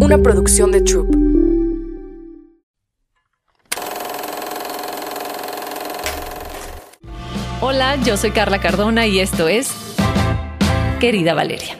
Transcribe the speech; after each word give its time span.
una 0.00 0.18
producción 0.18 0.70
de 0.70 0.80
Troop. 0.82 1.08
Hola, 7.60 7.96
yo 8.04 8.16
soy 8.16 8.30
Carla 8.30 8.60
Cardona 8.60 9.06
y 9.06 9.18
esto 9.18 9.48
es 9.48 9.72
Querida 11.00 11.34
Valeria. 11.34 11.76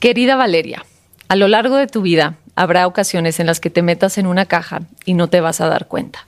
Querida 0.00 0.36
Valeria, 0.36 0.84
a 1.28 1.36
lo 1.36 1.48
largo 1.48 1.76
de 1.76 1.86
tu 1.86 2.02
vida 2.02 2.38
habrá 2.54 2.86
ocasiones 2.86 3.38
en 3.38 3.46
las 3.46 3.60
que 3.60 3.70
te 3.70 3.82
metas 3.82 4.18
en 4.18 4.26
una 4.26 4.46
caja 4.46 4.82
y 5.04 5.14
no 5.14 5.28
te 5.28 5.40
vas 5.40 5.60
a 5.60 5.68
dar 5.68 5.86
cuenta. 5.86 6.26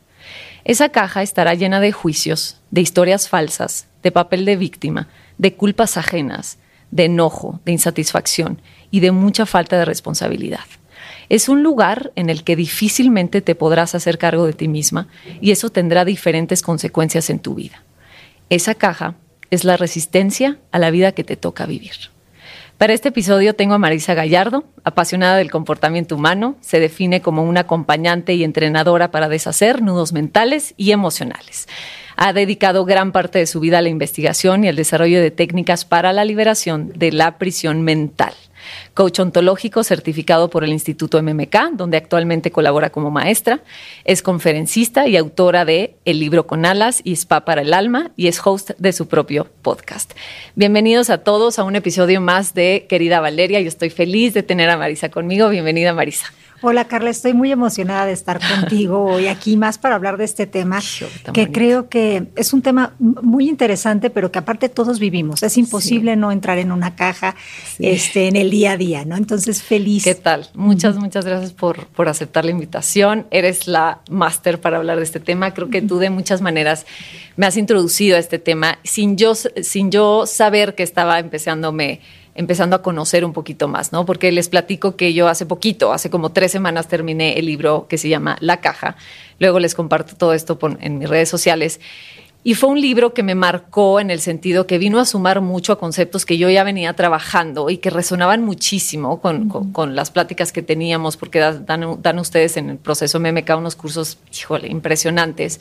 Esa 0.65 0.91
caja 0.91 1.23
estará 1.23 1.55
llena 1.55 1.81
de 1.81 1.93
juicios, 1.93 2.61
de 2.71 2.83
historias 2.83 3.29
falsas, 3.29 3.89
de 4.03 4.13
papel 4.13 4.45
de 4.45 4.57
víctima, 4.57 5.09
de 5.39 5.55
culpas 5.55 5.97
ajenas, 5.97 6.59
de 6.91 7.07
enojo, 7.07 7.61
de 7.65 7.73
insatisfacción 7.73 8.61
y 8.91 9.01
de 9.01 9.13
mucha 9.13 9.47
falta 9.47 9.79
de 9.79 9.85
responsabilidad. 9.85 10.65
Es 11.29 11.49
un 11.49 11.63
lugar 11.63 12.13
en 12.17 12.31
el 12.31 12.43
que 12.43 12.57
difícilmente 12.57 13.43
te 13.43 13.55
podrás 13.55 13.95
hacer 13.95 14.19
cargo 14.19 14.47
de 14.47 14.55
ti 14.55 14.69
misma 14.69 15.09
y 15.41 15.51
eso 15.51 15.71
tendrá 15.71 16.05
diferentes 16.05 16.63
consecuencias 16.63 17.29
en 17.29 17.39
tu 17.39 17.55
vida. 17.55 17.83
Esa 18.49 18.75
caja 18.75 19.15
es 19.51 19.65
la 19.65 19.77
resistencia 19.77 20.59
a 20.73 20.79
la 20.79 20.91
vida 20.91 21.13
que 21.13 21.25
te 21.25 21.37
toca 21.37 21.67
vivir. 21.67 21.93
Para 22.79 22.93
este 22.93 23.09
episodio 23.09 23.55
tengo 23.55 23.75
a 23.75 23.79
Marisa 23.79 24.15
Gallardo, 24.15 24.65
apasionada 24.85 25.37
del 25.37 25.51
comportamiento 25.51 26.15
humano, 26.15 26.57
se 26.61 26.79
define 26.79 27.21
como 27.21 27.43
una 27.43 27.61
acompañante 27.61 28.35
y 28.35 28.45
entrenadora 28.45 29.11
para 29.11 29.29
deshacer 29.29 29.83
nudos 29.83 30.13
mentales 30.13 30.75
y 30.77 30.93
emocionales. 30.93 31.67
Ha 32.17 32.33
dedicado 32.33 32.85
gran 32.85 33.11
parte 33.11 33.41
de 33.41 33.47
su 33.47 33.59
vida 33.59 33.79
a 33.79 33.83
la 33.83 33.89
investigación 33.89 34.65
y 34.65 34.69
al 34.69 34.77
desarrollo 34.77 35.21
de 35.21 35.33
técnicas 35.33 35.85
para 35.85 36.13
la 36.13 36.25
liberación 36.25 36.93
de 36.95 37.11
la 37.13 37.37
prisión 37.37 37.83
mental 37.83 38.35
coach 38.95 39.21
ontológico 39.21 39.85
certificado 39.85 40.51
por 40.51 40.65
el 40.65 40.71
Instituto 40.71 41.23
MMK, 41.23 41.73
donde 41.73 41.97
actualmente 41.97 42.51
colabora 42.51 42.91
como 42.91 43.11
maestra. 43.11 43.61
Es 44.05 44.23
conferencista 44.23 45.07
y 45.07 45.17
autora 45.17 45.65
de 45.65 45.97
El 46.05 46.21
libro 46.21 46.47
con 46.47 46.67
alas 46.67 47.01
y 47.05 47.13
Spa 47.13 47.45
para 47.45 47.63
el 47.63 47.75
alma 47.75 48.11
y 48.17 48.29
es 48.29 48.41
host 48.45 48.71
de 48.79 48.93
su 48.93 49.09
propio 49.09 49.47
podcast. 49.63 50.13
Bienvenidos 50.55 51.11
a 51.11 51.19
todos 51.19 51.59
a 51.59 51.65
un 51.65 51.77
episodio 51.77 52.21
más 52.21 52.55
de 52.55 52.87
Querida 52.89 53.21
Valeria. 53.21 53.61
Yo 53.61 53.69
estoy 53.69 53.91
feliz 53.91 54.35
de 54.35 54.43
tener 54.43 54.71
a 54.71 54.77
Marisa 54.77 55.09
conmigo. 55.11 55.49
Bienvenida, 55.49 55.93
Marisa. 55.93 56.33
Hola 56.61 56.87
Carla, 56.87 57.11
estoy 57.11 57.35
muy 57.35 57.53
emocionada 57.53 58.07
de 58.07 58.13
estar 58.13 58.41
contigo 58.41 59.05
hoy 59.13 59.29
aquí 59.29 59.57
más 59.57 59.79
para 59.79 59.95
hablar 59.95 60.17
de 60.17 60.25
este 60.25 60.47
tema 60.47 60.81
que 61.33 61.53
creo 61.53 61.89
que 61.89 62.29
es 62.35 62.53
un 62.53 62.63
tema 62.63 62.95
muy 62.99 63.49
interesante, 63.49 64.11
pero 64.11 64.33
que 64.33 64.41
aparte 64.41 64.69
todos 64.69 64.99
vivimos. 64.99 65.43
Es 65.43 65.57
imposible 65.57 66.17
no 66.17 66.33
entrar 66.33 66.59
en 66.59 66.73
una 66.73 66.97
caja 66.97 67.37
este, 67.79 68.29
en 68.29 68.37
el 68.37 68.51
día 68.51 68.73
a 68.73 68.77
día, 68.77 69.05
¿no? 69.05 69.17
Entonces, 69.17 69.63
feliz. 69.63 70.05
¿Qué 70.05 70.15
tal? 70.15 70.49
Muchas, 70.55 70.97
muchas 70.97 71.25
gracias 71.25 71.53
por, 71.53 71.87
por 71.87 72.09
aceptar 72.09 72.45
la 72.45 72.51
invitación. 72.51 73.27
Eres 73.31 73.69
la 73.69 74.01
máster 74.11 74.61
para 74.61 74.79
hablar 74.79 74.99
de 74.99 75.05
este 75.05 75.21
tema. 75.21 75.55
Creo 75.55 75.71
que 75.71 75.83
tú 75.83 75.99
de 75.99 76.11
muchas 76.11 76.41
maneras 76.41 76.87
me 77.37 77.47
has 77.47 77.57
introducido 77.57 78.17
a 78.17 78.19
este 78.19 78.39
tema 78.39 78.79
sin 78.83 79.17
yo, 79.17 79.35
sin 79.35 79.91
yo 79.91 80.27
saber 80.27 80.75
que 80.75 80.83
estaba 80.83 81.19
empezándome 81.19 82.01
empezando 82.39 82.77
a 82.77 82.83
conocer 82.83 83.25
un 83.25 83.33
poquito 83.33 83.67
más, 83.67 83.93
¿no? 83.93 84.07
Porque 84.07 84.31
les 84.31 84.49
platico 84.49 84.95
que 84.95 85.13
yo 85.13 85.27
hace 85.27 85.45
poquito, 85.45 85.93
hace 85.93 86.09
como 86.09 86.31
tres 86.31 86.53
semanas 86.53 86.87
terminé 86.87 87.37
el 87.37 87.47
libro 87.47 87.87
que 87.89 87.99
se 87.99 88.09
llama 88.09 88.39
La 88.39 88.61
Caja. 88.61 88.97
Luego 89.41 89.59
les 89.59 89.75
comparto 89.75 90.15
todo 90.15 90.33
esto 90.33 90.57
en 90.81 90.99
mis 90.99 91.09
redes 91.09 91.29
sociales. 91.29 91.81
Y 92.45 92.55
fue 92.55 92.69
un 92.69 92.81
libro 92.81 93.13
que 93.13 93.25
me 93.25 93.35
marcó 93.35 93.99
en 93.99 94.13
el 94.13 94.21
sentido 94.21 94.69
que 94.69 94.79
vino 94.79 95.01
a 95.01 95.05
sumar 95.05 95.41
mucho 95.41 95.73
a 95.73 95.81
conceptos 95.81 96.25
que 96.25 96.39
yo 96.39 96.49
ya 96.49 96.63
venía 96.63 96.93
trabajando 96.93 97.71
y 97.71 97.79
que 97.79 97.91
resonaban 97.91 98.45
muchísimo 98.45 99.21
con, 99.21 99.49
con, 99.73 99.97
las 99.97 100.13
pláticas 100.13 100.53
que 100.53 100.63
teníamos, 100.63 101.17
porque 101.17 101.41
dan, 101.41 101.67
dan, 101.67 102.19
ustedes 102.21 102.57
en 102.57 102.71
el 102.71 102.77
proceso 102.77 103.19
MMK 103.19 103.51
unos 103.59 103.75
cursos, 103.75 104.19
híjole, 104.33 104.69
impresionantes. 104.69 105.59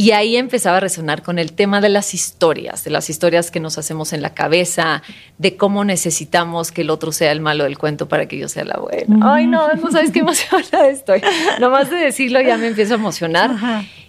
Y 0.00 0.12
ahí 0.12 0.36
empezaba 0.36 0.76
a 0.76 0.80
resonar 0.80 1.24
con 1.24 1.40
el 1.40 1.52
tema 1.52 1.80
de 1.80 1.88
las 1.88 2.14
historias, 2.14 2.84
de 2.84 2.90
las 2.90 3.10
historias 3.10 3.50
que 3.50 3.58
nos 3.58 3.78
hacemos 3.78 4.12
en 4.12 4.22
la 4.22 4.32
cabeza, 4.32 5.02
de 5.38 5.56
cómo 5.56 5.84
necesitamos 5.84 6.70
que 6.70 6.82
el 6.82 6.90
otro 6.90 7.10
sea 7.10 7.32
el 7.32 7.40
malo 7.40 7.64
del 7.64 7.78
cuento 7.78 8.06
para 8.06 8.26
que 8.26 8.38
yo 8.38 8.46
sea 8.46 8.64
la 8.64 8.76
buena. 8.76 9.34
Ay, 9.34 9.48
no, 9.48 9.74
no 9.74 9.90
sabes 9.90 10.12
qué 10.12 10.20
emocionada 10.20 10.88
estoy. 10.88 11.20
Nomás 11.58 11.90
de 11.90 11.96
decirlo 11.96 12.40
ya 12.40 12.56
me 12.56 12.68
empiezo 12.68 12.94
a 12.94 12.96
emocionar. 12.96 13.56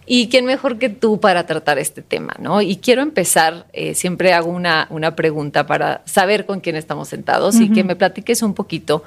Y 0.06 0.28
quién 0.28 0.46
mejor 0.46 0.78
que 0.78 0.90
tú 0.90 1.19
para 1.19 1.47
tratar 1.47 1.80
este 1.80 2.03
tema, 2.03 2.36
¿no? 2.38 2.62
Y 2.62 2.75
quiero 2.75 3.02
empezar, 3.02 3.66
eh, 3.74 3.96
siempre 3.96 4.34
hago 4.34 4.52
una, 4.52 4.86
una 4.92 5.16
pregunta 5.16 5.66
para 5.66 6.03
saber 6.06 6.46
con 6.46 6.59
quién 6.59 6.75
estamos 6.75 7.08
sentados 7.08 7.59
y 7.59 7.72
que 7.72 7.84
me 7.84 7.96
platiques 7.96 8.44
un 8.44 8.53
poquito 8.53 9.03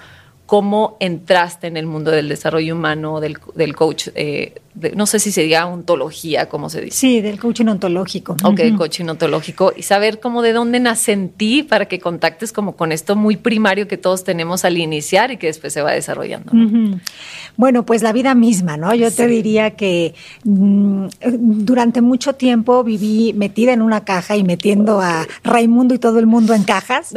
cómo 0.53 0.99
entraste 1.01 1.67
en 1.67 1.79
el 1.79 1.87
mundo 1.87 2.11
del 2.11 2.29
desarrollo 2.29 2.75
humano, 2.75 3.21
del, 3.21 3.39
del 3.55 3.75
coach, 3.75 4.09
eh, 4.15 4.53
no 4.95 5.07
sé 5.07 5.19
si 5.19 5.33
se 5.33 5.43
diga 5.43 5.67
ontología, 5.67 6.49
¿cómo 6.49 6.71
se 6.71 6.81
dice? 6.81 6.97
Sí, 6.97 7.21
del 7.21 7.39
coaching 7.39 7.67
ontológico. 7.67 8.37
Ok, 8.43 8.61
coaching 8.77 9.05
ontológico. 9.07 9.73
Y 9.77 9.83
saber 9.83 10.19
cómo 10.19 10.41
de 10.41 10.55
dónde 10.55 10.81
nace 10.81 11.13
en 11.13 11.29
ti 11.29 11.63
para 11.63 11.87
que 11.87 12.01
contactes 12.01 12.53
como 12.53 12.75
con 12.75 12.91
esto 12.91 13.15
muy 13.15 13.37
primario 13.37 13.87
que 13.87 13.99
todos 13.99 14.25
tenemos 14.25 14.65
al 14.65 14.79
iniciar 14.79 15.31
y 15.31 15.37
que 15.37 15.49
después 15.49 15.75
se 15.75 15.83
va 15.83 15.93
desarrollando. 15.93 16.53
Bueno, 17.57 17.85
pues 17.85 18.03
la 18.03 18.15
vida 18.15 18.35
misma, 18.35 18.79
¿no? 18.79 18.95
Yo 18.95 19.11
te 19.11 19.27
diría 19.27 19.73
que 19.73 20.15
mm, 20.45 21.07
durante 21.21 22.01
mucho 22.01 22.35
tiempo 22.35 22.83
viví 22.83 23.35
metida 23.35 23.75
en 23.75 23.83
una 23.83 24.05
caja 24.05 24.37
y 24.37 24.43
metiendo 24.43 25.03
a 25.03 25.27
Raimundo 25.45 25.95
y 25.95 25.99
todo 25.99 26.19
el 26.19 26.27
mundo 26.27 26.55
en 26.55 26.65
cajas. 26.65 27.13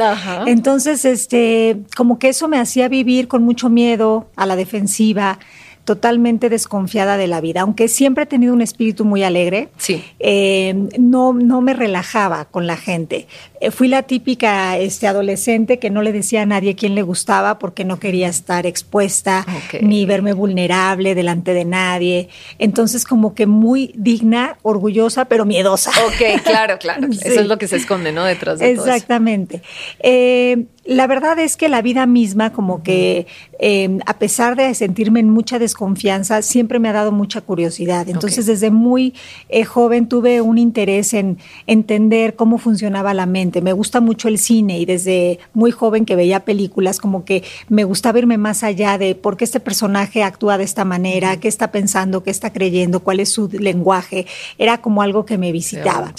Entonces, 0.46 1.06
este, 1.06 1.78
como 1.96 2.18
que 2.18 2.28
eso 2.28 2.48
me 2.48 2.58
hacía 2.58 2.88
vivir 2.88 3.25
con 3.26 3.42
mucho 3.42 3.68
miedo, 3.68 4.28
a 4.36 4.46
la 4.46 4.56
defensiva, 4.56 5.38
totalmente 5.86 6.50
desconfiada 6.50 7.16
de 7.16 7.28
la 7.28 7.40
vida. 7.40 7.60
Aunque 7.60 7.86
siempre 7.86 8.24
he 8.24 8.26
tenido 8.26 8.52
un 8.52 8.60
espíritu 8.60 9.04
muy 9.04 9.22
alegre, 9.22 9.68
sí. 9.78 10.04
Eh, 10.18 10.74
no, 10.98 11.32
no 11.32 11.60
me 11.60 11.74
relajaba 11.74 12.46
con 12.46 12.66
la 12.66 12.76
gente. 12.76 13.28
Eh, 13.60 13.70
fui 13.70 13.86
la 13.86 14.02
típica 14.02 14.76
este, 14.78 15.06
adolescente 15.06 15.78
que 15.78 15.88
no 15.88 16.02
le 16.02 16.12
decía 16.12 16.42
a 16.42 16.46
nadie 16.46 16.74
quién 16.74 16.96
le 16.96 17.02
gustaba 17.02 17.60
porque 17.60 17.84
no 17.84 18.00
quería 18.00 18.28
estar 18.28 18.66
expuesta 18.66 19.46
ni 19.80 20.04
verme 20.06 20.32
vulnerable 20.32 21.14
delante 21.14 21.54
de 21.54 21.64
nadie. 21.64 22.28
Entonces, 22.58 23.04
como 23.04 23.34
que 23.34 23.46
muy 23.46 23.92
digna, 23.94 24.58
orgullosa, 24.62 25.26
pero 25.26 25.44
miedosa. 25.44 25.92
Ok, 26.04 26.42
claro, 26.42 26.78
claro. 26.78 27.06
Eso 27.10 27.40
es 27.40 27.46
lo 27.46 27.58
que 27.58 27.68
se 27.68 27.76
esconde, 27.76 28.10
¿no? 28.10 28.24
Detrás 28.24 28.58
de 28.58 28.72
Exactamente. 28.72 29.58
todo 29.58 30.10
eso. 30.10 30.75
Eh, 30.86 30.94
la 30.94 31.06
verdad 31.06 31.38
es 31.38 31.56
que 31.56 31.68
la 31.68 31.82
vida 31.82 32.06
misma, 32.06 32.52
como 32.52 32.82
que 32.82 33.26
em, 33.58 34.00
a 34.06 34.18
pesar 34.18 34.56
de 34.56 34.74
sentirme 34.74 35.20
en 35.20 35.30
mucha 35.30 35.58
desconfianza, 35.58 36.42
siempre 36.42 36.78
me 36.78 36.88
ha 36.88 36.92
dado 36.92 37.12
mucha 37.12 37.40
curiosidad. 37.40 38.08
Entonces, 38.08 38.46
desde 38.46 38.70
muy 38.70 39.14
eh, 39.48 39.64
joven 39.64 40.08
tuve 40.08 40.40
un 40.40 40.58
interés 40.58 41.14
en 41.14 41.38
entender 41.66 42.36
cómo 42.36 42.58
funcionaba 42.58 43.14
la 43.14 43.26
mente 43.26 43.46
me 43.60 43.72
gusta 43.72 44.00
mucho 44.00 44.28
el 44.28 44.38
cine 44.38 44.78
y 44.78 44.84
desde 44.84 45.38
muy 45.54 45.70
joven 45.70 46.04
que 46.04 46.16
veía 46.16 46.44
películas, 46.44 47.00
como 47.00 47.24
que 47.24 47.42
me 47.68 47.84
gustaba 47.84 48.18
irme 48.18 48.38
más 48.38 48.62
allá 48.62 48.98
de 48.98 49.14
por 49.14 49.36
qué 49.36 49.44
este 49.44 49.60
personaje 49.60 50.22
actúa 50.22 50.58
de 50.58 50.64
esta 50.64 50.84
manera, 50.84 51.36
qué 51.38 51.48
está 51.48 51.70
pensando, 51.70 52.22
qué 52.22 52.30
está 52.30 52.52
creyendo, 52.52 53.00
cuál 53.00 53.20
es 53.20 53.30
su 53.30 53.48
lenguaje. 53.48 54.26
Era 54.58 54.78
como 54.78 55.02
algo 55.02 55.24
que 55.24 55.38
me 55.38 55.52
visitaba. 55.52 56.12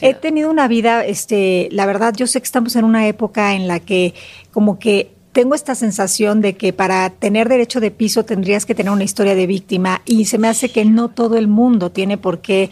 He 0.00 0.14
tenido 0.14 0.50
una 0.50 0.68
vida, 0.68 1.04
este, 1.04 1.68
la 1.72 1.86
verdad, 1.86 2.14
yo 2.14 2.26
sé 2.26 2.40
que 2.40 2.46
estamos 2.46 2.76
en 2.76 2.84
una 2.84 3.06
época 3.06 3.54
en 3.54 3.68
la 3.68 3.80
que 3.80 4.11
como 4.50 4.78
que 4.78 5.10
tengo 5.32 5.54
esta 5.54 5.74
sensación 5.74 6.42
de 6.42 6.56
que 6.56 6.74
para 6.74 7.08
tener 7.08 7.48
derecho 7.48 7.80
de 7.80 7.90
piso 7.90 8.24
tendrías 8.24 8.66
que 8.66 8.74
tener 8.74 8.92
una 8.92 9.04
historia 9.04 9.34
de 9.34 9.46
víctima 9.46 10.02
y 10.04 10.26
se 10.26 10.36
me 10.36 10.46
hace 10.46 10.68
que 10.68 10.84
no 10.84 11.08
todo 11.08 11.38
el 11.38 11.48
mundo 11.48 11.90
tiene 11.90 12.18
por 12.18 12.42
qué, 12.42 12.70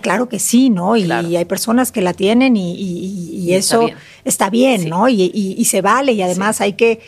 claro 0.00 0.28
que 0.28 0.40
sí, 0.40 0.68
¿no? 0.68 0.96
Y, 0.96 1.10
hay 1.12 1.44
personas 1.44 1.92
que 1.92 2.02
la 2.02 2.12
tienen 2.12 2.56
y, 2.56 3.54
eso 3.54 3.88
está 4.24 4.50
bien, 4.50 4.88
¿no? 4.88 5.08
Y, 5.08 5.64
se 5.64 5.80
vale 5.80 6.12
y 6.12 6.22
además 6.22 6.60
hay 6.60 6.72
que 6.72 7.00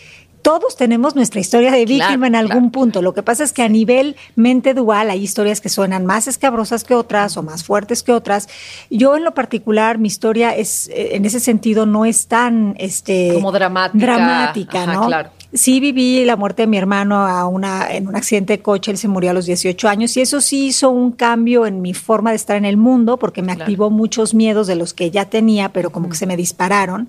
todos 0.44 0.76
tenemos 0.76 1.16
nuestra 1.16 1.40
historia 1.40 1.72
de 1.72 1.86
víctima 1.86 2.26
en 2.26 2.36
algún 2.36 2.70
punto. 2.70 3.00
Lo 3.00 3.14
que 3.14 3.22
pasa 3.22 3.44
es 3.44 3.52
que 3.54 3.62
a 3.62 3.68
nivel 3.70 4.14
mente 4.36 4.74
dual 4.74 5.08
hay 5.08 5.22
historias 5.22 5.62
que 5.62 5.70
suenan 5.70 6.04
más 6.04 6.28
escabrosas 6.28 6.84
que 6.84 6.94
otras 6.94 7.38
o 7.38 7.42
más 7.42 7.64
fuertes 7.64 8.02
que 8.02 8.12
otras. 8.12 8.50
Yo 8.90 9.16
en 9.16 9.24
lo 9.24 9.32
particular, 9.32 9.96
mi 9.96 10.08
historia 10.08 10.54
es, 10.54 10.88
eh, 10.88 11.16
en 11.16 11.24
ese 11.24 11.40
sentido, 11.40 11.86
no 11.86 12.04
es 12.04 12.26
tan 12.26 12.74
este, 12.78 13.32
como 13.32 13.52
dramática. 13.52 14.04
Dramática, 14.04 14.86
¿no? 14.86 15.06
Claro. 15.06 15.30
Sí 15.54 15.80
viví 15.80 16.26
la 16.26 16.36
muerte 16.36 16.64
de 16.64 16.66
mi 16.66 16.76
hermano 16.76 17.26
a 17.26 17.46
una, 17.46 17.90
en 17.90 18.06
un 18.06 18.16
accidente 18.16 18.54
de 18.54 18.62
coche, 18.62 18.90
él 18.90 18.98
se 18.98 19.08
murió 19.08 19.30
a 19.30 19.34
los 19.34 19.46
18 19.46 19.88
años 19.88 20.14
y 20.16 20.20
eso 20.20 20.42
sí 20.42 20.66
hizo 20.66 20.90
un 20.90 21.12
cambio 21.12 21.64
en 21.64 21.80
mi 21.80 21.94
forma 21.94 22.30
de 22.30 22.36
estar 22.36 22.56
en 22.56 22.66
el 22.66 22.76
mundo 22.76 23.16
porque 23.18 23.40
me 23.40 23.52
activó 23.52 23.88
muchos 23.88 24.34
miedos 24.34 24.66
de 24.66 24.74
los 24.74 24.92
que 24.92 25.10
ya 25.10 25.24
tenía, 25.26 25.70
pero 25.70 25.90
como 25.90 26.10
que 26.10 26.16
se 26.16 26.26
me 26.26 26.36
dispararon. 26.36 27.08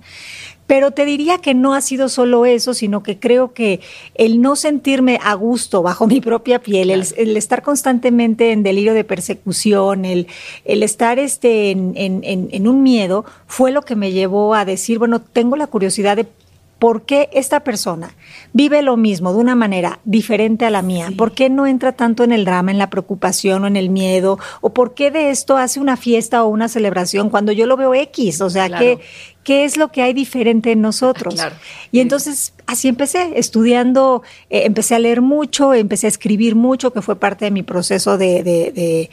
Pero 0.66 0.90
te 0.90 1.04
diría 1.04 1.38
que 1.38 1.54
no 1.54 1.74
ha 1.74 1.80
sido 1.80 2.08
solo 2.08 2.44
eso, 2.46 2.74
sino 2.74 3.02
que 3.02 3.18
creo 3.18 3.52
que 3.52 3.80
el 4.14 4.40
no 4.40 4.56
sentirme 4.56 5.18
a 5.22 5.34
gusto 5.34 5.82
bajo 5.82 6.06
mi 6.06 6.20
propia 6.20 6.60
piel, 6.60 6.90
el, 6.90 7.36
estar 7.36 7.62
constantemente 7.62 8.52
en 8.52 8.62
delirio 8.62 8.94
de 8.94 9.04
persecución, 9.04 10.04
el, 10.04 10.26
el 10.64 10.82
estar 10.82 11.18
este, 11.18 11.70
en, 11.70 11.92
en, 11.96 12.22
en, 12.24 12.68
un 12.68 12.82
miedo, 12.82 13.24
fue 13.46 13.70
lo 13.70 13.82
que 13.82 13.96
me 13.96 14.12
llevó 14.12 14.54
a 14.54 14.64
decir, 14.64 14.98
bueno, 14.98 15.20
tengo 15.20 15.56
la 15.56 15.66
curiosidad 15.66 16.16
de 16.16 16.26
¿por 16.78 17.02
qué 17.02 17.28
esta 17.32 17.60
persona 17.60 18.14
vive 18.52 18.82
lo 18.82 18.96
mismo 18.96 19.32
de 19.32 19.38
una 19.38 19.54
manera 19.54 20.00
diferente 20.04 20.66
a 20.66 20.70
la 20.70 20.82
mía? 20.82 21.10
¿Por 21.16 21.32
qué 21.32 21.48
no 21.48 21.66
entra 21.66 21.92
tanto 21.92 22.24
en 22.24 22.32
el 22.32 22.44
drama, 22.44 22.70
en 22.70 22.78
la 22.78 22.90
preocupación 22.90 23.64
o 23.64 23.66
en 23.66 23.76
el 23.76 23.90
miedo? 23.90 24.38
¿O 24.60 24.70
por 24.70 24.94
qué 24.94 25.10
de 25.10 25.30
esto 25.30 25.56
hace 25.56 25.80
una 25.80 25.96
fiesta 25.96 26.44
o 26.44 26.48
una 26.48 26.68
celebración 26.68 27.30
cuando 27.30 27.52
yo 27.52 27.66
lo 27.66 27.76
veo 27.76 27.94
X? 27.94 28.40
O 28.40 28.50
sea, 28.50 28.68
¿qué, 28.68 28.98
¿qué 29.46 29.64
es 29.64 29.76
lo 29.76 29.92
que 29.92 30.02
hay 30.02 30.12
diferente 30.12 30.72
en 30.72 30.80
nosotros? 30.80 31.40
Y 31.92 32.00
entonces 32.00 32.52
así 32.66 32.88
empecé, 32.88 33.38
estudiando, 33.38 34.22
eh, 34.50 34.62
empecé 34.64 34.96
a 34.96 34.98
leer 34.98 35.22
mucho, 35.22 35.72
empecé 35.72 36.06
a 36.06 36.08
escribir 36.08 36.56
mucho, 36.56 36.92
que 36.92 37.00
fue 37.00 37.14
parte 37.14 37.44
de 37.44 37.52
mi 37.52 37.62
proceso 37.62 38.18
de, 38.18 38.42
de, 38.42 39.08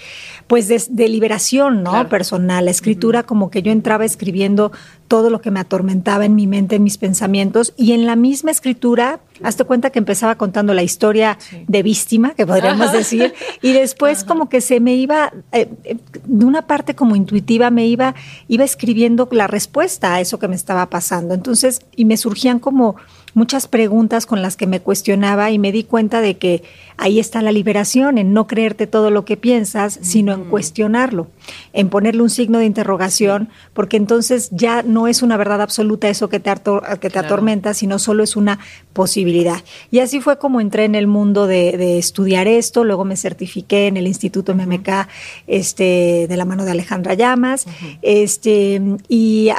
pues 0.47 0.67
de, 0.67 1.07
liberación 1.07 1.83
¿no? 1.83 2.09
personal. 2.09 2.65
La 2.65 2.71
escritura, 2.71 3.21
como 3.21 3.51
que 3.51 3.61
yo 3.61 3.71
entraba 3.71 4.05
escribiendo 4.05 4.71
todo 5.07 5.29
lo 5.29 5.39
que 5.39 5.51
me 5.51 5.59
atormentaba 5.59 6.25
en 6.25 6.33
mi 6.33 6.47
mente, 6.47 6.77
en 6.77 6.83
mis 6.83 6.97
pensamientos, 6.97 7.75
y 7.77 7.91
en 7.91 8.07
la 8.07 8.15
misma 8.15 8.49
escritura, 8.49 9.19
hazte 9.43 9.63
cuenta 9.63 9.89
que 9.89 9.99
empezaba 9.99 10.35
contando 10.35 10.73
la 10.73 10.83
historia 10.83 11.37
de 11.67 11.83
víctima, 11.83 12.33
que 12.33 12.45
podríamos 12.45 12.91
decir, 12.91 13.33
y 13.61 13.73
después 13.73 14.23
como 14.23 14.49
que 14.49 14.61
se 14.61 14.79
me 14.79 14.95
iba, 14.95 15.33
eh, 15.51 15.69
eh, 15.83 15.97
de 16.25 16.45
una 16.45 16.67
parte 16.67 16.95
como 16.95 17.15
intuitiva, 17.15 17.69
me 17.69 17.85
iba, 17.87 18.15
iba 18.47 18.63
escribiendo 18.63 19.27
la 19.31 19.47
respuesta 19.47 20.15
a 20.15 20.21
eso 20.21 20.39
que 20.39 20.47
me 20.47 20.55
estaba 20.55 20.89
pasando. 20.89 21.33
Entonces, 21.33 21.81
y 21.95 22.05
me 22.05 22.17
surgían 22.17 22.59
como 22.59 22.95
muchas 23.33 23.67
preguntas 23.67 24.25
con 24.25 24.41
las 24.41 24.55
que 24.55 24.67
me 24.67 24.79
cuestionaba 24.79 25.51
y 25.51 25.59
me 25.59 25.71
di 25.71 25.83
cuenta 25.83 26.21
de 26.21 26.37
que 26.37 26.63
ahí 26.97 27.19
está 27.19 27.41
la 27.41 27.51
liberación, 27.51 28.17
en 28.17 28.33
no 28.33 28.47
creerte 28.47 28.87
todo 28.87 29.09
lo 29.09 29.25
que 29.25 29.37
piensas, 29.37 29.99
sino 30.01 30.33
en 30.33 30.45
cuestionarlo, 30.45 31.27
en 31.73 31.89
ponerle 31.89 32.21
un 32.21 32.29
signo 32.29 32.59
de 32.59 32.65
interrogación, 32.65 33.49
porque 33.73 33.97
entonces 33.97 34.49
ya 34.51 34.83
no 34.83 35.07
es 35.07 35.23
una 35.23 35.37
verdad 35.37 35.61
absoluta 35.61 36.07
eso 36.09 36.29
que 36.29 36.39
te, 36.39 36.53
que 36.99 37.09
te 37.09 37.19
atormenta, 37.19 37.73
sino 37.73 37.99
solo 37.99 38.23
es 38.23 38.35
una 38.35 38.59
posibilidad. 38.93 39.63
Y 39.91 39.99
así 39.99 40.21
fue 40.21 40.37
como 40.37 40.61
entré 40.61 40.85
en 40.85 40.95
el 40.95 41.07
mundo 41.07 41.47
de, 41.47 41.97
estudiar 41.97 42.47
esto, 42.47 42.83
luego 42.83 43.05
me 43.05 43.17
certifiqué 43.17 43.87
en 43.87 43.97
el 43.97 44.07
Instituto 44.07 44.53
MMK 44.55 45.07
este, 45.47 46.27
de 46.27 46.37
la 46.37 46.45
mano 46.45 46.65
de 46.65 46.71
Alejandra 46.71 47.13
Llamas, 47.13 47.65
este, 48.01 48.81
y 49.07 49.49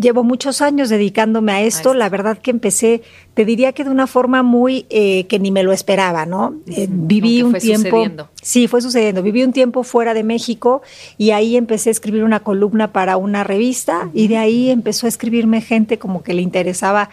llevo 0.00 0.24
muchos 0.24 0.62
años 0.62 0.88
dedicándome 0.88 1.52
a 1.52 1.62
esto, 1.62 1.94
la 1.94 2.08
verdad 2.08 2.38
que 2.38 2.50
empecé 2.50 3.02
te 3.36 3.44
diría 3.44 3.72
que 3.72 3.84
de 3.84 3.90
una 3.90 4.06
forma 4.06 4.42
muy 4.42 4.86
eh, 4.88 5.26
que 5.26 5.38
ni 5.38 5.50
me 5.50 5.62
lo 5.62 5.74
esperaba, 5.74 6.24
¿no? 6.24 6.54
Eh, 6.68 6.86
viví 6.88 7.42
un 7.42 7.52
tiempo. 7.52 8.06
Sí, 8.40 8.66
fue 8.66 8.80
sucediendo. 8.80 9.22
Viví 9.22 9.42
un 9.42 9.52
tiempo 9.52 9.82
fuera 9.82 10.14
de 10.14 10.24
México 10.24 10.80
y 11.18 11.32
ahí 11.32 11.54
empecé 11.58 11.90
a 11.90 11.92
escribir 11.92 12.24
una 12.24 12.40
columna 12.40 12.94
para 12.94 13.18
una 13.18 13.44
revista 13.44 14.08
y 14.14 14.28
de 14.28 14.38
ahí 14.38 14.70
empezó 14.70 15.04
a 15.04 15.10
escribirme 15.10 15.60
gente 15.60 15.98
como 15.98 16.22
que 16.22 16.32
le 16.32 16.40
interesaba 16.40 17.10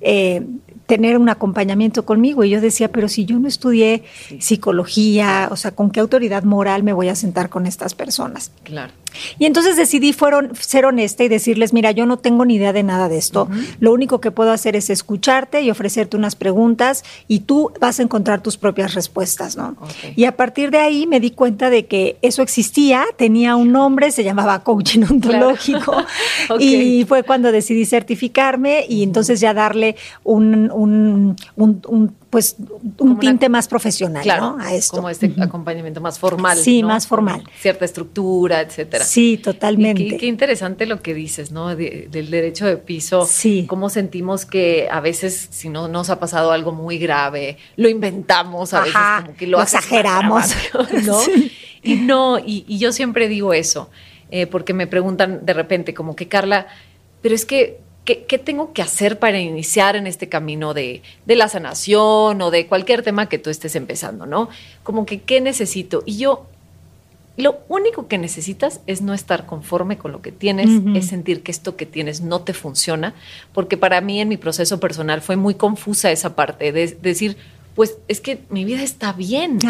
eh, 0.00 0.42
tener 0.88 1.18
un 1.18 1.28
acompañamiento 1.28 2.06
conmigo. 2.06 2.44
Y 2.44 2.50
yo 2.50 2.62
decía, 2.62 2.90
pero 2.90 3.08
si 3.08 3.26
yo 3.26 3.38
no 3.38 3.46
estudié 3.46 4.04
psicología, 4.38 5.48
o 5.50 5.56
sea, 5.56 5.72
¿con 5.72 5.90
qué 5.90 6.00
autoridad 6.00 6.44
moral 6.44 6.82
me 6.82 6.94
voy 6.94 7.08
a 7.08 7.14
sentar 7.14 7.50
con 7.50 7.66
estas 7.66 7.94
personas? 7.94 8.52
Claro. 8.64 8.92
Y 9.38 9.46
entonces 9.46 9.76
decidí 9.76 10.12
fueron, 10.12 10.54
ser 10.54 10.84
honesta 10.84 11.24
y 11.24 11.28
decirles, 11.28 11.72
mira, 11.72 11.90
yo 11.90 12.06
no 12.06 12.18
tengo 12.18 12.44
ni 12.44 12.54
idea 12.54 12.72
de 12.72 12.82
nada 12.82 13.08
de 13.08 13.18
esto. 13.18 13.48
Lo 13.80 13.92
único 13.92 14.20
que 14.20 14.30
puedo 14.30 14.52
hacer 14.52 14.76
es 14.76 14.90
escucharte 14.90 15.62
y 15.62 15.70
ofrecerte 15.70 16.16
unas 16.16 16.36
preguntas 16.36 17.04
y 17.26 17.40
tú 17.40 17.72
vas 17.80 18.00
a 18.00 18.02
encontrar 18.02 18.42
tus 18.42 18.56
propias 18.56 18.94
respuestas, 18.94 19.56
¿no? 19.56 19.76
Y 20.14 20.24
a 20.24 20.36
partir 20.36 20.70
de 20.70 20.78
ahí 20.78 21.06
me 21.06 21.20
di 21.20 21.30
cuenta 21.30 21.70
de 21.70 21.86
que 21.86 22.18
eso 22.22 22.42
existía, 22.42 23.04
tenía 23.16 23.56
un 23.56 23.72
nombre, 23.72 24.10
se 24.10 24.24
llamaba 24.24 24.62
coaching 24.62 25.04
ontológico 25.10 25.94
y 26.58 27.04
fue 27.06 27.22
cuando 27.22 27.52
decidí 27.52 27.86
certificarme 27.86 28.84
y 28.88 29.02
entonces 29.02 29.40
ya 29.40 29.54
darle 29.54 29.87
un, 30.24 30.70
un, 30.70 31.36
un 31.56 32.14
pues 32.30 32.56
un 32.98 33.18
tinte 33.18 33.48
más 33.48 33.68
profesional 33.68 34.26
¿no? 34.26 34.58
a 34.60 34.74
esto. 34.74 34.96
Como 34.96 35.08
este 35.08 35.32
acompañamiento 35.40 36.00
más 36.00 36.18
formal. 36.18 36.58
Sí, 36.58 36.82
más 36.82 37.06
formal. 37.06 37.42
cierta 37.58 37.84
estructura, 37.84 38.60
etcétera. 38.60 39.04
Sí, 39.04 39.38
totalmente. 39.38 40.18
Qué, 40.18 40.26
interesante 40.26 40.84
lo 40.84 41.00
que 41.00 41.14
dices, 41.14 41.52
¿no? 41.52 41.74
del 41.74 42.30
derecho 42.30 42.66
de 42.66 42.76
piso. 42.76 43.26
Sí. 43.26 43.64
Cómo 43.66 43.88
sentimos 43.88 44.44
que 44.44 44.88
a 44.90 45.00
veces, 45.00 45.48
si 45.50 45.70
no 45.70 45.88
nos 45.88 46.10
ha 46.10 46.20
pasado 46.20 46.52
algo 46.52 46.72
muy 46.72 46.98
grave, 46.98 47.56
lo 47.76 47.88
inventamos 47.88 48.74
a 48.74 48.80
veces, 48.80 48.96
como 49.24 49.36
que 49.36 49.46
lo, 49.46 49.62
exageramos. 49.62 50.54
¿no? 51.06 51.18
Y 51.82 51.96
no, 51.96 52.38
y, 52.38 52.78
yo 52.78 52.92
siempre 52.92 53.28
digo 53.28 53.54
eso, 53.54 53.88
eh, 54.30 54.46
porque 54.46 54.74
me 54.74 54.86
preguntan 54.86 55.46
de 55.46 55.54
repente, 55.54 55.94
como 55.94 56.14
que 56.14 56.28
Carla, 56.28 56.66
pero 57.22 57.34
es 57.34 57.46
que 57.46 57.80
¿Qué, 58.14 58.38
tengo 58.38 58.72
que 58.72 58.80
hacer 58.80 59.18
para 59.18 59.38
iniciar 59.38 59.94
en 59.94 60.06
este 60.06 60.30
camino 60.30 60.72
de, 60.72 61.02
la 61.26 61.46
sanación 61.46 62.40
o 62.40 62.50
de 62.50 62.66
cualquier 62.66 63.02
tema 63.02 63.28
que 63.28 63.38
tú 63.38 63.50
estés 63.50 63.76
empezando, 63.76 64.24
¿no? 64.24 64.48
Como 64.82 65.04
que, 65.04 65.20
¿qué 65.20 65.42
necesito? 65.42 66.02
Y 66.06 66.16
yo, 66.16 66.46
lo 67.36 67.58
único 67.68 68.08
que 68.08 68.16
necesitas 68.16 68.80
es 68.86 69.02
no 69.02 69.12
estar 69.12 69.44
conforme 69.44 69.98
con 69.98 70.12
lo 70.12 70.22
que 70.22 70.32
tienes, 70.32 70.70
es 70.94 71.08
sentir 71.08 71.42
que 71.42 71.50
esto 71.50 71.76
que 71.76 71.84
tienes 71.84 72.22
no 72.22 72.40
te 72.40 72.54
funciona, 72.54 73.12
porque 73.52 73.76
para 73.76 74.00
mí 74.00 74.22
en 74.22 74.28
mi 74.28 74.38
proceso 74.38 74.80
personal 74.80 75.20
fue 75.20 75.36
muy 75.36 75.54
confusa 75.54 76.10
esa 76.10 76.34
parte 76.34 76.72
de 76.72 76.86
decir, 77.02 77.36
pues 77.78 77.96
es 78.08 78.20
que 78.20 78.40
mi 78.50 78.64
vida 78.64 78.82
está 78.82 79.12
bien. 79.12 79.60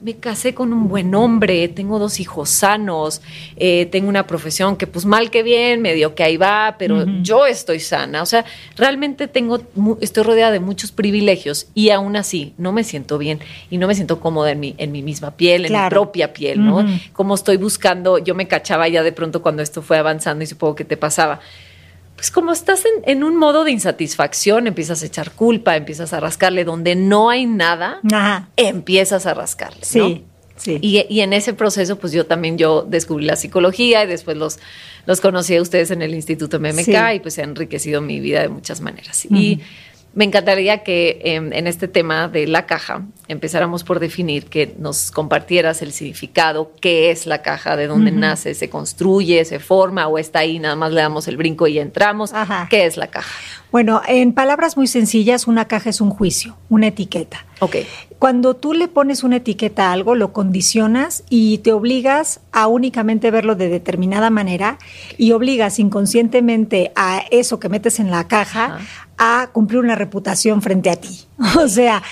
Me 0.00 0.14
casé 0.14 0.54
con 0.54 0.72
un 0.72 0.86
buen 0.86 1.12
hombre, 1.16 1.66
tengo 1.66 1.98
dos 1.98 2.20
hijos 2.20 2.48
sanos, 2.48 3.22
eh, 3.56 3.86
tengo 3.86 4.08
una 4.08 4.24
profesión 4.28 4.76
que 4.76 4.86
pues 4.86 5.04
mal 5.04 5.32
que 5.32 5.42
bien, 5.42 5.82
medio 5.82 6.14
que 6.14 6.22
ahí 6.22 6.36
va, 6.36 6.76
pero 6.78 7.04
yo 7.22 7.44
estoy 7.44 7.80
sana. 7.80 8.22
O 8.22 8.26
sea, 8.26 8.44
realmente 8.76 9.26
tengo, 9.26 9.62
estoy 10.00 10.22
rodeada 10.22 10.52
de 10.52 10.60
muchos 10.60 10.92
privilegios 10.92 11.66
y 11.74 11.90
aún 11.90 12.14
así 12.14 12.54
no 12.56 12.70
me 12.70 12.84
siento 12.84 13.18
bien 13.18 13.40
y 13.68 13.78
no 13.78 13.88
me 13.88 13.96
siento 13.96 14.20
cómoda 14.20 14.52
en 14.52 14.60
mi, 14.60 14.76
en 14.78 14.92
mi 14.92 15.02
misma 15.02 15.32
piel, 15.32 15.66
en 15.66 15.72
mi 15.72 15.88
propia 15.90 16.32
piel, 16.32 16.64
¿no? 16.64 16.86
Como 17.14 17.34
estoy 17.34 17.56
buscando, 17.56 18.18
yo 18.18 18.36
me 18.36 18.46
cachaba 18.46 18.86
ya 18.86 19.02
de 19.02 19.10
pronto 19.10 19.42
cuando 19.42 19.64
esto 19.64 19.82
fue 19.82 19.98
avanzando 19.98 20.44
y 20.44 20.46
supongo 20.46 20.76
que 20.76 20.84
te 20.84 20.96
pasaba 20.96 21.40
pues 22.16 22.30
como 22.30 22.52
estás 22.52 22.84
en, 23.04 23.22
un 23.22 23.36
modo 23.36 23.62
de 23.62 23.70
insatisfacción, 23.70 24.66
empiezas 24.66 25.02
a 25.02 25.06
echar 25.06 25.32
culpa, 25.32 25.76
empiezas 25.76 26.14
a 26.14 26.20
rascarle 26.20 26.64
donde 26.64 26.96
no 26.96 27.28
hay 27.28 27.44
nada, 27.44 28.00
empiezas 28.56 29.26
a 29.26 29.34
rascarle. 29.34 29.84
Sí. 29.84 30.24
Sí. 30.56 30.78
Y, 30.80 31.20
en 31.20 31.34
ese 31.34 31.52
proceso, 31.52 31.98
pues 31.98 32.14
yo 32.14 32.24
también 32.24 32.56
yo 32.56 32.80
descubrí 32.88 33.26
la 33.26 33.36
psicología 33.36 34.04
y 34.04 34.06
después 34.06 34.38
los, 34.38 34.58
los 35.04 35.20
conocí 35.20 35.54
a 35.54 35.60
ustedes 35.60 35.90
en 35.90 36.00
el 36.00 36.14
Instituto 36.14 36.58
MMK 36.58 37.14
y 37.16 37.20
pues 37.20 37.34
se 37.34 37.42
ha 37.42 37.44
enriquecido 37.44 38.00
mi 38.00 38.20
vida 38.20 38.40
de 38.40 38.48
muchas 38.48 38.80
maneras. 38.80 39.26
Y 39.26 39.60
me 40.16 40.24
encantaría 40.24 40.82
que 40.82 41.20
em, 41.24 41.52
en 41.52 41.66
este 41.66 41.88
tema 41.88 42.26
de 42.26 42.46
la 42.46 42.64
caja 42.64 43.02
empezáramos 43.28 43.84
por 43.84 44.00
definir, 44.00 44.46
que 44.46 44.74
nos 44.78 45.10
compartieras 45.10 45.82
el 45.82 45.92
significado, 45.92 46.72
qué 46.80 47.10
es 47.10 47.26
la 47.26 47.42
caja, 47.42 47.76
de 47.76 47.86
dónde 47.86 48.12
nace, 48.12 48.54
se 48.54 48.70
construye, 48.70 49.44
se 49.44 49.58
forma 49.58 50.08
o 50.08 50.16
está 50.16 50.38
ahí, 50.38 50.58
nada 50.58 50.74
más 50.74 50.92
le 50.92 51.02
damos 51.02 51.28
el 51.28 51.36
brinco 51.36 51.66
y 51.66 51.78
entramos. 51.78 52.32
¿Qué 52.70 52.86
es 52.86 52.96
la 52.96 53.08
caja? 53.08 53.30
Bueno, 53.70 54.00
en 54.08 54.32
palabras 54.32 54.78
muy 54.78 54.86
sencillas, 54.86 55.46
una 55.46 55.66
caja 55.66 55.90
es 55.90 56.00
un 56.00 56.08
juicio, 56.08 56.56
una 56.70 56.86
etiqueta. 56.86 57.44
Ok. 57.60 57.76
Cuando 58.18 58.54
tú 58.54 58.72
le 58.72 58.88
pones 58.88 59.24
una 59.24 59.36
etiqueta 59.36 59.88
a 59.88 59.92
algo, 59.92 60.14
lo 60.14 60.32
condicionas 60.32 61.24
y 61.28 61.58
te 61.58 61.72
obligas 61.72 62.40
a 62.52 62.66
únicamente 62.66 63.30
verlo 63.30 63.54
de 63.54 63.68
determinada 63.68 64.30
manera 64.30 64.78
y 65.18 65.32
obligas 65.32 65.78
inconscientemente 65.78 66.92
a 66.96 67.22
eso 67.30 67.60
que 67.60 67.68
metes 67.68 68.00
en 68.00 68.10
la 68.10 68.26
caja 68.26 68.78
a 69.18 69.48
cumplir 69.52 69.80
una 69.80 69.94
reputación 69.94 70.62
frente 70.62 70.90
a 70.90 70.96
ti. 70.96 71.20
O 71.58 71.68
sea, 71.68 72.02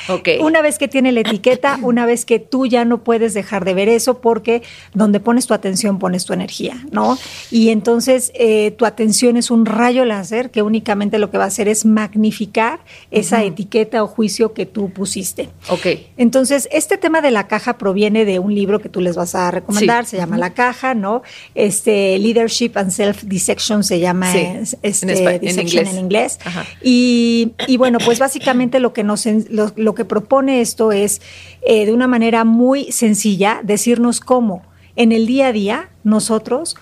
una 0.40 0.60
vez 0.60 0.78
que 0.78 0.88
tiene 0.88 1.10
la 1.12 1.20
etiqueta, 1.20 1.78
una 1.82 2.04
vez 2.06 2.24
que 2.24 2.38
tú 2.38 2.66
ya 2.66 2.84
no 2.84 3.02
puedes 3.02 3.32
dejar 3.34 3.64
de 3.64 3.72
ver 3.72 3.88
eso 3.88 4.20
porque 4.20 4.62
donde 4.92 5.20
pones 5.20 5.46
tu 5.46 5.54
atención 5.54 5.98
pones 5.98 6.24
tu 6.24 6.32
energía, 6.32 6.84
¿no? 6.92 7.16
Y 7.50 7.70
entonces 7.70 8.32
eh, 8.34 8.72
tu 8.72 8.84
atención 8.84 9.36
es 9.36 9.50
un 9.50 9.64
rayo 9.64 10.04
láser 10.04 10.50
que 10.50 10.62
únicamente 10.62 11.18
lo 11.18 11.30
que 11.30 11.38
va 11.38 11.44
a 11.44 11.48
hacer 11.48 11.68
es 11.68 11.86
magnificar 11.86 12.80
esa 13.10 13.42
etiqueta 13.44 14.02
o 14.02 14.06
juicio 14.06 14.52
que 14.52 14.66
tú 14.66 14.90
pusiste. 14.90 15.33
Ok. 15.68 15.86
Entonces, 16.16 16.68
este 16.72 16.98
tema 16.98 17.20
de 17.20 17.30
la 17.30 17.48
caja 17.48 17.78
proviene 17.78 18.24
de 18.24 18.38
un 18.38 18.54
libro 18.54 18.80
que 18.80 18.88
tú 18.88 19.00
les 19.00 19.16
vas 19.16 19.34
a 19.34 19.50
recomendar, 19.50 20.06
se 20.06 20.16
llama 20.16 20.38
La 20.38 20.54
Caja, 20.54 20.94
¿no? 20.94 21.22
Este 21.54 22.18
Leadership 22.18 22.72
and 22.76 22.90
Self 22.90 23.24
Dissection 23.24 23.84
se 23.84 24.00
llama 24.00 24.32
este, 24.34 24.78
en, 24.82 25.60
inglés. 25.60 25.88
En 25.90 25.98
inglés. 25.98 26.38
Y, 26.82 27.52
y 27.66 27.76
bueno, 27.76 27.98
pues 28.04 28.18
básicamente 28.18 28.80
lo 28.80 28.92
que 28.92 29.04
nos 29.04 29.26
lo, 29.26 29.94
que 29.94 30.04
propone 30.04 30.60
esto 30.60 30.92
es, 30.92 31.20
eh, 31.66 31.86
de 31.86 31.92
una 31.92 32.06
manera 32.06 32.44
muy 32.44 32.92
sencilla, 32.92 33.60
decirnos 33.62 34.20
cómo 34.20 34.62
en 34.96 35.12
el 35.12 35.26
día 35.26 35.48
a 35.48 35.52
día 35.52 35.90
nosotros, 36.04 36.76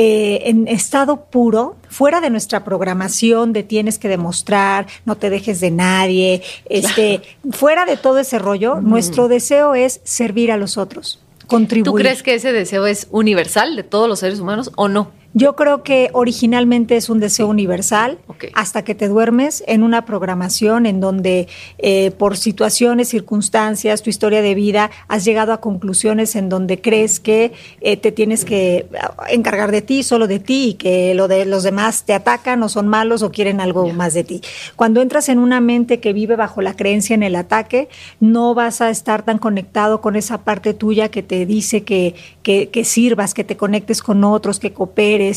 eh, 0.00 0.48
en 0.48 0.68
estado 0.68 1.24
puro, 1.24 1.74
fuera 1.88 2.20
de 2.20 2.30
nuestra 2.30 2.62
programación 2.62 3.52
de 3.52 3.64
tienes 3.64 3.98
que 3.98 4.06
demostrar, 4.06 4.86
no 5.04 5.16
te 5.16 5.28
dejes 5.28 5.58
de 5.58 5.72
nadie, 5.72 6.40
este, 6.66 7.20
fuera 7.50 7.84
de 7.84 7.96
todo 7.96 8.20
ese 8.20 8.38
rollo, 8.38 8.80
nuestro 8.80 9.26
deseo 9.26 9.74
es 9.74 10.00
servir 10.04 10.52
a 10.52 10.56
los 10.56 10.78
otros, 10.78 11.18
contribuir. 11.48 11.84
¿Tú 11.84 11.94
crees 11.94 12.22
que 12.22 12.36
ese 12.36 12.52
deseo 12.52 12.86
es 12.86 13.08
universal 13.10 13.74
de 13.74 13.82
todos 13.82 14.08
los 14.08 14.20
seres 14.20 14.38
humanos 14.38 14.70
o 14.76 14.86
no? 14.86 15.10
Yo 15.38 15.54
creo 15.54 15.84
que 15.84 16.10
originalmente 16.14 16.96
es 16.96 17.08
un 17.08 17.20
deseo 17.20 17.46
universal 17.46 18.18
hasta 18.54 18.82
que 18.82 18.96
te 18.96 19.06
duermes 19.06 19.62
en 19.68 19.84
una 19.84 20.04
programación 20.04 20.84
en 20.84 20.98
donde 20.98 21.46
eh, 21.78 22.10
por 22.10 22.36
situaciones, 22.36 23.08
circunstancias, 23.08 24.02
tu 24.02 24.10
historia 24.10 24.42
de 24.42 24.56
vida, 24.56 24.90
has 25.06 25.24
llegado 25.24 25.52
a 25.52 25.60
conclusiones 25.60 26.34
en 26.34 26.48
donde 26.48 26.80
crees 26.80 27.20
que 27.20 27.52
eh, 27.80 27.96
te 27.96 28.10
tienes 28.10 28.44
que 28.44 28.88
encargar 29.30 29.70
de 29.70 29.80
ti, 29.80 30.02
solo 30.02 30.26
de 30.26 30.40
ti, 30.40 30.70
y 30.70 30.74
que 30.74 31.14
lo 31.14 31.28
de 31.28 31.44
los 31.44 31.62
demás 31.62 32.02
te 32.02 32.14
atacan 32.14 32.60
o 32.64 32.68
son 32.68 32.88
malos 32.88 33.22
o 33.22 33.30
quieren 33.30 33.60
algo 33.60 33.92
más 33.92 34.14
de 34.14 34.24
ti. 34.24 34.40
Cuando 34.74 35.00
entras 35.00 35.28
en 35.28 35.38
una 35.38 35.60
mente 35.60 36.00
que 36.00 36.12
vive 36.12 36.34
bajo 36.34 36.62
la 36.62 36.74
creencia 36.74 37.14
en 37.14 37.22
el 37.22 37.36
ataque, 37.36 37.88
no 38.18 38.54
vas 38.54 38.80
a 38.80 38.90
estar 38.90 39.24
tan 39.24 39.38
conectado 39.38 40.00
con 40.00 40.16
esa 40.16 40.38
parte 40.38 40.74
tuya 40.74 41.10
que 41.10 41.22
te 41.22 41.46
dice 41.46 41.84
que, 41.84 42.16
que, 42.42 42.84
sirvas, 42.84 43.34
que 43.34 43.44
te 43.44 43.58
conectes 43.58 44.00
con 44.00 44.24
otros, 44.24 44.58
que 44.58 44.72
cooperes, 44.72 45.27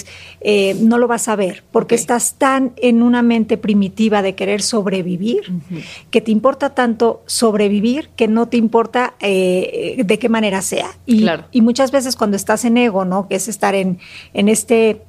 eh, 0.41 0.75
no 0.79 0.97
lo 0.97 1.07
vas 1.07 1.27
a 1.27 1.35
ver, 1.35 1.63
porque 1.71 1.95
estás 1.95 2.35
tan 2.35 2.73
en 2.77 3.03
una 3.03 3.21
mente 3.21 3.57
primitiva 3.57 4.21
de 4.21 4.35
querer 4.35 4.61
sobrevivir, 4.61 5.51
que 6.09 6.21
te 6.21 6.31
importa 6.31 6.71
tanto 6.71 7.23
sobrevivir 7.25 8.09
que 8.15 8.27
no 8.27 8.47
te 8.47 8.57
importa 8.57 9.13
eh, 9.19 10.01
de 10.03 10.19
qué 10.19 10.29
manera 10.29 10.61
sea. 10.61 10.91
Y, 11.05 11.25
y 11.51 11.61
muchas 11.61 11.91
veces 11.91 12.15
cuando 12.15 12.37
estás 12.37 12.65
en 12.65 12.77
ego, 12.77 13.05
¿no? 13.05 13.27
Que 13.27 13.35
es 13.35 13.47
estar 13.47 13.75
en, 13.75 13.99
en 14.33 14.49
este 14.49 15.01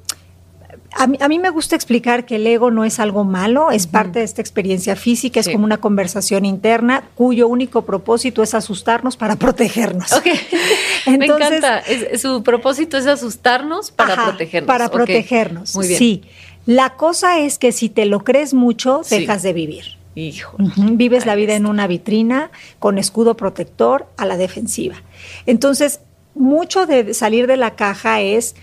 a 0.95 1.27
mí, 1.27 1.39
me 1.39 1.49
gusta 1.49 1.75
explicar 1.75 2.25
que 2.25 2.35
el 2.35 2.47
ego 2.47 2.71
no 2.71 2.85
es 2.85 2.99
algo 2.99 3.23
malo, 3.23 3.71
es 3.71 3.87
parte 3.87 4.19
de 4.19 4.25
esta 4.25 4.41
experiencia 4.41 4.95
física, 4.95 5.39
es 5.39 5.49
como 5.49 5.65
una 5.65 5.77
conversación 5.77 6.45
interna 6.45 7.03
cuyo 7.15 7.47
único 7.47 7.83
propósito 7.83 8.43
es 8.43 8.53
asustarnos 8.53 9.17
para 9.17 9.35
protegernos. 9.35 10.11
me 11.07 11.25
encanta. 11.25 11.83
su 12.17 12.43
propósito 12.43 12.97
es 12.97 13.07
asustarnos 13.07 13.91
para 13.91 14.15
protegernos. 14.15 14.67
Para 14.67 14.89
protegernos. 14.89 15.75
Muy 15.75 15.87
bien. 15.87 15.99
Sí. 15.99 16.23
La 16.65 16.91
cosa 16.91 17.39
es 17.39 17.59
que 17.59 17.71
si 17.71 17.89
te 17.89 18.05
lo 18.05 18.23
crees 18.23 18.53
mucho, 18.53 19.01
dejas 19.09 19.43
de 19.43 19.53
vivir. 19.53 19.97
Hijo. 20.15 20.55
Vives 20.77 21.25
la 21.25 21.35
vida 21.35 21.55
en 21.55 21.65
una 21.65 21.87
vitrina 21.87 22.51
con 22.79 22.97
escudo 22.97 23.35
protector 23.35 24.07
a 24.15 24.25
la 24.25 24.37
defensiva. 24.37 24.95
Entonces, 25.45 26.01
mucho 26.35 26.85
de 26.85 27.13
salir 27.13 27.47
de 27.47 27.57
la 27.57 27.71
caja 27.71 28.21
es 28.21 28.55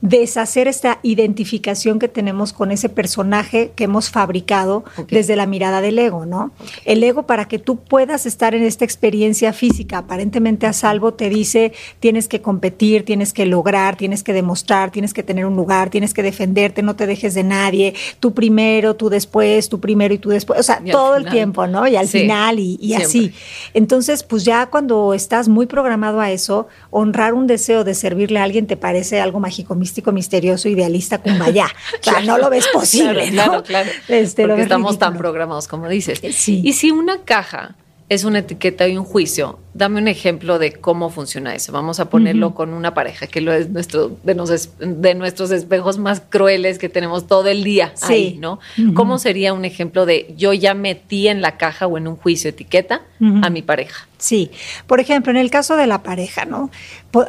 deshacer 0.00 0.68
esta 0.68 1.00
identificación 1.02 1.98
que 1.98 2.08
tenemos 2.08 2.52
con 2.52 2.70
ese 2.70 2.88
personaje 2.88 3.72
que 3.74 3.84
hemos 3.84 4.10
fabricado 4.10 4.84
desde 5.10 5.34
la 5.34 5.46
mirada 5.46 5.80
del 5.80 5.98
ego, 5.98 6.24
¿no? 6.24 6.52
El 6.84 7.02
ego 7.02 7.24
para 7.24 7.46
que 7.48 7.58
tú 7.58 7.76
puedas 7.76 8.24
estar 8.24 8.54
en 8.54 8.62
esta 8.62 8.84
experiencia 8.84 9.52
física 9.52 9.98
aparentemente 9.98 10.66
a 10.66 10.72
salvo 10.72 11.14
te 11.14 11.28
dice 11.28 11.72
tienes 11.98 12.28
que 12.28 12.40
competir, 12.40 13.04
tienes 13.04 13.32
que 13.32 13.46
lograr, 13.46 13.96
tienes 13.96 14.22
que 14.22 14.32
demostrar, 14.32 14.90
tienes 14.90 15.12
que 15.12 15.22
tener 15.22 15.46
un 15.46 15.56
lugar, 15.56 15.90
tienes 15.90 16.14
que 16.14 16.22
defenderte, 16.22 16.82
no 16.82 16.94
te 16.94 17.06
dejes 17.06 17.34
de 17.34 17.42
nadie, 17.42 17.94
tú 18.20 18.34
primero, 18.34 18.94
tú 18.94 19.08
después, 19.08 19.68
tú 19.68 19.80
primero 19.80 20.14
y 20.14 20.18
tú 20.18 20.28
después, 20.30 20.60
o 20.60 20.62
sea, 20.62 20.80
todo 20.90 21.16
el 21.16 21.28
tiempo, 21.28 21.66
¿no? 21.66 21.88
Y 21.88 21.96
al 21.96 22.08
final 22.08 22.60
y, 22.60 22.94
así. 22.94 23.32
Entonces, 23.74 24.22
pues 24.22 24.44
ya 24.44 24.66
cuando 24.66 25.14
estás 25.14 25.48
muy 25.48 25.66
programado 25.66 26.20
a 26.20 26.30
eso, 26.30 26.68
honrar 26.90 27.34
un 27.34 27.46
deseo 27.46 27.84
de 27.84 27.94
servirle 27.94 28.38
a 28.38 28.44
alguien 28.44 28.66
te 28.66 28.76
parece 28.76 29.20
algo 29.20 29.40
mágico 29.40 29.74
místico, 29.88 30.12
misterioso, 30.12 30.68
idealista, 30.68 31.18
cumbaya. 31.18 31.66
O 32.00 32.02
sea, 32.02 32.20
no 32.20 32.38
lo 32.38 32.50
ves 32.50 32.68
posible. 32.72 33.30
Claro, 33.30 33.52
¿no? 33.52 33.62
claro, 33.62 33.90
este, 34.08 34.46
Porque 34.46 34.62
estamos 34.62 34.98
tan 34.98 35.16
programados 35.16 35.66
como 35.66 35.88
dices. 35.88 36.20
Sí. 36.34 36.60
Y 36.64 36.74
si 36.74 36.90
una 36.90 37.22
caja 37.24 37.76
es 38.08 38.24
una 38.24 38.38
etiqueta 38.38 38.88
y 38.88 38.96
un 38.96 39.04
juicio. 39.04 39.58
Dame 39.74 40.00
un 40.00 40.08
ejemplo 40.08 40.58
de 40.58 40.72
cómo 40.72 41.10
funciona 41.10 41.54
eso. 41.54 41.72
Vamos 41.72 42.00
a 42.00 42.08
ponerlo 42.08 42.54
con 42.54 42.72
una 42.72 42.94
pareja, 42.94 43.26
que 43.26 43.40
lo 43.40 43.52
es 43.52 43.68
nuestro, 43.68 44.16
de, 44.24 44.34
de, 44.80 45.14
nuestros 45.14 45.50
espejos 45.50 45.98
más 45.98 46.22
crueles 46.26 46.78
que 46.78 46.88
tenemos 46.88 47.26
todo 47.26 47.48
el 47.48 47.62
día 47.64 47.92
ahí, 48.02 48.38
¿no? 48.40 48.60
¿Cómo 48.94 49.18
sería 49.18 49.52
un 49.52 49.64
ejemplo 49.64 50.06
de 50.06 50.34
yo 50.36 50.54
ya 50.54 50.74
metí 50.74 51.28
en 51.28 51.42
la 51.42 51.58
caja 51.58 51.86
o 51.86 51.98
en 51.98 52.08
un 52.08 52.16
juicio 52.16 52.50
etiqueta 52.50 53.02
a 53.20 53.50
mi 53.50 53.62
pareja? 53.62 54.08
Sí, 54.16 54.50
por 54.86 54.98
ejemplo, 55.00 55.30
en 55.30 55.36
el 55.36 55.50
caso 55.50 55.76
de 55.76 55.86
la 55.86 56.02
pareja, 56.02 56.44
¿no? 56.44 56.70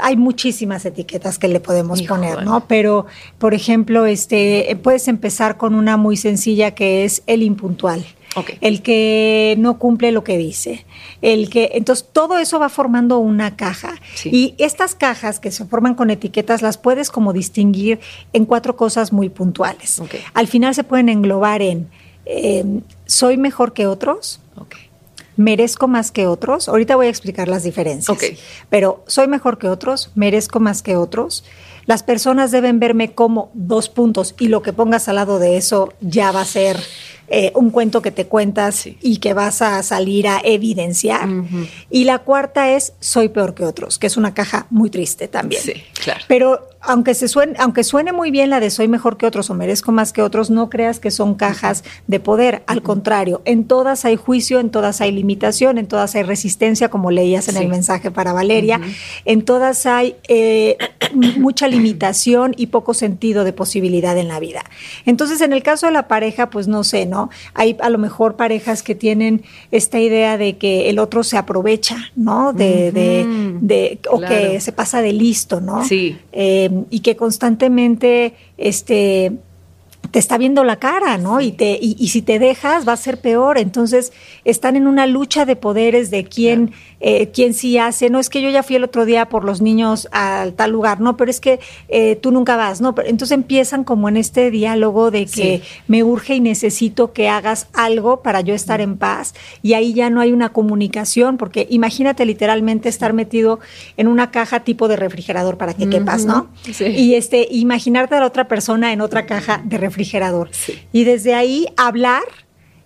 Hay 0.02 0.16
muchísimas 0.16 0.86
etiquetas 0.86 1.38
que 1.38 1.50
le 1.50 1.60
podemos 1.60 2.02
poner, 2.04 2.44
¿no? 2.44 2.66
Pero, 2.68 3.06
por 3.38 3.54
ejemplo, 3.54 4.06
este, 4.06 4.76
puedes 4.82 5.08
empezar 5.08 5.58
con 5.58 5.76
una 5.76 5.98
muy 5.98 6.16
sencilla 6.18 6.72
que 6.72 7.04
es 7.04 7.22
el 7.28 7.44
impuntual 7.44 8.06
el 8.62 8.82
que 8.82 9.56
no 9.58 9.80
cumple 9.80 10.12
lo 10.12 10.24
que 10.24 10.38
dice, 10.38 10.86
el 11.22 11.50
que 11.50 11.72
entonces 11.74 12.08
todo 12.12 12.38
eso 12.38 12.60
va 12.60 12.70
formando 12.70 13.18
una 13.20 13.56
caja 13.56 13.96
y 14.24 14.56
estas 14.58 14.96
cajas 14.96 15.40
que 15.40 15.52
se 15.52 15.66
forman 15.66 15.96
con 15.96 16.10
etiquetas 16.10 16.62
las 16.62 16.78
puedes 16.78 17.10
como 17.10 17.34
distinguir 17.34 18.00
en 18.34 18.46
cuatro 18.46 18.76
cosas 18.76 19.12
muy 19.12 19.30
puntuales. 19.30 20.02
Al 20.34 20.48
final 20.48 20.76
se 20.76 20.84
pueden 20.84 21.10
englobar 21.10 21.62
en 21.62 21.90
eh, 22.30 22.82
soy 23.06 23.38
mejor 23.38 23.74
que 23.74 23.88
otros. 23.88 24.40
Merezco 25.36 25.88
más 25.88 26.12
que 26.12 26.28
otros. 26.28 26.68
Ahorita 26.68 26.96
voy 26.96 27.08
a 27.08 27.10
explicar 27.10 27.48
las 27.48 27.64
diferencias. 27.64 28.18
Pero 28.70 29.04
soy 29.08 29.28
mejor 29.28 29.58
que 29.58 29.70
otros, 29.70 30.12
merezco 30.16 30.60
más 30.60 30.82
que 30.82 30.98
otros. 30.98 31.46
Las 31.86 32.04
personas 32.04 32.52
deben 32.52 32.80
verme 32.80 33.14
como 33.14 33.50
dos 33.54 33.90
puntos 33.90 34.36
y 34.38 34.50
lo 34.50 34.62
que 34.62 34.74
pongas 34.74 35.08
al 35.08 35.16
lado 35.16 35.40
de 35.40 35.58
eso 35.58 35.94
ya 36.02 36.32
va 36.32 36.42
a 36.42 36.46
ser 36.46 36.78
eh, 37.30 37.52
un 37.56 37.70
cuento 37.70 38.02
que 38.02 38.12
te 38.12 38.26
cuentas 38.26 38.88
y 39.02 39.18
que 39.18 39.34
vas 39.34 39.62
a 39.62 39.82
salir 39.84 40.28
a 40.28 40.42
evidenciar. 40.44 41.30
Y 41.90 42.06
la 42.06 42.20
cuarta 42.20 42.72
es 42.72 42.94
Soy 43.00 43.30
peor 43.30 43.54
que 43.54 43.66
otros, 43.66 44.00
que 44.00 44.08
es 44.08 44.18
una 44.18 44.34
caja 44.34 44.68
muy 44.70 44.90
triste 44.90 45.28
también. 45.28 45.62
Sí, 45.62 45.74
claro. 46.02 46.26
Pero 46.28 46.70
aunque, 46.82 47.14
se 47.14 47.28
suene, 47.28 47.56
aunque 47.60 47.84
suene 47.84 48.14
muy 48.14 48.32
bien 48.32 48.50
la 48.50 48.60
de 48.60 48.70
soy 48.70 48.88
mejor 48.88 49.18
que 49.18 49.26
otros 49.26 49.50
o 49.50 49.54
merezco 49.54 49.92
más 49.92 50.14
que 50.14 50.22
otros, 50.22 50.50
no 50.50 50.70
creas 50.70 51.00
que 51.00 51.12
son 51.12 51.36
cajas 51.36 51.84
de 52.08 52.20
poder. 52.20 52.64
Al 52.68 52.82
contrario, 52.82 53.42
en 53.46 53.66
todas 53.66 54.06
hay 54.06 54.16
juicio, 54.16 54.60
en 54.60 54.70
todas 54.70 55.02
hay 55.02 55.12
limitación, 55.12 55.78
en 55.78 55.88
todas 55.88 56.16
hay 56.16 56.24
resistencia, 56.24 56.90
como 56.90 57.12
leías 57.12 57.50
en 57.50 57.58
el 57.58 57.68
mensaje 57.68 58.12
para 58.12 58.32
Valeria. 58.32 58.80
En 59.26 59.44
todas 59.44 59.86
hay 59.86 60.16
eh, 60.28 60.78
mucha 61.14 61.68
limitación 61.68 62.54
y 62.56 62.68
poco 62.68 62.94
sentido 62.94 63.44
de 63.44 63.52
posibilidad 63.52 64.18
en 64.18 64.30
la 64.30 64.40
vida. 64.40 64.64
Entonces, 65.06 65.42
en 65.42 65.52
el 65.52 65.64
caso 65.64 65.88
de 65.88 65.92
la 65.92 66.08
pareja, 66.08 66.50
pues 66.50 66.68
no 66.68 66.84
sé, 66.84 67.06
¿no? 67.06 67.30
Hay 67.54 67.78
a 67.82 67.90
lo 67.90 67.98
mejor 67.98 68.36
parejas 68.36 68.84
que 68.84 68.96
tienen 68.96 69.44
esta 69.72 70.00
idea 70.00 70.38
de 70.38 70.58
que 70.58 70.90
el 70.90 71.00
otro 71.00 71.24
se 71.24 71.38
aprovecha, 71.38 71.98
¿no? 72.16 72.54
De, 72.54 72.92
de, 72.92 74.00
o 74.10 74.20
que 74.22 74.62
se 74.62 74.72
pasa 74.72 75.02
de 75.02 75.12
listo, 75.12 75.60
¿no? 75.60 75.84
Sí. 75.90 76.18
Eh, 76.32 76.70
y 76.92 77.00
que 77.00 77.16
constantemente 77.16 78.36
este, 78.58 79.32
te 80.12 80.20
está 80.20 80.38
viendo 80.38 80.64
la 80.64 80.76
cara, 80.76 81.18
¿no? 81.18 81.42
Y, 81.42 81.52
te, 81.52 81.80
y, 81.82 82.08
si 82.10 82.22
te 82.22 82.38
dejas 82.38 82.88
va 82.88 82.94
a 82.94 82.98
ser 82.98 83.20
peor. 83.20 83.58
Entonces 83.58 84.14
están 84.46 84.76
en 84.76 84.86
una 84.86 85.08
lucha 85.08 85.46
de 85.46 85.56
poderes 85.56 86.12
de 86.12 86.26
quién, 86.26 86.74
eh, 87.00 87.30
quién 87.34 87.54
sí 87.54 87.78
hace. 87.78 88.10
No 88.10 88.20
es 88.20 88.30
que 88.30 88.42
yo 88.42 88.50
ya 88.50 88.64
fui 88.64 88.78
el 88.78 88.84
otro 88.84 89.06
día 89.06 89.28
por 89.28 89.44
los 89.44 89.62
niños 89.62 90.08
a 90.12 90.48
tal 90.56 90.72
lugar, 90.72 91.00
no, 91.02 91.18
pero 91.18 91.30
es 91.30 91.40
que 91.40 91.60
eh, 91.90 92.16
tú 92.16 92.32
nunca 92.32 92.56
vas, 92.56 92.82
¿no? 92.82 92.96
Pero 92.96 93.10
entonces 93.10 93.36
empiezan 93.36 93.84
como 93.84 94.10
en 94.10 94.18
este 94.18 94.52
diálogo 94.52 95.12
de 95.12 95.26
que 95.26 95.62
me 95.88 96.04
urge 96.04 96.36
y 96.36 96.40
necesito 96.40 97.14
que 97.14 97.30
hagas 97.30 97.68
algo 97.74 98.22
para 98.22 98.42
yo 98.42 98.54
estar 98.54 98.82
en 98.82 98.98
paz. 98.98 99.36
Y 99.62 99.74
ahí 99.74 99.94
ya 99.94 100.10
no 100.10 100.22
hay 100.22 100.32
una 100.32 100.50
comunicación, 100.50 101.38
porque 101.38 101.68
imagínate 101.70 102.26
literalmente 102.26 102.90
estar 102.90 103.14
metido 103.14 103.60
en 103.98 104.08
una 104.08 104.32
caja 104.32 104.62
tipo 104.62 104.88
de 104.88 104.96
refrigerador 104.96 105.58
para 105.58 105.74
que 105.74 105.90
quepas, 105.90 106.26
¿no? 106.26 106.50
Y 106.80 107.16
este, 107.16 107.48
imaginarte 107.52 108.16
a 108.16 108.22
la 108.22 108.26
otra 108.26 108.48
persona 108.48 108.94
en 108.94 109.02
otra 109.02 109.26
caja 109.26 109.62
de 109.64 109.78
refrigerador 109.78 110.00
refrigerador. 110.00 110.50
Y 110.92 111.04
desde 111.04 111.34
ahí 111.34 111.68
hablar, 111.78 112.24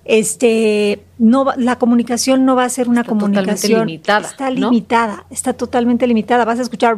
este, 0.05 1.01
no, 1.17 1.45
la 1.55 1.77
comunicación 1.77 2.43
no 2.43 2.55
va 2.55 2.65
a 2.65 2.69
ser 2.69 2.89
una 2.89 3.05
comunicación 3.05 3.87
limitada. 3.87 4.27
Está 4.27 4.49
limitada, 4.49 5.25
está 5.29 5.53
totalmente 5.53 6.05
limitada. 6.07 6.43
Vas 6.43 6.59
a 6.59 6.63
escuchar, 6.63 6.97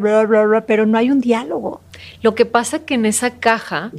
pero 0.66 0.86
no 0.88 0.98
hay 0.98 1.12
un 1.12 1.22
diálogo. 1.22 1.82
Lo 2.24 2.34
que 2.34 2.46
pasa 2.46 2.80
que 2.80 2.96
en 2.96 3.06
esa 3.06 3.32
caja 3.40 3.92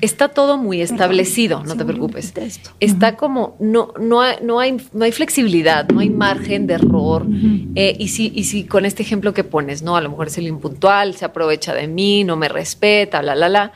está 0.00 0.28
todo 0.28 0.56
muy 0.56 0.80
establecido, 0.80 1.64
no 1.64 1.76
te 1.76 1.84
preocupes. 1.84 2.32
Está 2.78 3.16
como, 3.16 3.56
no, 3.58 3.92
no, 4.00 4.20
hay, 4.20 4.36
no, 4.42 4.60
hay, 4.60 4.76
no 4.92 5.04
hay 5.04 5.12
flexibilidad, 5.12 5.88
no 5.88 5.98
hay 5.98 6.10
margen 6.10 6.68
de 6.68 6.74
error. 6.74 7.26
Eh, 7.74 7.96
y, 7.98 8.08
si, 8.08 8.30
y 8.34 8.44
si 8.44 8.64
con 8.64 8.84
este 8.84 9.02
ejemplo 9.02 9.34
que 9.34 9.42
pones, 9.42 9.82
¿no? 9.82 9.96
A 9.96 10.00
lo 10.00 10.10
mejor 10.10 10.28
es 10.28 10.38
el 10.38 10.46
impuntual, 10.46 11.14
se 11.14 11.24
aprovecha 11.24 11.74
de 11.74 11.88
mí, 11.88 12.22
no 12.22 12.36
me 12.36 12.48
respeta, 12.48 13.20
la, 13.20 13.34
la, 13.34 13.48
la 13.48 13.72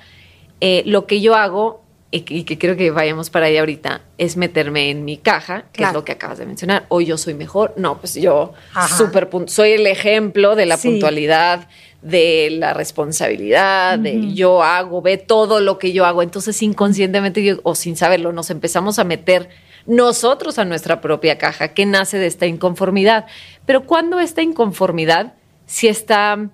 eh, 0.61 0.83
lo 0.87 1.07
que 1.07 1.21
yo 1.21 1.35
hago, 1.35 1.83
y 2.11 2.45
que, 2.45 2.59
creo 2.59 2.75
que 2.77 2.91
vayamos 2.91 3.29
para 3.29 3.47
allá 3.47 3.61
ahorita, 3.61 4.01
es 4.17 4.39
meterme 4.39 4.91
en 4.91 5.05
mi 5.05 5.19
caja, 5.19 5.67
que 5.73 5.85
es 5.85 5.93
lo 5.93 6.05
que 6.05 6.13
acabas 6.13 6.39
de 6.39 6.47
mencionar. 6.47 6.87
Hoy 6.89 7.05
yo 7.05 7.19
soy 7.19 7.35
mejor. 7.35 7.75
No, 7.77 7.99
pues 7.99 8.15
yo 8.15 8.55
super 8.97 9.29
soy 9.47 9.73
el 9.73 9.87
ejemplo 9.87 10.57
de 10.57 10.65
la 10.65 10.79
puntualidad, 10.79 11.69
de 12.01 12.49
la 12.51 12.73
responsabilidad, 12.73 13.99
de 13.99 14.33
yo 14.33 14.63
hago, 14.63 15.03
ve 15.03 15.19
todo 15.19 15.61
lo 15.61 15.79
que 15.79 15.93
yo 15.93 16.07
hago. 16.07 16.23
Entonces, 16.23 16.63
inconscientemente 16.63 17.59
o 17.63 17.75
sin 17.75 17.95
saberlo, 17.97 18.33
nos 18.33 18.49
empezamos 18.49 18.99
a 18.99 19.05
meter 19.05 19.51
nosotros 19.85 20.59
a 20.59 20.65
nuestra 20.65 21.03
propia 21.03 21.37
caja, 21.37 21.69
que 21.69 21.85
nace 21.85 22.17
de 22.17 22.27
esta 22.27 22.47
inconformidad. 22.47 23.27
Pero 23.67 23.85
cuando 23.85 24.19
esta 24.19 24.41
inconformidad 24.41 25.35
si 25.69 25.87
está 25.87 26.49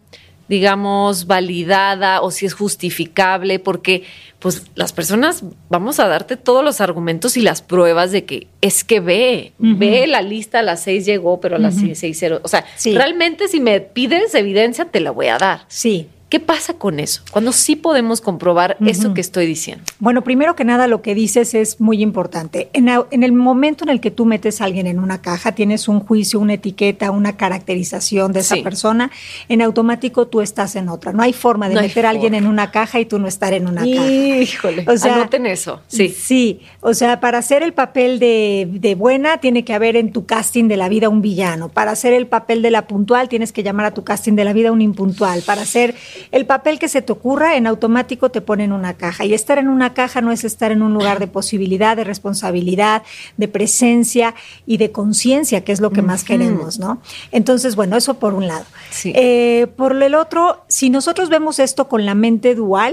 digamos, 0.48 1.26
validada 1.26 2.20
o 2.20 2.30
si 2.30 2.46
es 2.46 2.54
justificable, 2.54 3.58
porque 3.58 4.04
pues 4.38 4.64
las 4.74 4.92
personas 4.92 5.42
vamos 5.70 5.98
a 6.00 6.06
darte 6.06 6.36
todos 6.36 6.62
los 6.62 6.80
argumentos 6.80 7.36
y 7.36 7.40
las 7.40 7.62
pruebas 7.62 8.12
de 8.12 8.24
que 8.24 8.46
es 8.60 8.84
que 8.84 9.00
ve, 9.00 9.52
ve 9.58 10.06
la 10.06 10.20
lista, 10.20 10.58
a 10.58 10.62
las 10.62 10.82
seis 10.82 11.06
llegó, 11.06 11.40
pero 11.40 11.56
a 11.56 11.58
las 11.58 11.76
seis 11.94 12.18
cero. 12.18 12.40
O 12.42 12.48
sea, 12.48 12.64
realmente 12.84 13.48
si 13.48 13.60
me 13.60 13.80
pides 13.80 14.34
evidencia, 14.34 14.84
te 14.84 15.00
la 15.00 15.12
voy 15.12 15.28
a 15.28 15.38
dar. 15.38 15.64
Sí. 15.68 16.08
¿Qué 16.34 16.40
pasa 16.40 16.74
con 16.74 16.98
eso? 16.98 17.22
Cuando 17.30 17.52
sí 17.52 17.76
podemos 17.76 18.20
comprobar 18.20 18.76
eso 18.84 19.14
que 19.14 19.20
estoy 19.20 19.46
diciendo. 19.46 19.84
Bueno, 20.00 20.24
primero 20.24 20.56
que 20.56 20.64
nada, 20.64 20.88
lo 20.88 21.00
que 21.00 21.14
dices 21.14 21.54
es 21.54 21.80
muy 21.80 22.02
importante. 22.02 22.70
En, 22.72 22.88
el 22.88 23.30
momento 23.30 23.84
en 23.84 23.90
el 23.90 24.00
que 24.00 24.10
tú 24.10 24.26
metes 24.26 24.60
a 24.60 24.64
alguien 24.64 24.88
en 24.88 24.98
una 24.98 25.22
caja, 25.22 25.52
tienes 25.52 25.86
un 25.86 26.00
juicio, 26.00 26.40
una 26.40 26.54
etiqueta, 26.54 27.12
una 27.12 27.36
caracterización 27.36 28.32
de 28.32 28.40
esa 28.40 28.56
persona, 28.64 29.12
en 29.48 29.62
automático 29.62 30.26
tú 30.26 30.40
estás 30.40 30.74
en 30.74 30.88
otra. 30.88 31.12
No 31.12 31.22
hay 31.22 31.32
forma 31.32 31.68
de 31.68 31.76
meter 31.76 32.04
a 32.04 32.10
alguien 32.10 32.34
en 32.34 32.48
una 32.48 32.72
caja 32.72 32.98
y 32.98 33.04
tú 33.04 33.20
no 33.20 33.28
estar 33.28 33.52
en 33.52 33.68
una 33.68 33.82
caja. 33.82 34.10
Híjole, 34.10 34.86
o 34.88 34.96
sea, 34.96 35.14
anoten 35.14 35.46
eso. 35.46 35.82
Sí. 35.86 36.08
Sí, 36.08 36.62
o 36.80 36.94
sea, 36.94 37.20
para 37.20 37.38
hacer 37.38 37.62
el 37.62 37.74
papel 37.74 38.18
de, 38.18 38.66
de 38.72 38.96
buena, 38.96 39.38
tiene 39.38 39.64
que 39.64 39.72
haber 39.72 39.94
en 39.94 40.10
tu 40.10 40.26
casting 40.26 40.66
de 40.66 40.78
la 40.78 40.88
vida 40.88 41.08
un 41.08 41.22
villano. 41.22 41.68
Para 41.68 41.92
hacer 41.92 42.12
el 42.12 42.26
papel 42.26 42.60
de 42.60 42.72
la 42.72 42.88
puntual, 42.88 43.28
tienes 43.28 43.52
que 43.52 43.62
llamar 43.62 43.86
a 43.86 43.94
tu 43.94 44.02
casting 44.02 44.32
de 44.32 44.44
la 44.44 44.52
vida 44.52 44.72
un 44.72 44.82
impuntual. 44.82 45.42
Para 45.42 45.62
hacer 45.62 45.94
el 46.30 46.46
papel 46.46 46.78
que 46.78 46.88
se 46.88 47.02
te 47.02 47.12
ocurra, 47.12 47.56
en 47.56 47.66
automático 47.66 48.30
te 48.30 48.40
pone 48.40 48.64
en 48.64 48.72
una 48.72 48.94
caja. 48.94 49.24
Y 49.24 49.34
estar 49.34 49.58
en 49.58 49.68
una 49.68 49.94
caja 49.94 50.20
no 50.20 50.32
es 50.32 50.44
estar 50.44 50.72
en 50.72 50.82
un 50.82 50.92
lugar 50.92 51.18
de 51.18 51.26
posibilidad, 51.26 51.96
de 51.96 52.04
responsabilidad, 52.04 53.02
de 53.36 53.48
presencia 53.48 54.34
y 54.66 54.76
de 54.76 54.92
conciencia, 54.92 55.64
que 55.64 55.72
es 55.72 55.80
lo 55.80 55.90
que 55.90 56.02
más 56.02 56.24
queremos, 56.24 56.78
¿no? 56.78 57.00
Entonces, 57.32 57.76
bueno, 57.76 57.96
eso 57.96 58.14
por 58.14 58.34
un 58.34 58.46
lado. 58.46 58.64
Eh, 59.04 59.66
por 59.76 60.00
el 60.02 60.14
otro, 60.14 60.64
si 60.68 60.90
nosotros 60.90 61.28
vemos 61.28 61.58
esto 61.58 61.88
con 61.88 62.04
la 62.04 62.14
mente 62.14 62.54
dual, 62.54 62.92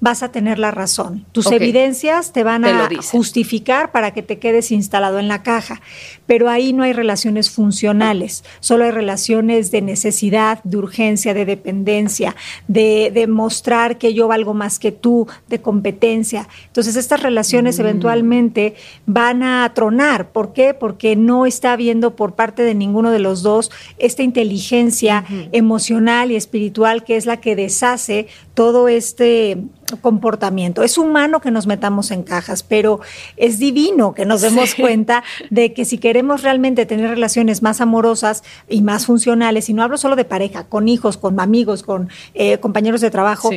vas 0.00 0.22
a 0.22 0.32
tener 0.32 0.58
la 0.58 0.70
razón. 0.70 1.26
Tus 1.32 1.50
evidencias 1.50 2.32
te 2.32 2.42
van 2.44 2.64
a 2.64 2.88
justificar 3.10 3.92
para 3.92 4.12
que 4.12 4.22
te 4.22 4.38
quedes 4.38 4.70
instalado 4.72 5.18
en 5.18 5.28
la 5.28 5.42
caja. 5.42 5.80
Pero 6.26 6.48
ahí 6.48 6.72
no 6.72 6.82
hay 6.82 6.92
relaciones 6.92 7.50
funcionales, 7.50 8.44
solo 8.60 8.84
hay 8.84 8.90
relaciones 8.90 9.70
de 9.70 9.82
necesidad, 9.82 10.62
de 10.64 10.76
urgencia, 10.76 11.34
de 11.34 11.44
dependencia, 11.44 12.34
de, 12.68 13.10
demostrar 13.12 13.98
que 13.98 14.14
yo 14.14 14.28
valgo 14.28 14.54
más 14.54 14.78
que 14.78 14.92
tú, 14.92 15.26
de 15.48 15.60
competencia. 15.60 16.48
Entonces 16.66 16.96
estas 16.96 17.22
relaciones 17.22 17.78
mm. 17.78 17.80
eventualmente 17.82 18.74
van 19.06 19.42
a 19.42 19.72
tronar. 19.74 20.30
¿Por 20.30 20.52
qué? 20.52 20.74
Porque 20.74 21.16
no 21.16 21.46
está 21.46 21.72
habiendo 21.72 22.16
por 22.16 22.34
parte 22.34 22.62
de 22.62 22.74
ninguno 22.74 23.10
de 23.10 23.18
los 23.18 23.42
dos 23.42 23.70
esta 23.98 24.22
inteligencia 24.22 25.24
emocional 25.52 26.30
y 26.30 26.36
espiritual 26.36 27.04
que 27.04 27.16
es 27.16 27.26
la 27.26 27.38
que 27.38 27.56
deshace 27.56 28.26
todo 28.54 28.88
este 28.88 29.58
comportamiento. 30.00 30.82
Es 30.82 30.98
humano 30.98 31.40
que 31.40 31.50
nos 31.50 31.66
metamos 31.66 32.10
en 32.10 32.22
cajas, 32.22 32.62
pero 32.62 33.00
es 33.36 33.58
divino 33.58 34.14
que 34.14 34.26
nos 34.26 34.42
demos 34.42 34.74
cuenta 34.74 35.22
de 35.50 35.72
que 35.72 35.84
si 35.84 35.98
queremos 35.98 36.42
realmente 36.42 36.86
tener 36.86 37.10
relaciones 37.10 37.62
más 37.62 37.80
amorosas 37.80 38.42
y 38.68 38.82
más 38.82 39.06
funcionales, 39.06 39.68
y 39.68 39.74
no 39.74 39.82
hablo 39.82 39.96
solo 39.96 40.16
de 40.16 40.24
pareja, 40.24 40.64
con 40.64 40.88
hijos, 40.88 41.16
con 41.16 41.38
amigos, 41.40 41.82
con 41.82 42.08
eh, 42.34 42.58
compañeros 42.58 43.00
de 43.00 43.10
trabajo, 43.10 43.50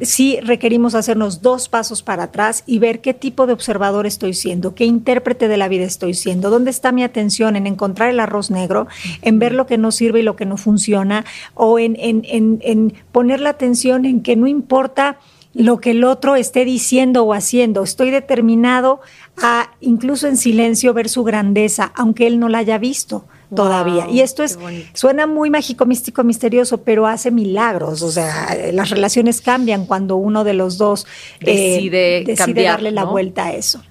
sí. 0.00 0.40
requerimos 0.42 0.94
hacernos 0.94 1.42
dos 1.42 1.68
pasos 1.68 2.02
para 2.02 2.24
atrás 2.24 2.64
y 2.66 2.78
ver 2.78 3.00
qué 3.00 3.14
tipo 3.14 3.46
de 3.46 3.52
observador 3.52 4.06
estoy 4.06 4.34
siendo, 4.34 4.74
qué 4.74 4.84
intérprete 4.84 5.48
de 5.48 5.56
la 5.56 5.68
vida 5.68 5.84
estoy 5.84 6.14
siendo, 6.14 6.50
dónde 6.50 6.70
está 6.70 6.92
mi 6.92 7.04
atención 7.04 7.56
en 7.56 7.66
encontrar 7.66 8.10
el 8.10 8.20
arroz 8.20 8.50
negro, 8.50 8.86
en 9.22 9.38
ver 9.38 9.52
lo 9.52 9.66
que 9.66 9.78
no 9.78 9.92
sirve 9.92 10.20
y 10.20 10.22
lo 10.22 10.36
que 10.36 10.46
no 10.46 10.56
funciona, 10.56 11.24
o 11.54 11.78
en, 11.78 11.96
en, 11.98 12.22
en, 12.24 12.58
en 12.62 12.94
poner 13.12 13.40
la 13.40 13.50
atención 13.50 14.04
en 14.04 14.22
que 14.22 14.36
no 14.36 14.46
importa 14.46 15.18
lo 15.56 15.80
que 15.80 15.92
el 15.92 16.04
otro 16.04 16.36
esté 16.36 16.64
diciendo 16.64 17.24
o 17.24 17.32
haciendo. 17.32 17.82
Estoy 17.82 18.10
determinado 18.10 19.00
a, 19.38 19.70
incluso 19.80 20.28
en 20.28 20.36
silencio, 20.36 20.92
ver 20.92 21.08
su 21.08 21.24
grandeza, 21.24 21.92
aunque 21.94 22.26
él 22.26 22.38
no 22.38 22.48
la 22.48 22.58
haya 22.58 22.78
visto 22.78 23.24
todavía. 23.54 24.08
Y 24.10 24.20
esto 24.20 24.42
es, 24.42 24.58
suena 24.92 25.26
muy 25.26 25.50
mágico, 25.50 25.86
místico, 25.86 26.24
misterioso, 26.24 26.82
pero 26.82 27.06
hace 27.06 27.30
milagros. 27.30 28.02
O 28.02 28.10
sea, 28.10 28.56
las 28.72 28.90
relaciones 28.90 29.40
cambian 29.40 29.86
cuando 29.86 30.16
uno 30.16 30.44
de 30.44 30.54
los 30.54 30.78
dos 30.78 31.06
eh, 31.40 31.80
decide, 32.26 32.64
darle 32.64 32.90
la 32.90 33.04
vuelta 33.04 33.46
a 33.46 33.52
eso. 33.54 33.82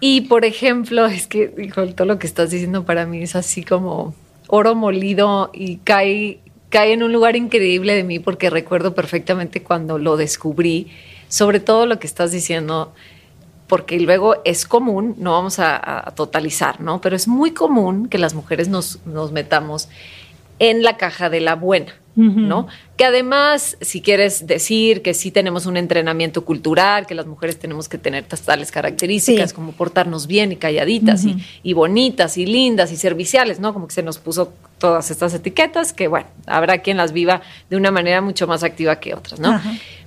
Y 0.00 0.22
por 0.22 0.44
ejemplo, 0.44 1.06
es 1.06 1.26
que 1.26 1.48
todo 1.94 2.06
lo 2.06 2.18
que 2.18 2.26
estás 2.26 2.50
diciendo 2.50 2.84
para 2.84 3.06
mí 3.06 3.22
es 3.22 3.36
así 3.36 3.62
como 3.62 4.14
oro 4.48 4.74
molido 4.74 5.50
y 5.52 5.76
cae 5.78 6.40
cae 6.74 6.92
en 6.92 7.04
un 7.04 7.12
lugar 7.12 7.36
increíble 7.36 7.94
de 7.94 8.02
mí 8.02 8.18
porque 8.18 8.50
recuerdo 8.50 8.96
perfectamente 8.96 9.62
cuando 9.62 9.96
lo 9.96 10.16
descubrí, 10.16 10.90
sobre 11.28 11.60
todo 11.60 11.86
lo 11.86 12.00
que 12.00 12.08
estás 12.08 12.32
diciendo, 12.32 12.92
porque 13.68 14.00
luego 14.00 14.38
es 14.44 14.66
común, 14.66 15.14
no 15.16 15.30
vamos 15.30 15.60
a, 15.60 16.12
totalizar, 16.16 16.80
¿no? 16.80 17.00
Pero 17.00 17.14
es 17.14 17.28
muy 17.28 17.52
común 17.52 18.08
que 18.08 18.18
las 18.18 18.34
mujeres 18.34 18.66
nos, 18.66 18.98
nos 19.06 19.30
metamos 19.30 19.88
en 20.58 20.82
la 20.82 20.96
caja 20.96 21.30
de 21.30 21.40
la 21.40 21.54
buena. 21.54 21.94
¿no? 22.16 22.68
Que 22.96 23.04
además, 23.04 23.76
si 23.80 24.00
quieres 24.00 24.46
decir 24.46 25.02
que 25.02 25.14
sí 25.14 25.32
tenemos 25.32 25.66
un 25.66 25.76
entrenamiento 25.76 26.44
cultural, 26.44 27.06
que 27.06 27.14
las 27.16 27.26
mujeres 27.26 27.58
tenemos 27.58 27.88
que 27.88 27.98
tener 27.98 28.24
tales 28.24 28.70
características 28.70 29.52
como 29.52 29.72
portarnos 29.72 30.28
bien 30.28 30.52
y 30.52 30.56
calladitas 30.56 31.24
y, 31.62 31.72
bonitas 31.72 32.38
y 32.38 32.46
lindas 32.46 32.92
y 32.92 32.96
serviciales, 32.96 33.58
¿no? 33.58 33.72
Como 33.72 33.88
que 33.88 33.94
se 33.94 34.02
nos 34.02 34.18
puso 34.18 34.52
todas 34.78 35.10
estas 35.10 35.34
etiquetas 35.34 35.92
que, 35.92 36.06
bueno, 36.06 36.26
habrá 36.46 36.78
quien 36.78 36.98
las 36.98 37.12
viva 37.12 37.42
de 37.68 37.76
una 37.76 37.90
manera 37.90 38.20
mucho 38.20 38.46
más 38.46 38.62
activa 38.62 39.00
que 39.00 39.14
otras, 39.14 39.40
¿no? 39.40 39.60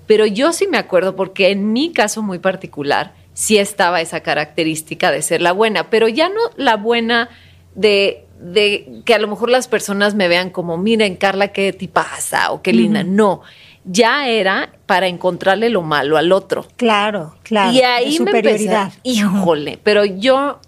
Pero 0.06 0.26
yo 0.26 0.54
sí 0.54 0.68
me 0.68 0.78
acuerdo 0.78 1.18
porque 1.18 1.52
en 1.52 1.74
mi 1.74 1.92
caso 1.92 2.24
muy 2.24 2.40
particular 2.40 3.14
sí 3.34 3.58
estaba 3.58 4.00
esa 4.00 4.22
característica 4.22 5.12
de 5.12 5.22
ser 5.22 5.42
la 5.42 5.52
buena, 5.52 5.90
pero 5.90 6.08
ya 6.08 6.30
no 6.30 6.40
la 6.56 6.78
buena 6.78 7.30
de 7.76 8.27
de 8.40 9.02
que 9.06 9.14
a 9.14 9.20
lo 9.20 9.28
mejor 9.28 9.50
las 9.50 9.68
personas 9.68 10.16
me 10.16 10.28
vean 10.28 10.50
como, 10.50 10.78
miren, 10.78 11.16
Carla, 11.16 11.50
qué 11.50 11.74
tipaza 11.74 12.52
o 12.52 12.62
qué 12.62 12.74
linda. 12.74 13.04
No, 13.04 13.42
ya 13.86 14.28
era 14.28 14.70
para 14.86 15.08
encontrarle 15.08 15.70
lo 15.70 15.82
malo 15.82 16.18
al 16.18 16.32
otro. 16.32 16.66
Claro, 16.76 17.36
claro. 17.44 17.72
Y 17.72 17.82
ahí 17.82 18.18
superioridad. 18.18 18.92
me 19.04 19.12
híjole, 19.12 19.80
pero 19.82 20.06
yo 20.06 20.60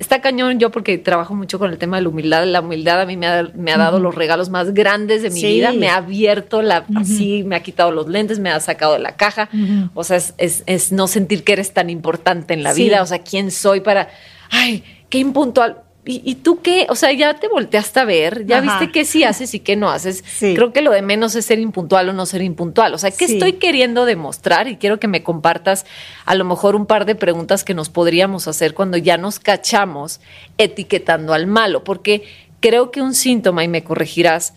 está 0.00 0.20
cañón 0.22 0.58
yo 0.58 0.70
porque 0.70 0.98
trabajo 0.98 1.34
mucho 1.34 1.58
con 1.58 1.70
el 1.70 1.78
tema 1.78 1.98
de 1.98 2.02
la 2.02 2.08
humildad. 2.08 2.44
La 2.46 2.60
humildad 2.60 3.02
a 3.02 3.06
mí 3.06 3.16
me 3.16 3.26
ha, 3.26 3.76
dado 3.76 4.00
los 4.00 4.14
regalos 4.14 4.48
más 4.48 4.74
grandes 4.74 5.22
de 5.22 5.30
mi 5.30 5.42
vida. 5.42 5.72
Me 5.72 5.88
ha 5.88 5.96
abierto 5.96 6.62
la, 6.62 6.86
así, 6.96 7.44
me 7.44 7.54
ha 7.54 7.62
quitado 7.62 7.92
los 7.92 8.08
lentes, 8.08 8.40
me 8.40 8.50
ha 8.50 8.58
sacado 8.58 8.94
de 8.94 8.98
la 8.98 9.16
caja. 9.16 9.48
O 9.94 10.02
sea, 10.02 10.16
es, 10.16 10.92
no 10.92 11.06
sentir 11.06 11.44
que 11.44 11.52
eres 11.52 11.72
tan 11.72 11.90
importante 11.90 12.54
en 12.54 12.62
la 12.62 12.72
vida. 12.72 13.02
O 13.02 13.06
sea, 13.06 13.20
¿quién 13.20 13.50
soy 13.50 13.80
para, 13.80 14.08
ay, 14.50 14.82
qué 15.08 15.18
impuntual? 15.18 15.82
¿Y, 16.10 16.34
tú 16.36 16.60
qué? 16.60 16.86
O 16.88 16.94
sea, 16.94 17.12
ya 17.12 17.34
te 17.34 17.48
volteaste 17.48 18.00
a 18.00 18.04
ver, 18.04 18.46
ya 18.46 18.60
viste 18.60 18.90
qué 18.90 19.04
sí 19.04 19.24
haces 19.24 19.54
y 19.54 19.60
qué 19.60 19.76
no 19.76 19.90
haces. 19.90 20.24
Creo 20.38 20.72
que 20.72 20.82
lo 20.82 20.90
de 20.90 21.02
menos 21.02 21.34
es 21.34 21.46
ser 21.46 21.58
impuntual 21.58 22.08
o 22.08 22.12
no 22.12 22.26
ser 22.26 22.42
impuntual. 22.42 22.92
O 22.94 22.98
sea, 22.98 23.10
¿qué 23.10 23.24
estoy 23.24 23.54
queriendo 23.54 24.04
demostrar? 24.04 24.68
Y 24.68 24.76
quiero 24.76 24.98
que 24.98 25.08
me 25.08 25.22
compartas 25.22 25.86
a 26.24 26.34
lo 26.34 26.44
mejor 26.44 26.76
un 26.76 26.86
par 26.86 27.06
de 27.06 27.14
preguntas 27.14 27.64
que 27.64 27.74
nos 27.74 27.88
podríamos 27.88 28.48
hacer 28.48 28.74
cuando 28.74 28.96
ya 28.96 29.16
nos 29.18 29.38
cachamos 29.38 30.20
etiquetando 30.58 31.32
al 31.34 31.46
malo, 31.46 31.84
porque 31.84 32.24
creo 32.60 32.90
que 32.90 33.02
un 33.02 33.14
síntoma, 33.14 33.64
y 33.64 33.68
me 33.68 33.82
corregirás, 33.82 34.54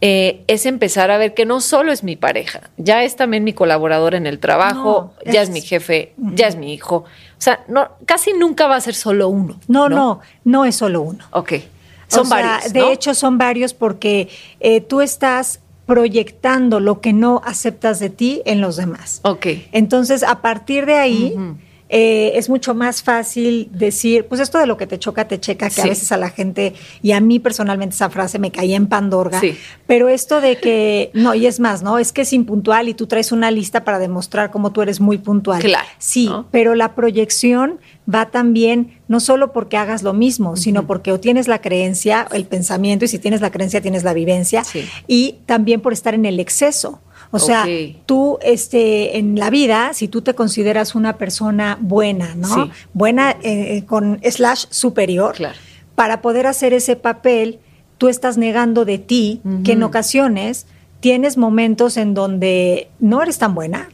eh, 0.00 0.44
es 0.46 0.64
empezar 0.64 1.10
a 1.10 1.18
ver 1.18 1.34
que 1.34 1.44
no 1.44 1.60
solo 1.60 1.90
es 1.90 2.04
mi 2.04 2.14
pareja, 2.14 2.70
ya 2.76 3.02
es 3.02 3.16
también 3.16 3.42
mi 3.42 3.52
colaborador 3.52 4.14
en 4.14 4.26
el 4.26 4.38
trabajo, 4.38 5.12
ya 5.26 5.42
es, 5.42 5.50
mi 5.50 5.60
jefe, 5.60 6.12
ya 6.16 6.46
es 6.46 6.56
mi 6.56 6.72
hijo. 6.72 6.96
O 6.96 7.40
sea, 7.40 7.64
no, 7.66 7.88
casi 8.06 8.32
nunca 8.32 8.68
va 8.68 8.76
a 8.76 8.80
ser 8.80 8.94
solo 8.94 9.28
uno. 9.28 9.58
No, 9.66 9.88
no, 9.88 10.20
no, 10.44 10.64
es 10.64 10.76
solo 10.76 11.02
uno. 11.02 11.24
Ok. 11.32 11.54
Son 12.06 12.28
varios. 12.28 12.72
De 12.72 12.92
hecho, 12.92 13.12
son 13.14 13.38
varios 13.38 13.74
porque 13.74 14.28
eh, 14.60 14.80
tú 14.80 15.00
estás 15.00 15.60
proyectando 15.86 16.80
lo 16.80 17.00
que 17.00 17.12
no 17.12 17.42
aceptas 17.44 17.98
de 17.98 18.10
ti 18.10 18.42
en 18.44 18.60
los 18.60 18.76
demás. 18.76 19.20
Ok. 19.22 19.46
Entonces, 19.72 20.22
a 20.22 20.40
partir 20.42 20.86
de 20.86 20.94
ahí. 20.94 21.36
Eh, 21.90 22.32
es 22.34 22.50
mucho 22.50 22.74
más 22.74 23.02
fácil 23.02 23.70
decir, 23.72 24.26
pues 24.26 24.42
esto 24.42 24.58
de 24.58 24.66
lo 24.66 24.76
que 24.76 24.86
te 24.86 24.98
choca, 24.98 25.26
te 25.26 25.40
checa, 25.40 25.70
que 25.70 25.80
a 25.80 25.84
veces 25.84 26.12
a 26.12 26.18
la 26.18 26.28
gente, 26.28 26.74
y 27.00 27.12
a 27.12 27.20
mí 27.20 27.38
personalmente 27.38 27.94
esa 27.94 28.10
frase 28.10 28.38
me 28.38 28.50
caía 28.50 28.76
en 28.76 28.88
pandorga, 28.88 29.40
pero 29.86 30.10
esto 30.10 30.42
de 30.42 30.58
que, 30.58 31.10
no, 31.14 31.34
y 31.34 31.46
es 31.46 31.60
más, 31.60 31.82
¿no? 31.82 31.98
Es 31.98 32.12
que 32.12 32.22
es 32.22 32.32
impuntual 32.34 32.88
y 32.90 32.94
tú 32.94 33.06
traes 33.06 33.32
una 33.32 33.50
lista 33.50 33.84
para 33.84 33.98
demostrar 33.98 34.50
cómo 34.50 34.70
tú 34.70 34.82
eres 34.82 35.00
muy 35.00 35.16
puntual. 35.16 35.62
Claro. 35.62 35.88
Sí, 35.96 36.30
pero 36.50 36.74
la 36.74 36.94
proyección 36.94 37.80
va 38.12 38.26
también 38.30 38.98
no 39.08 39.20
solo 39.20 39.52
porque 39.52 39.76
hagas 39.76 40.02
lo 40.02 40.12
mismo, 40.12 40.56
sino 40.56 40.86
porque 40.86 41.12
o 41.12 41.20
tienes 41.20 41.48
la 41.48 41.60
creencia, 41.60 42.26
el 42.32 42.44
pensamiento, 42.44 43.06
y 43.06 43.08
si 43.08 43.18
tienes 43.18 43.40
la 43.40 43.50
creencia 43.50 43.80
tienes 43.80 44.04
la 44.04 44.12
vivencia, 44.12 44.62
y 45.06 45.36
también 45.46 45.80
por 45.80 45.92
estar 45.94 46.14
en 46.14 46.26
el 46.26 46.38
exceso. 46.40 47.00
O 47.30 47.38
sea, 47.38 47.66
tú 48.06 48.38
este, 48.42 49.18
en 49.18 49.38
la 49.38 49.50
vida, 49.50 49.92
si 49.92 50.08
tú 50.08 50.22
te 50.22 50.34
consideras 50.34 50.94
una 50.94 51.16
persona 51.16 51.78
buena, 51.80 52.34
¿no? 52.34 52.70
Buena 52.92 53.36
eh, 53.42 53.84
con 53.86 54.20
slash 54.22 54.66
superior, 54.70 55.36
para 55.94 56.22
poder 56.22 56.46
hacer 56.46 56.72
ese 56.72 56.96
papel, 56.96 57.58
tú 57.98 58.08
estás 58.08 58.38
negando 58.38 58.84
de 58.84 58.98
ti 58.98 59.42
que 59.64 59.72
en 59.72 59.82
ocasiones 59.82 60.66
tienes 61.00 61.36
momentos 61.36 61.96
en 61.96 62.14
donde 62.14 62.88
no 62.98 63.22
eres 63.22 63.38
tan 63.38 63.54
buena. 63.54 63.88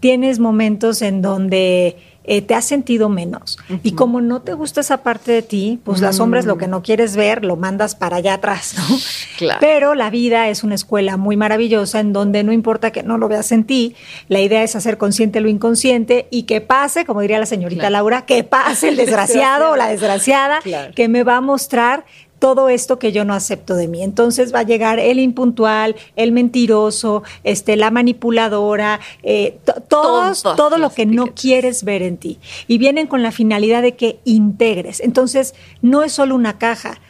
Tienes 0.00 0.38
momentos 0.38 1.02
en 1.02 1.22
donde 1.22 1.96
eh, 2.24 2.42
te 2.42 2.54
has 2.54 2.64
sentido 2.64 3.08
menos. 3.08 3.58
Y 3.82 3.92
como 3.92 4.20
no 4.20 4.42
te 4.42 4.52
gusta 4.52 4.80
esa 4.80 5.02
parte 5.02 5.32
de 5.32 5.42
ti, 5.42 5.80
pues 5.84 6.00
las 6.00 6.16
sombras 6.16 6.44
lo 6.44 6.56
que 6.56 6.68
no 6.68 6.82
quieres 6.82 7.16
ver 7.16 7.44
lo 7.44 7.56
mandas 7.56 7.94
para 7.94 8.16
allá 8.16 8.34
atrás, 8.34 8.74
¿no? 8.76 9.48
Pero 9.60 9.94
la 9.94 10.10
vida 10.10 10.48
es 10.48 10.62
una 10.62 10.74
escuela 10.74 11.16
muy 11.16 11.36
maravillosa 11.36 12.00
en 12.00 12.12
donde 12.12 12.44
no 12.44 12.52
importa 12.52 12.92
que 12.92 13.02
no 13.02 13.18
lo 13.18 13.28
veas 13.28 13.50
en 13.52 13.64
ti, 13.64 13.96
la 14.28 14.40
idea 14.40 14.62
es 14.62 14.76
hacer 14.76 14.98
consciente 14.98 15.40
lo 15.40 15.48
inconsciente 15.48 16.28
y 16.30 16.44
que 16.44 16.60
pase, 16.60 17.04
como 17.04 17.20
diría 17.20 17.38
la 17.38 17.46
señorita 17.46 17.90
Laura, 17.90 18.24
que 18.24 18.44
pase 18.44 18.88
el 18.88 18.96
desgraciado 19.02 19.72
o 19.72 19.76
la 19.76 19.88
desgraciada 19.88 20.60
que 20.94 21.08
me 21.08 21.24
va 21.24 21.36
a 21.36 21.40
mostrar 21.40 22.04
todo 22.42 22.68
esto 22.68 22.98
que 22.98 23.12
yo 23.12 23.24
no 23.24 23.34
acepto 23.34 23.76
de 23.76 23.86
mí. 23.86 24.02
Entonces 24.02 24.52
va 24.52 24.58
a 24.58 24.64
llegar 24.64 24.98
el 24.98 25.20
impuntual, 25.20 25.94
el 26.16 26.32
mentiroso, 26.32 27.22
este, 27.44 27.76
la 27.76 27.92
manipuladora, 27.92 28.98
eh, 29.22 29.60
todos, 29.86 30.42
todo 30.42 30.76
lo 30.76 30.90
que 30.90 31.06
no 31.06 31.28
quieres 31.34 31.84
ver 31.84 32.02
en 32.02 32.16
ti. 32.16 32.40
Y 32.66 32.78
vienen 32.78 33.06
con 33.06 33.22
la 33.22 33.30
finalidad 33.30 33.80
de 33.80 33.94
que 33.94 34.18
integres. 34.24 34.98
Entonces, 34.98 35.54
no 35.82 36.02
es 36.02 36.14
solo 36.14 36.34
una 36.34 36.58
caja 36.58 37.00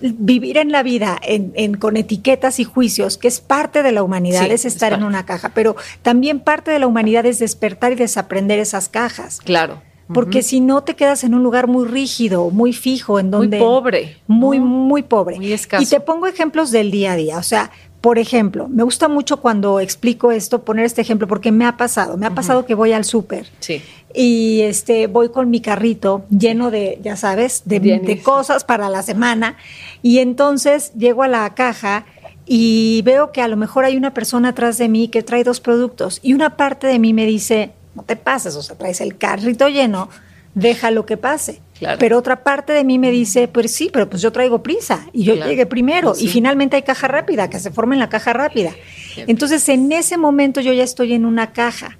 vivir 0.00 0.56
en 0.56 0.72
la 0.72 0.82
vida 0.82 1.20
en, 1.22 1.74
con 1.74 1.98
etiquetas 1.98 2.58
y 2.58 2.64
juicios, 2.64 3.18
que 3.18 3.28
es 3.28 3.42
parte 3.42 3.82
de 3.82 3.92
la 3.92 4.02
humanidad, 4.02 4.50
es 4.50 4.64
estar 4.64 4.94
en 4.94 5.04
una 5.04 5.26
caja, 5.26 5.50
pero 5.54 5.76
también 6.00 6.40
parte 6.40 6.70
de 6.70 6.78
la 6.78 6.86
humanidad 6.86 7.26
es 7.26 7.38
despertar 7.38 7.92
y 7.92 7.96
desaprender 7.96 8.58
esas 8.58 8.88
cajas. 8.88 9.38
Claro 9.44 9.82
porque 10.12 10.42
si 10.42 10.60
no 10.60 10.82
te 10.82 10.94
quedas 10.94 11.24
en 11.24 11.34
un 11.34 11.42
lugar 11.42 11.66
muy 11.66 11.86
rígido, 11.86 12.50
muy 12.50 12.72
fijo, 12.72 13.18
en 13.18 13.30
donde... 13.30 13.58
Muy 13.58 13.66
pobre. 13.66 14.16
Muy, 14.26 14.60
muy 14.60 15.02
pobre. 15.02 15.36
Muy 15.36 15.52
escaso. 15.52 15.82
Y 15.82 15.86
te 15.86 16.00
pongo 16.00 16.26
ejemplos 16.26 16.70
del 16.70 16.90
día 16.90 17.12
a 17.12 17.16
día, 17.16 17.38
o 17.38 17.42
sea, 17.42 17.70
por 18.02 18.18
ejemplo, 18.18 18.68
me 18.68 18.82
gusta 18.82 19.06
mucho 19.06 19.36
cuando 19.38 19.78
explico 19.78 20.32
esto, 20.32 20.64
poner 20.64 20.84
este 20.84 21.00
ejemplo, 21.00 21.28
porque 21.28 21.52
me 21.52 21.64
ha 21.64 21.76
pasado, 21.76 22.16
me 22.16 22.26
ha 22.26 22.30
pasado 22.30 22.66
que 22.66 22.74
voy 22.74 22.92
al 22.92 23.04
súper 23.04 23.46
sí. 23.60 23.80
y 24.12 24.62
este, 24.62 25.06
voy 25.06 25.28
con 25.28 25.50
mi 25.50 25.60
carrito 25.60 26.24
lleno 26.28 26.72
de, 26.72 26.98
ya 27.00 27.16
sabes, 27.16 27.62
de, 27.64 27.78
de 27.78 28.20
cosas 28.20 28.64
para 28.64 28.88
la 28.88 29.04
semana, 29.04 29.56
y 30.02 30.18
entonces 30.18 30.92
llego 30.94 31.22
a 31.22 31.28
la 31.28 31.54
caja 31.54 32.04
y 32.44 33.02
veo 33.04 33.30
que 33.30 33.40
a 33.40 33.46
lo 33.46 33.56
mejor 33.56 33.84
hay 33.84 33.96
una 33.96 34.12
persona 34.12 34.48
atrás 34.48 34.78
de 34.78 34.88
mí 34.88 35.06
que 35.06 35.22
trae 35.22 35.44
dos 35.44 35.60
productos 35.60 36.18
y 36.22 36.34
una 36.34 36.56
parte 36.56 36.88
de 36.88 36.98
mí 36.98 37.14
me 37.14 37.24
dice, 37.24 37.70
no 37.94 38.02
te 38.02 38.16
pases, 38.16 38.56
o 38.56 38.62
sea, 38.62 38.76
traes 38.76 39.00
el 39.00 39.18
carrito 39.18 39.68
lleno, 39.68 40.08
deja 40.54 40.90
lo 40.90 41.06
que 41.06 41.16
pase. 41.16 41.60
Pero 41.98 42.16
otra 42.16 42.44
parte 42.44 42.72
de 42.72 42.84
mí 42.84 42.98
me 42.98 43.10
dice, 43.10 43.48
pues 43.48 43.72
sí, 43.72 43.90
pero 43.92 44.08
pues 44.08 44.22
yo 44.22 44.30
traigo 44.30 44.62
prisa 44.62 45.06
y 45.12 45.24
yo 45.24 45.34
llegué 45.34 45.66
primero 45.66 46.14
y 46.16 46.28
finalmente 46.28 46.76
hay 46.76 46.82
caja 46.82 47.08
rápida, 47.08 47.50
que 47.50 47.58
se 47.58 47.72
forme 47.72 47.96
en 47.96 48.00
la 48.00 48.08
caja 48.08 48.32
rápida. 48.32 48.70
Entonces 49.16 49.68
en 49.68 49.90
ese 49.90 50.16
momento 50.16 50.60
yo 50.60 50.72
ya 50.72 50.84
estoy 50.84 51.12
en 51.12 51.24
una 51.24 51.52
caja. 51.52 51.98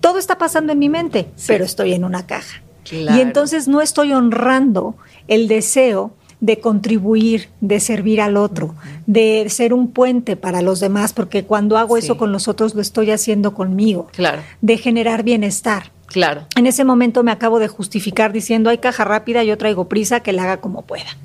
Todo 0.00 0.18
está 0.18 0.38
pasando 0.38 0.72
en 0.72 0.78
mi 0.78 0.88
mente, 0.88 1.26
pero 1.48 1.64
estoy 1.64 1.94
en 1.94 2.04
una 2.04 2.26
caja. 2.26 2.62
Y 2.90 3.20
entonces 3.20 3.66
no 3.66 3.80
estoy 3.80 4.12
honrando 4.12 4.94
el 5.26 5.48
deseo 5.48 6.14
de 6.44 6.60
contribuir, 6.60 7.48
de 7.62 7.80
servir 7.80 8.20
al 8.20 8.36
otro, 8.36 8.74
de 9.06 9.46
ser 9.48 9.72
un 9.72 9.88
puente 9.88 10.36
para 10.36 10.60
los 10.60 10.78
demás, 10.78 11.14
porque 11.14 11.44
cuando 11.44 11.78
hago 11.78 11.96
eso 11.96 12.18
con 12.18 12.32
los 12.32 12.48
otros 12.48 12.74
lo 12.74 12.82
estoy 12.82 13.10
haciendo 13.12 13.54
conmigo. 13.54 14.08
Claro. 14.12 14.42
De 14.60 14.76
generar 14.76 15.22
bienestar. 15.22 15.90
Claro. 16.04 16.46
En 16.54 16.66
ese 16.66 16.84
momento 16.84 17.22
me 17.22 17.32
acabo 17.32 17.60
de 17.60 17.68
justificar 17.68 18.34
diciendo, 18.34 18.68
hay 18.68 18.76
caja 18.76 19.04
rápida, 19.04 19.42
yo 19.42 19.56
traigo 19.56 19.88
prisa, 19.88 20.20
que 20.20 20.34
la 20.34 20.42
haga 20.42 20.60
como 20.60 20.82
pueda. 20.82 21.16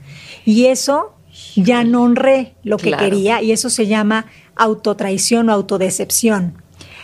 Y 0.45 0.67
eso 0.67 1.13
ya 1.57 1.83
no 1.83 2.03
honré 2.03 2.53
lo 2.63 2.77
que 2.77 2.93
quería 2.93 3.41
y 3.41 3.51
eso 3.51 3.69
se 3.69 3.87
llama 3.87 4.27
autotraición 4.55 5.49
o 5.49 5.51
autodecepción. 5.51 6.53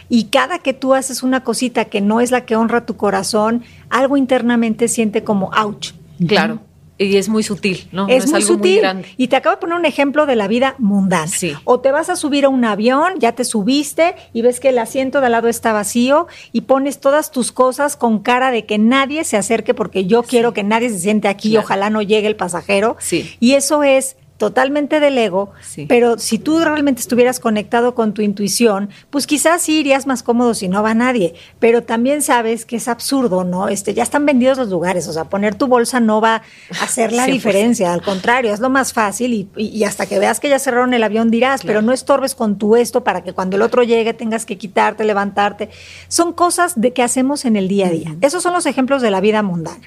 Y 0.08 0.26
cada 0.26 0.60
que 0.60 0.72
tú 0.72 0.94
haces 0.94 1.22
una 1.22 1.44
cosita 1.44 1.84
que 1.84 2.00
no 2.00 2.22
es 2.22 2.32
la 2.32 2.46
que 2.46 2.56
honra 2.56 2.86
tu 2.86 2.96
corazón, 2.96 3.64
algo 3.90 4.16
internamente 4.16 4.88
siente 4.88 5.26
como 5.26 5.52
ouch. 5.52 5.92
Claro. 6.26 6.62
Y 6.98 7.18
es 7.18 7.28
muy 7.28 7.44
sutil, 7.44 7.90
¿no? 7.92 8.08
Es, 8.08 8.32
muy 8.32 8.42
sutil. 8.42 8.82
y 9.18 9.28
te 9.28 9.36
acabo 9.36 9.56
de 9.56 9.60
poner 9.60 9.78
un 9.78 9.86
ejemplo 9.86 10.26
de 10.26 10.36
la 10.38 10.48
vida 10.48 10.76
mundana. 10.78 11.28
Sí. 11.28 11.54
O 11.66 11.82
te 11.82 11.92
vas 11.92 12.10
a 12.10 12.16
subir 12.16 12.46
a 12.46 12.50
un 12.50 12.64
avión, 12.64 13.16
ya 13.20 13.34
te 13.34 13.44
subiste 13.44 14.16
y 14.32 14.42
ves 14.42 14.62
que 14.62 14.70
el 14.70 14.78
asiento 14.78 15.20
de 15.20 15.26
al 15.26 15.34
lado 15.34 15.50
está 15.50 15.74
vacío 15.74 16.28
y 16.54 16.62
pones 16.62 17.00
todas 17.00 17.32
tus 17.32 17.52
cosas 17.52 17.98
con 17.98 18.20
cara 18.20 18.50
de 18.52 18.66
que 18.66 18.78
nadie 18.78 19.26
se 19.26 19.36
acerque 19.36 19.74
porque 19.74 20.06
yo 20.06 20.24
quiero 20.24 20.54
que 20.54 20.64
nadie 20.64 20.90
se 20.90 21.00
siente 21.00 21.28
aquí 21.28 21.50
y 21.50 21.58
ojalá 21.58 21.90
no 21.90 22.02
llegue 22.02 22.28
el 22.28 22.38
pasajero. 22.38 22.96
Sí. 23.00 23.36
Y 23.42 23.54
eso 23.54 23.84
es 23.84 24.16
totalmente 24.38 25.00
del 25.00 25.18
ego, 25.18 25.52
pero 25.88 26.20
si 26.20 26.40
tú 26.40 26.60
realmente 26.60 27.00
estuvieras 27.00 27.40
conectado 27.40 27.96
con 27.96 28.14
tu 28.14 28.22
intuición, 28.22 28.90
pues 29.10 29.28
quizás 29.28 29.62
sí 29.62 29.80
irías 29.80 30.08
más 30.08 30.24
cómodo 30.24 30.54
si 30.54 30.68
no 30.68 30.84
va 30.84 30.94
nadie, 30.94 31.36
pero 31.60 31.84
también 31.84 32.22
sabes 32.22 32.66
que 32.66 32.76
es 32.76 32.88
absurdo, 32.90 33.46
¿no? 33.46 33.70
Este, 33.70 33.94
ya 33.94 34.04
están 34.04 34.26
vendidos 34.26 34.58
los 34.58 34.70
lugares, 34.70 35.08
o 35.08 35.14
sea, 35.14 35.26
poner 35.26 35.56
tu 35.56 35.68
bolsa 35.68 36.02
no 36.02 36.20
va 36.20 36.36
a 36.36 36.84
hacer 36.84 37.14
la 37.14 37.26
diferencia, 37.28 37.94
al 37.94 38.02
contrario, 38.02 38.54
es 38.54 38.60
lo 38.60 38.70
más 38.70 38.92
fácil 38.92 39.50
y, 39.56 39.84
hasta 39.86 40.06
que 40.06 40.20
veas 40.20 40.40
que 40.40 40.50
ya 40.50 40.60
cerraron 40.60 40.94
el 40.94 41.04
avión 41.04 41.32
dirás, 41.32 41.62
pero 41.64 41.82
no 41.82 41.94
estorbes 41.94 42.36
con 42.36 42.58
tu 42.58 42.76
esto 42.76 43.04
para 43.04 43.24
que 43.24 43.34
cuando 43.34 43.56
el 43.56 43.62
otro 43.62 43.84
llegue 43.84 44.14
tengas 44.14 44.46
que 44.46 44.58
quitarte, 44.58 45.04
levantarte. 45.04 45.70
Son 46.08 46.34
cosas 46.34 46.80
de 46.80 46.92
que 46.92 47.04
hacemos 47.04 47.46
en 47.46 47.56
el 47.56 47.68
día 47.68 47.88
a 47.88 47.92
día. 47.92 48.16
Esos 48.22 48.44
son 48.44 48.54
los 48.54 48.66
ejemplos 48.66 49.02
de 49.02 49.12
la 49.12 49.22
vida 49.22 49.44
mundana. 49.44 49.80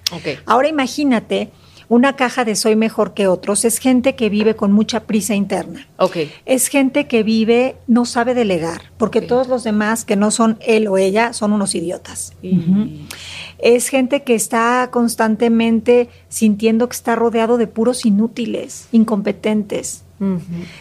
Ahora 0.46 0.68
imagínate 0.68 1.50
una 1.88 2.16
caja 2.16 2.44
de 2.44 2.54
soy 2.54 2.76
mejor 2.76 3.14
que 3.14 3.26
otros 3.26 3.64
es 3.64 3.78
gente 3.78 4.14
que 4.14 4.28
vive 4.28 4.56
con 4.56 4.72
mucha 4.72 5.00
prisa 5.00 5.34
interna. 5.34 5.86
Okay. 5.96 6.30
Es 6.44 6.68
gente 6.68 7.06
que 7.06 7.22
vive, 7.22 7.76
no 7.86 8.04
sabe 8.04 8.34
delegar, 8.34 8.82
porque 8.98 9.22
todos 9.22 9.48
los 9.48 9.64
demás 9.64 10.04
que 10.04 10.16
no 10.16 10.30
son 10.30 10.58
él 10.60 10.86
o 10.88 10.98
ella 10.98 11.32
son 11.32 11.52
unos 11.52 11.74
idiotas. 11.74 12.34
Es 13.58 13.88
gente 13.88 14.22
que 14.22 14.34
está 14.34 14.88
constantemente 14.90 16.08
sintiendo 16.28 16.88
que 16.88 16.96
está 16.96 17.16
rodeado 17.16 17.56
de 17.56 17.66
puros 17.66 18.04
inútiles, 18.04 18.88
incompetentes, 18.92 20.04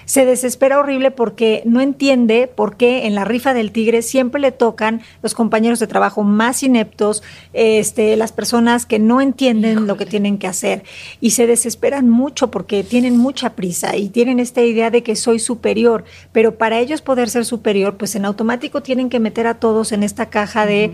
se 0.06 0.26
desespera 0.26 0.80
horrible 0.80 1.12
porque 1.12 1.62
no 1.66 1.82
entiende 1.82 2.48
por 2.48 2.76
qué 2.76 3.06
en 3.06 3.14
la 3.14 3.24
rifa 3.24 3.54
del 3.54 3.72
tigre 3.72 4.02
siempre 4.02 4.42
le 4.42 4.52
tocan 4.52 5.02
los 5.22 5.36
compañeros 5.36 5.80
de 5.80 5.88
trabajo 5.88 6.24
más 6.24 6.64
ineptos, 6.64 7.24
este, 7.54 8.16
las 8.16 8.32
personas 8.32 8.86
que 8.86 9.00
no 9.00 9.22
entienden 9.22 9.86
lo 9.86 9.96
que 9.98 10.06
tienen 10.06 10.38
que 10.38 10.48
hacer. 10.48 10.84
Y 11.22 11.32
se 11.32 11.46
desesperan 11.46 12.10
mucho 12.10 12.50
porque 12.50 12.84
tienen 12.84 13.18
mucha 13.18 13.52
prisa 13.52 13.96
y 13.96 14.10
tienen 14.10 14.40
esta 14.40 14.62
idea 14.62 14.90
de 14.90 15.04
que 15.04 15.16
soy 15.16 15.40
superior, 15.40 16.04
pero 16.32 16.58
para 16.58 16.80
ellos 16.80 17.02
poder 17.02 17.30
ser 17.30 17.46
superior, 17.46 17.98
pues 17.98 18.16
en 18.16 18.26
automático 18.26 18.82
tienen 18.82 19.10
que 19.10 19.20
meter 19.20 19.48
a 19.48 19.60
todos 19.60 19.92
en 19.92 20.04
esta 20.04 20.28
caja 20.28 20.66
de 20.66 20.94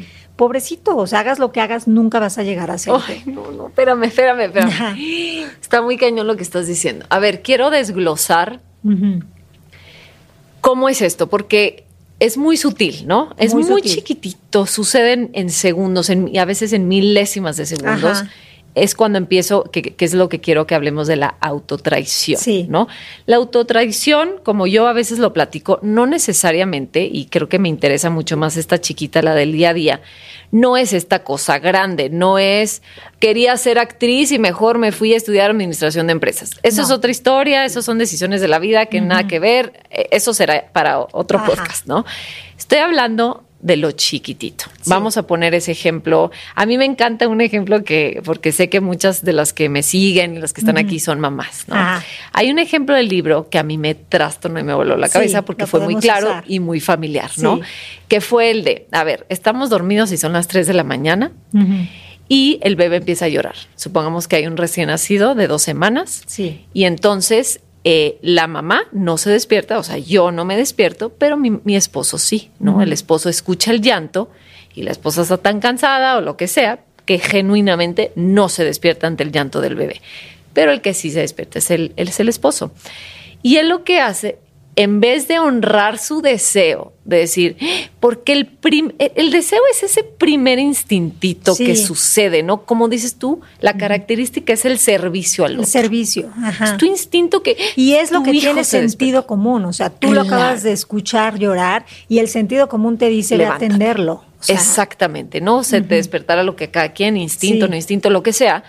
sea, 1.08 1.20
hagas 1.20 1.40
lo 1.40 1.52
que 1.52 1.62
hagas, 1.62 1.88
nunca 1.88 2.20
vas 2.20 2.38
a 2.38 2.44
llegar 2.44 2.72
a 2.72 2.78
ser. 2.78 2.94
Ay, 3.08 3.24
no, 3.26 3.52
no, 3.52 3.68
espérame, 3.68 4.04
espérame, 4.04 4.42
espérame. 4.42 5.48
Está 5.62 5.82
muy 5.82 5.98
cañón 5.98 6.28
lo 6.28 6.36
que 6.36 6.44
estás 6.44 6.68
diciendo. 6.68 7.06
A 7.10 7.20
ver, 7.20 7.42
quiero 7.42 7.70
desglosar 7.70 8.62
cómo 10.62 10.90
es 10.90 11.02
esto, 11.02 11.28
porque 11.28 11.86
es 12.20 12.38
muy 12.38 12.58
sutil, 12.58 13.06
¿no? 13.08 13.34
Es 13.38 13.54
muy, 13.54 13.82
chiquitito, 13.82 14.66
suceden 14.66 15.30
en 15.34 15.50
segundos, 15.50 16.10
en, 16.10 16.38
a 16.38 16.46
veces 16.46 16.74
en 16.74 16.88
milésimas 16.88 17.58
de 17.58 17.66
segundos 17.66 18.24
es 18.76 18.96
cuando 18.96 19.18
empiezo, 19.18 19.64
que, 19.64 19.96
es 19.98 20.14
lo 20.14 20.30
que 20.30 20.40
quiero 20.42 20.66
que 20.66 20.76
hablemos 20.76 21.08
de 21.08 21.16
la 21.16 21.36
autotraición, 21.40 22.40
sí. 22.40 22.66
¿no? 22.70 22.88
La 23.26 23.36
autotraición, 23.36 24.36
como 24.44 24.68
yo 24.68 24.88
a 24.88 24.94
veces 24.94 25.20
lo 25.20 25.34
platico, 25.34 25.80
no 25.82 26.06
necesariamente, 26.06 27.08
y 27.12 27.26
creo 27.26 27.50
que 27.50 27.60
me 27.60 27.70
interesa 27.70 28.10
mucho 28.10 28.38
más 28.38 28.58
esta 28.58 28.82
chiquita, 28.82 29.22
la 29.22 29.36
del 29.36 29.52
día 29.52 29.70
a 29.70 29.74
día, 29.74 30.02
no 30.52 30.78
es 30.78 30.94
esta 30.94 31.24
cosa 31.24 31.60
grande, 31.60 32.10
no 32.10 32.38
es 32.38 32.82
quería 33.20 33.56
ser 33.58 33.80
actriz 33.80 34.32
y 34.32 34.40
mejor 34.40 34.78
me 34.78 34.92
fui 34.92 35.14
a 35.14 35.18
estudiar 35.18 35.50
administración 35.50 36.08
de 36.08 36.12
empresas. 36.12 36.52
Eso 36.62 36.82
es 36.82 36.92
otra 36.92 37.10
historia, 37.10 37.66
eso 37.66 37.82
son 37.82 37.98
decisiones 37.98 38.42
de 38.42 38.48
la 38.48 38.60
vida 38.60 38.86
que 38.86 39.02
nada 39.02 39.28
que 39.28 39.40
ver, 39.40 39.82
e, 39.90 40.10
eso 40.12 40.34
será 40.34 40.66
para 40.72 41.00
otro 41.00 41.44
podcast, 41.46 41.86
¿no? 41.86 42.06
Estoy 42.58 42.80
hablando 42.80 43.44
de 43.64 43.78
lo 43.78 43.92
chiquitito. 43.92 44.66
Vamos 44.88 45.16
a 45.16 45.26
poner 45.26 45.56
ese 45.56 45.72
ejemplo. 45.72 46.32
A 46.54 46.66
mí 46.66 46.78
me 46.78 46.84
encanta 46.84 47.30
un 47.30 47.40
ejemplo 47.40 47.86
que, 47.86 48.22
porque 48.26 48.52
sé 48.52 48.70
que 48.70 48.82
muchas 48.82 49.24
de 49.24 49.32
las 49.32 49.54
que 49.54 49.70
me 49.70 49.84
siguen 49.84 50.36
y 50.36 50.40
las 50.40 50.52
que 50.52 50.60
están 50.60 50.78
aquí 50.78 51.00
son 51.00 51.22
mamás, 51.22 51.66
¿no? 51.68 51.76
Hay 52.34 52.52
un 52.52 52.60
ejemplo 52.60 52.94
del 52.94 53.08
libro 53.08 53.50
que 53.50 53.58
a 53.58 53.64
mí 53.64 53.78
me 53.78 53.96
trastornó 53.96 54.60
y 54.60 54.64
me 54.64 54.74
voló 54.74 54.98
la 54.98 55.08
cabeza 55.08 55.44
porque 55.44 55.66
fue 55.66 55.80
muy 55.80 55.96
claro 55.96 56.44
y 56.46 56.60
muy 56.60 56.82
familiar, 56.82 57.32
¿no? 57.38 57.62
Que 58.10 58.20
fue 58.20 58.52
el 58.52 58.66
de, 58.66 58.88
a 58.92 59.06
ver, 59.06 59.26
estamos 59.30 59.70
dormidos 59.70 60.12
y 60.12 60.18
son 60.18 60.34
las 60.34 60.48
3 60.50 60.68
de 60.68 60.74
la 60.74 60.84
mañana. 60.84 61.32
Y 62.28 62.60
el 62.64 62.76
bebé 62.76 62.98
empieza 62.98 63.26
a 63.26 63.30
llorar. 63.30 63.56
Supongamos 63.76 64.28
que 64.28 64.36
hay 64.36 64.48
un 64.48 64.58
recién 64.58 64.88
nacido 64.88 65.36
de 65.36 65.48
dos 65.48 65.62
semanas. 65.62 66.24
Sí. 66.26 66.66
Y 66.74 66.84
entonces 66.84 67.62
eh, 67.86 68.18
la 68.22 68.48
mamá 68.48 68.84
no 68.94 69.18
se 69.18 69.30
despierta, 69.30 69.78
o 69.78 69.84
sea, 69.84 69.98
yo 69.98 70.32
no 70.32 70.46
me 70.46 70.56
despierto, 70.56 71.10
pero 71.10 71.36
mi, 71.38 71.76
esposo 71.76 72.18
sí, 72.18 72.50
¿no? 72.60 72.82
El 72.82 72.94
esposo 72.94 73.28
escucha 73.30 73.72
el 73.72 73.82
llanto 73.82 74.30
y 74.74 74.84
la 74.84 74.92
esposa 74.92 75.24
está 75.24 75.38
tan 75.38 75.60
cansada 75.60 76.18
o 76.18 76.22
lo 76.22 76.38
que 76.38 76.48
sea 76.48 76.80
que 77.06 77.20
genuinamente 77.20 78.14
no 78.16 78.48
se 78.48 78.64
despierta 78.64 79.08
ante 79.08 79.24
el 79.24 79.34
llanto 79.34 79.60
del 79.60 79.76
bebé. 79.76 80.02
Pero 80.54 80.72
el 80.72 80.82
que 80.82 80.94
sí 80.94 81.12
se 81.12 81.20
despierta 81.20 81.60
es 81.60 81.72
el, 81.72 81.92
es 81.98 82.20
el 82.22 82.30
esposo. 82.30 82.72
Y 83.42 83.58
él 83.58 83.68
lo 83.68 83.84
que 83.84 84.00
hace 84.00 84.38
en 84.76 85.00
vez 85.00 85.28
de 85.28 85.40
honrar 85.40 86.00
su 86.00 86.22
deseo, 86.22 86.94
de 87.06 87.18
decir, 87.18 87.58
porque 88.00 88.34
el, 88.34 88.58
el 89.16 89.32
deseo 89.32 89.62
es 89.72 89.84
ese 89.84 90.04
primer 90.04 90.58
instintito 90.58 91.56
que 91.56 91.76
sucede, 91.76 92.42
¿no? 92.42 92.66
Como 92.66 92.88
dices 92.88 93.16
tú, 93.16 93.42
la 93.60 93.78
característica 93.78 94.54
es 94.54 94.66
el 94.66 94.80
servicio 94.80 95.46
al 95.46 95.54
otro. 95.54 95.64
El 95.64 95.68
servicio, 95.68 96.32
ajá. 96.42 96.66
Es 96.66 96.78
tu 96.78 96.86
instinto 96.86 97.44
que... 97.44 97.56
Y 97.76 97.94
es 97.94 98.12
lo 98.12 98.24
que 98.24 98.32
tiene 98.32 98.64
sentido 98.64 99.28
común, 99.28 99.66
o 99.66 99.74
sea, 99.74 99.90
tú 99.92 100.12
lo 100.12 100.22
acabas 100.22 100.64
de 100.64 100.72
escuchar 100.72 101.38
llorar 101.38 101.86
y 102.08 102.20
el 102.20 102.28
sentido 102.28 102.68
común 102.68 102.98
te 102.98 103.10
dice 103.10 103.38
de 103.38 103.46
atenderlo. 103.46 104.24
Exactamente, 104.48 105.40
¿no? 105.40 105.64
Se 105.64 105.82
te 105.82 105.96
despertará 105.96 106.44
lo 106.44 106.56
que 106.56 106.70
cada 106.70 106.94
quien, 106.94 107.16
instinto, 107.16 107.68
no 107.68 107.76
instinto, 107.76 108.10
lo 108.10 108.24
que 108.24 108.34
sea, 108.34 108.64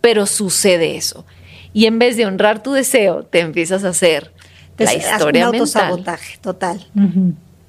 pero 0.00 0.26
sucede 0.26 0.96
eso. 0.96 1.24
Y 1.72 1.86
en 1.86 1.98
vez 1.98 2.16
de 2.16 2.26
honrar 2.26 2.62
tu 2.62 2.72
deseo, 2.72 3.24
te 3.24 3.40
empiezas 3.40 3.84
a 3.84 3.90
hacer 3.90 4.32
la 4.78 4.94
historia 4.94 5.48
un 5.48 5.54
autosabotaje 5.54 6.38
total. 6.38 6.86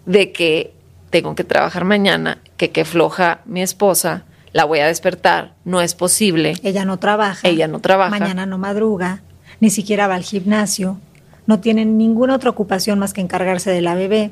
De 0.06 0.32
que 0.32 0.74
tengo 1.10 1.36
que 1.36 1.44
trabajar 1.44 1.86
mañana, 1.86 2.40
que 2.58 2.72
qué 2.72 2.86
floja 2.86 3.42
mi 3.46 3.62
esposa, 3.62 4.24
la 4.54 4.66
voy 4.66 4.80
a 4.80 4.88
despertar, 4.88 5.54
no 5.66 5.82
es 5.82 5.94
posible. 5.94 6.56
Ella 6.64 6.86
no 6.86 6.98
trabaja. 6.98 7.48
Ella 7.48 7.68
no 7.68 7.80
trabaja. 7.80 8.10
Mañana 8.10 8.46
no 8.46 8.58
madruga, 8.58 9.22
ni 9.60 9.70
siquiera 9.70 10.08
va 10.08 10.16
al 10.16 10.24
gimnasio, 10.24 11.00
no 11.46 11.60
tiene 11.60 11.86
ninguna 11.86 12.36
otra 12.36 12.50
ocupación 12.50 13.00
más 13.00 13.14
que 13.14 13.22
encargarse 13.22 13.72
de 13.72 13.82
la 13.82 13.96
bebé 13.96 14.32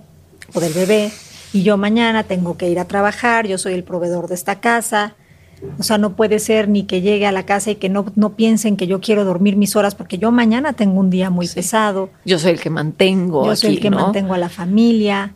o 0.54 0.60
del 0.60 0.74
bebé. 0.74 1.12
Y 1.54 1.64
yo 1.64 1.78
mañana 1.78 2.24
tengo 2.24 2.58
que 2.58 2.70
ir 2.70 2.80
a 2.80 2.86
trabajar, 2.86 3.48
yo 3.48 3.58
soy 3.58 3.74
el 3.74 3.84
proveedor 3.84 4.28
de 4.28 4.36
esta 4.36 4.60
casa, 4.60 5.16
o 5.78 5.84
sea, 5.84 5.98
no 5.98 6.16
puede 6.16 6.40
ser 6.40 6.68
ni 6.70 6.84
que 6.84 7.02
llegue 7.02 7.26
a 7.26 7.32
la 7.32 7.46
casa 7.46 7.72
y 7.72 7.76
que 7.76 7.90
no, 7.90 8.12
no 8.16 8.36
piensen 8.36 8.78
que 8.78 8.88
yo 8.88 9.02
quiero 9.02 9.26
dormir 9.26 9.56
mis 9.56 9.76
horas 9.76 9.96
porque 9.96 10.18
yo 10.18 10.32
mañana 10.32 10.74
tengo 10.74 11.00
un 11.00 11.10
día 11.10 11.30
muy 11.30 11.48
pesado. 11.48 12.10
Yo 12.26 12.40
soy 12.40 12.52
el 12.52 12.60
que 12.60 12.70
mantengo. 12.70 13.46
Yo 13.46 13.56
soy 13.56 13.72
el 13.72 13.80
que 13.80 13.90
mantengo 13.90 14.34
a 14.34 14.38
la 14.38 14.50
familia. 14.50 15.34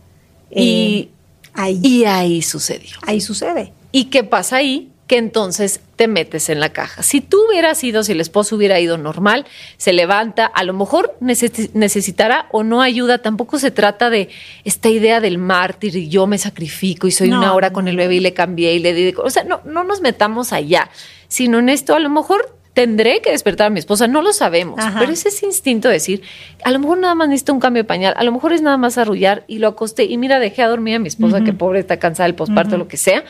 Y, 0.51 0.59
eh, 0.61 1.09
ahí. 1.53 1.79
y 1.83 2.05
ahí 2.05 2.41
sucedió. 2.41 2.97
Ahí 3.05 3.21
sucede. 3.21 3.73
¿Y 3.91 4.05
qué 4.05 4.23
pasa 4.23 4.57
ahí? 4.57 4.91
Que 5.09 5.17
entonces 5.17 5.81
te 5.95 6.07
metes 6.07 6.49
en 6.49 6.59
la 6.59 6.69
caja. 6.69 7.01
Si 7.01 7.19
tú 7.19 7.39
hubieras 7.49 7.83
ido, 7.83 8.03
si 8.03 8.11
el 8.11 8.21
esposo 8.21 8.55
hubiera 8.55 8.79
ido 8.79 8.99
normal, 8.99 9.47
se 9.77 9.91
levanta, 9.91 10.45
a 10.45 10.63
lo 10.63 10.73
mejor 10.73 11.17
necesitará 11.19 12.45
o 12.51 12.63
no 12.63 12.83
ayuda, 12.83 13.17
tampoco 13.17 13.57
se 13.57 13.71
trata 13.71 14.11
de 14.11 14.29
esta 14.65 14.87
idea 14.87 15.19
del 15.19 15.39
mártir 15.39 15.95
y 15.95 16.09
yo 16.09 16.27
me 16.27 16.37
sacrifico 16.37 17.07
y 17.07 17.11
soy 17.11 17.31
una 17.31 17.55
hora 17.55 17.73
con 17.73 17.87
el 17.87 17.97
bebé 17.97 18.17
y 18.17 18.19
le 18.19 18.35
cambié 18.35 18.75
y 18.75 18.79
le 18.79 18.93
di, 18.93 19.15
o 19.17 19.31
sea, 19.31 19.43
no, 19.43 19.61
no 19.65 19.83
nos 19.83 19.99
metamos 20.01 20.53
allá, 20.53 20.91
sino 21.27 21.57
en 21.57 21.69
esto. 21.69 21.95
A 21.95 21.99
lo 21.99 22.11
mejor 22.11 22.55
tendré 22.75 23.23
que 23.23 23.31
despertar 23.31 23.65
a 23.65 23.69
mi 23.71 23.79
esposa, 23.79 24.07
no 24.07 24.21
lo 24.21 24.31
sabemos, 24.31 24.79
pero 24.99 25.11
es 25.11 25.25
ese 25.25 25.47
instinto 25.47 25.87
de 25.87 25.95
decir, 25.95 26.21
a 26.63 26.69
lo 26.69 26.77
mejor 26.77 26.99
nada 26.99 27.15
más 27.15 27.29
necesito 27.29 27.51
un 27.51 27.59
cambio 27.59 27.81
de 27.81 27.87
pañal, 27.87 28.13
a 28.15 28.23
lo 28.23 28.31
mejor 28.31 28.53
es 28.53 28.61
nada 28.61 28.77
más 28.77 28.99
arrullar 28.99 29.43
y 29.47 29.57
lo 29.57 29.69
acosté 29.69 30.03
y 30.03 30.19
mira, 30.19 30.39
dejé 30.39 30.61
a 30.61 30.67
dormir 30.67 30.97
a 30.97 30.99
mi 30.99 31.07
esposa, 31.07 31.43
que 31.43 31.51
pobre 31.51 31.79
está 31.79 31.97
cansada 31.97 32.27
del 32.27 32.35
posparto, 32.35 32.77
lo 32.77 32.87
que 32.87 32.97
sea, 32.97 33.23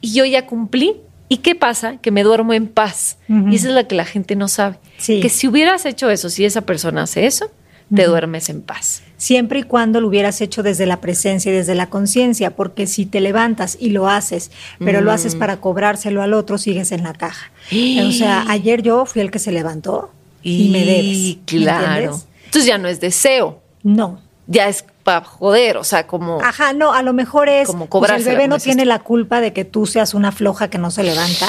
y 0.00 0.12
yo 0.12 0.24
ya 0.24 0.46
cumplí 0.46 1.00
¿Y 1.28 1.38
qué 1.38 1.54
pasa? 1.54 1.96
Que 1.98 2.10
me 2.10 2.22
duermo 2.22 2.52
en 2.52 2.68
paz. 2.68 3.18
Y 3.28 3.56
esa 3.56 3.68
es 3.68 3.74
la 3.74 3.84
que 3.84 3.94
la 3.94 4.04
gente 4.04 4.36
no 4.36 4.48
sabe. 4.48 4.78
Que 5.04 5.28
si 5.28 5.48
hubieras 5.48 5.84
hecho 5.86 6.10
eso, 6.10 6.30
si 6.30 6.44
esa 6.44 6.62
persona 6.62 7.02
hace 7.02 7.26
eso, 7.26 7.50
te 7.94 8.04
duermes 8.04 8.48
en 8.48 8.62
paz. 8.62 9.02
Siempre 9.16 9.60
y 9.60 9.62
cuando 9.62 10.00
lo 10.00 10.08
hubieras 10.08 10.40
hecho 10.40 10.62
desde 10.62 10.86
la 10.86 11.00
presencia 11.00 11.50
y 11.50 11.54
desde 11.54 11.74
la 11.74 11.88
conciencia, 11.88 12.54
porque 12.54 12.86
si 12.86 13.06
te 13.06 13.20
levantas 13.20 13.76
y 13.80 13.90
lo 13.90 14.08
haces, 14.08 14.50
pero 14.78 15.00
lo 15.00 15.12
haces 15.12 15.36
mm. 15.36 15.38
para 15.38 15.60
cobrárselo 15.60 16.22
al 16.22 16.34
otro, 16.34 16.58
sigues 16.58 16.92
en 16.92 17.02
la 17.02 17.12
caja. 17.12 17.50
o 17.72 18.12
sea, 18.12 18.44
ayer 18.48 18.82
yo 18.82 19.06
fui 19.06 19.22
el 19.22 19.30
que 19.30 19.38
se 19.38 19.52
levantó 19.52 20.10
y, 20.42 20.70
me 20.70 20.84
debes. 20.84 21.38
Claro. 21.46 22.20
Entonces 22.44 22.66
ya 22.66 22.78
no 22.78 22.88
es 22.88 23.00
deseo. 23.00 23.62
No. 23.82 24.20
Ya 24.46 24.68
es 24.68 24.84
para 25.06 25.24
joder, 25.24 25.76
o 25.76 25.84
sea, 25.84 26.08
como... 26.08 26.40
Ajá, 26.42 26.72
no, 26.72 26.92
a 26.92 27.00
lo 27.04 27.12
mejor 27.12 27.48
es... 27.48 27.68
Como 27.68 27.88
pues, 27.88 28.10
el 28.10 28.24
bebé 28.24 28.48
no 28.48 28.58
tiene 28.58 28.84
la 28.84 28.98
culpa 28.98 29.40
de 29.40 29.52
que 29.52 29.64
tú 29.64 29.86
seas 29.86 30.14
una 30.14 30.32
floja 30.32 30.68
que 30.68 30.78
no 30.78 30.90
se 30.90 31.04
levanta, 31.04 31.46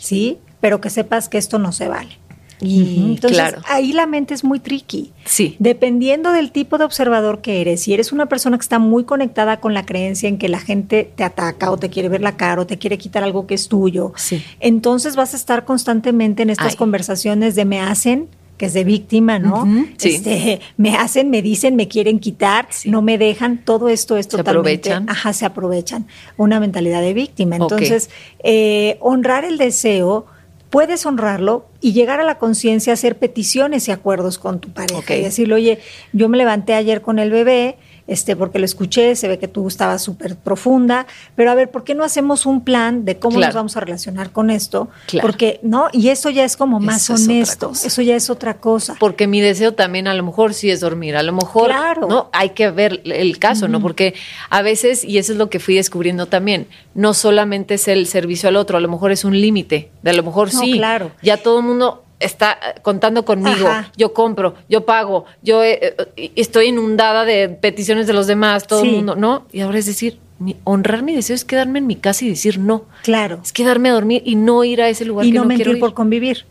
¿sí? 0.00 0.38
Pero 0.60 0.80
que 0.80 0.90
sepas 0.90 1.28
que 1.28 1.38
esto 1.38 1.60
no 1.60 1.70
se 1.70 1.86
vale. 1.86 2.18
Y 2.60 3.12
Entonces, 3.12 3.54
ahí 3.68 3.92
la 3.92 4.06
mente 4.06 4.34
es 4.34 4.42
muy 4.42 4.58
tricky. 4.58 5.12
Sí. 5.24 5.54
Dependiendo 5.60 6.32
del 6.32 6.50
tipo 6.50 6.78
de 6.78 6.84
observador 6.84 7.40
que 7.42 7.60
eres, 7.60 7.82
si 7.84 7.94
eres 7.94 8.10
una 8.10 8.26
persona 8.26 8.58
que 8.58 8.62
está 8.62 8.80
muy 8.80 9.04
conectada 9.04 9.60
con 9.60 9.72
la 9.72 9.86
creencia 9.86 10.28
en 10.28 10.36
que 10.36 10.48
la 10.48 10.58
gente 10.58 11.12
te 11.14 11.22
ataca 11.22 11.70
o 11.70 11.76
te 11.76 11.90
quiere 11.90 12.08
ver 12.08 12.22
la 12.22 12.36
cara 12.36 12.60
o 12.60 12.66
te 12.66 12.76
quiere 12.76 12.98
quitar 12.98 13.22
algo 13.22 13.46
que 13.46 13.54
es 13.54 13.68
tuyo, 13.68 14.12
sí. 14.16 14.44
entonces 14.58 15.14
vas 15.14 15.32
a 15.32 15.36
estar 15.36 15.64
constantemente 15.64 16.42
en 16.42 16.50
estas 16.50 16.74
conversaciones 16.74 17.54
de 17.54 17.64
me 17.64 17.80
hacen, 17.80 18.28
que 18.60 18.66
es 18.66 18.74
de 18.74 18.84
víctima, 18.84 19.38
¿no? 19.38 19.66
este, 19.98 20.60
me 20.76 20.94
hacen, 20.94 21.30
me 21.30 21.40
dicen, 21.40 21.76
me 21.76 21.88
quieren 21.88 22.18
quitar, 22.18 22.68
no 22.84 23.00
me 23.00 23.16
dejan, 23.16 23.64
todo 23.64 23.88
esto 23.88 24.18
es 24.18 24.28
totalmente... 24.28 24.90
Se 24.90 24.92
aprovechan. 24.92 25.08
Ajá, 25.08 25.32
se 25.32 25.46
aprovechan. 25.46 26.06
Una 26.36 26.60
mentalidad 26.60 27.00
de 27.00 27.14
víctima. 27.14 27.56
Entonces, 27.56 28.10
eh, 28.44 28.98
honrar 29.00 29.46
el 29.46 29.56
deseo, 29.56 30.26
puedes 30.68 31.06
honrarlo 31.06 31.70
y 31.80 31.94
llegar 31.94 32.20
a 32.20 32.22
la 32.22 32.36
conciencia, 32.36 32.92
hacer 32.92 33.16
peticiones 33.16 33.88
y 33.88 33.92
acuerdos 33.92 34.38
con 34.38 34.60
tu 34.60 34.68
pareja 34.68 35.16
y 35.16 35.22
decirle, 35.22 35.54
oye, 35.54 35.78
yo 36.12 36.28
me 36.28 36.36
levanté 36.36 36.74
ayer 36.74 37.00
con 37.00 37.18
el 37.18 37.30
bebé, 37.30 37.78
este, 38.10 38.34
porque 38.34 38.58
lo 38.58 38.64
escuché, 38.64 39.14
se 39.14 39.28
ve 39.28 39.38
que 39.38 39.46
tú 39.46 39.68
estabas 39.68 40.02
súper 40.02 40.34
profunda, 40.34 41.06
pero 41.36 41.52
a 41.52 41.54
ver, 41.54 41.70
¿por 41.70 41.84
qué 41.84 41.94
no 41.94 42.02
hacemos 42.02 42.44
un 42.44 42.64
plan 42.64 43.04
de 43.04 43.20
cómo 43.20 43.38
nos 43.38 43.54
vamos 43.54 43.76
a 43.76 43.80
relacionar 43.80 44.32
con 44.32 44.50
esto? 44.50 44.88
Porque, 45.22 45.60
¿no? 45.62 45.86
Y 45.92 46.08
eso 46.08 46.28
ya 46.28 46.44
es 46.44 46.56
como 46.56 46.80
más 46.80 47.08
honesto, 47.08 47.70
eso 47.72 48.02
ya 48.02 48.16
es 48.16 48.28
otra 48.28 48.54
cosa. 48.54 48.96
Porque 48.98 49.28
mi 49.28 49.40
deseo 49.40 49.74
también 49.74 50.08
a 50.08 50.14
lo 50.14 50.24
mejor 50.24 50.54
sí 50.54 50.72
es 50.72 50.80
dormir, 50.80 51.14
a 51.14 51.22
lo 51.22 51.32
mejor, 51.32 51.70
¿no? 52.08 52.30
Hay 52.32 52.50
que 52.50 52.72
ver 52.72 53.00
el 53.04 53.38
caso, 53.38 53.68
¿no? 53.68 53.80
Porque 53.80 54.14
a 54.50 54.60
veces, 54.62 55.04
y 55.04 55.18
eso 55.18 55.30
es 55.30 55.38
lo 55.38 55.48
que 55.48 55.60
fui 55.60 55.76
descubriendo 55.76 56.26
también, 56.26 56.66
no 56.94 57.14
solamente 57.14 57.74
es 57.74 57.86
el 57.86 58.08
servicio 58.08 58.48
al 58.48 58.56
otro, 58.56 58.76
a 58.76 58.80
lo 58.80 58.88
mejor 58.88 59.12
es 59.12 59.24
un 59.24 59.40
límite, 59.40 59.92
de 60.02 60.10
a 60.10 60.14
lo 60.14 60.24
mejor 60.24 60.50
sí, 60.50 60.72
claro. 60.72 61.12
ya 61.22 61.36
todo 61.36 61.60
el 61.60 61.64
mundo 61.64 62.02
está 62.20 62.58
contando 62.82 63.24
conmigo, 63.24 63.68
yo 63.96 64.12
compro, 64.12 64.54
yo 64.68 64.84
pago, 64.84 65.24
yo 65.42 65.64
eh, 65.64 65.96
eh, 66.16 66.32
estoy 66.36 66.66
inundada 66.66 67.24
de 67.24 67.48
peticiones 67.48 68.06
de 68.06 68.12
los 68.12 68.26
demás, 68.26 68.66
todo 68.66 68.84
el 68.84 68.92
mundo, 68.92 69.16
¿no? 69.16 69.46
Y 69.52 69.60
ahora 69.60 69.78
es 69.78 69.86
decir, 69.86 70.18
honrar 70.64 71.02
mi 71.02 71.14
deseo 71.14 71.34
es 71.34 71.44
quedarme 71.44 71.78
en 71.80 71.86
mi 71.86 71.96
casa 71.96 72.24
y 72.24 72.28
decir 72.28 72.58
no. 72.58 72.84
Claro. 73.02 73.40
Es 73.42 73.52
quedarme 73.52 73.88
a 73.88 73.92
dormir 73.92 74.22
y 74.24 74.36
no 74.36 74.62
ir 74.64 74.82
a 74.82 74.88
ese 74.88 75.04
lugar 75.04 75.26
y 75.26 75.30
que 75.30 75.36
no, 75.36 75.42
no 75.42 75.48
mentir 75.48 75.66
quiero 75.66 75.80
por 75.80 75.94
convivir. 75.94 76.44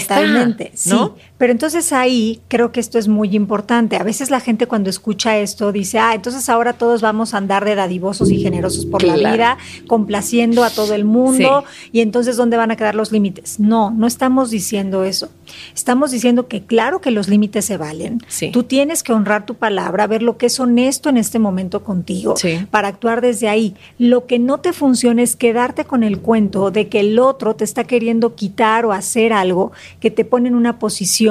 Totalmente, 0.00 0.72
sí. 0.74 0.94
Pero 1.36 1.50
entonces 1.50 1.92
ahí 1.92 2.40
creo 2.46 2.70
que 2.70 2.78
esto 2.78 2.96
es 2.96 3.08
muy 3.08 3.34
importante. 3.34 3.96
A 3.96 4.04
veces 4.04 4.30
la 4.30 4.38
gente 4.38 4.68
cuando 4.68 4.88
escucha 4.88 5.36
esto 5.38 5.72
dice, 5.72 5.98
ah, 5.98 6.14
entonces 6.14 6.48
ahora 6.48 6.74
todos 6.74 7.02
vamos 7.02 7.34
a 7.34 7.38
andar 7.38 7.64
de 7.64 7.74
dadivosos 7.74 8.30
y 8.30 8.40
generosos 8.40 8.86
por 8.86 9.02
la 9.02 9.16
vida, 9.16 9.58
complaciendo 9.88 10.62
a 10.62 10.70
todo 10.70 10.94
el 10.94 11.04
mundo, 11.04 11.64
y 11.90 12.00
entonces 12.00 12.36
¿dónde 12.36 12.56
van 12.56 12.70
a 12.70 12.76
quedar 12.76 12.94
los 12.94 13.10
límites? 13.10 13.58
No, 13.58 13.90
no 13.90 14.06
estamos 14.06 14.50
diciendo 14.50 15.02
eso. 15.02 15.28
Estamos 15.74 16.12
diciendo 16.12 16.46
que 16.46 16.62
claro 16.62 17.00
que 17.00 17.10
los 17.10 17.28
límites 17.28 17.64
se 17.64 17.76
valen. 17.78 18.20
Tú 18.52 18.62
tienes 18.62 19.02
que 19.02 19.12
honrar 19.12 19.44
tu 19.44 19.56
palabra, 19.56 20.06
ver 20.06 20.22
lo 20.22 20.36
que 20.36 20.46
es 20.46 20.60
honesto 20.60 21.08
en 21.08 21.16
este 21.16 21.40
momento 21.40 21.82
contigo, 21.82 22.34
para 22.70 22.88
actuar 22.88 23.20
desde 23.20 23.48
ahí. 23.48 23.74
Lo 23.98 24.26
que 24.26 24.38
no 24.38 24.58
te 24.58 24.72
funciona 24.72 25.22
es 25.22 25.34
quedarte 25.34 25.84
con 25.84 26.04
el 26.04 26.20
cuento 26.20 26.70
de 26.70 26.88
que 26.88 27.00
el 27.00 27.18
otro 27.18 27.56
te 27.56 27.64
está 27.64 27.84
queriendo 27.84 28.36
quitar 28.36 28.86
o 28.86 28.92
hacer 28.92 29.32
algo 29.32 29.72
que 29.98 30.12
te 30.12 30.24
pone 30.24 30.48
en 30.48 30.54
una 30.54 30.78
posición 30.78 31.23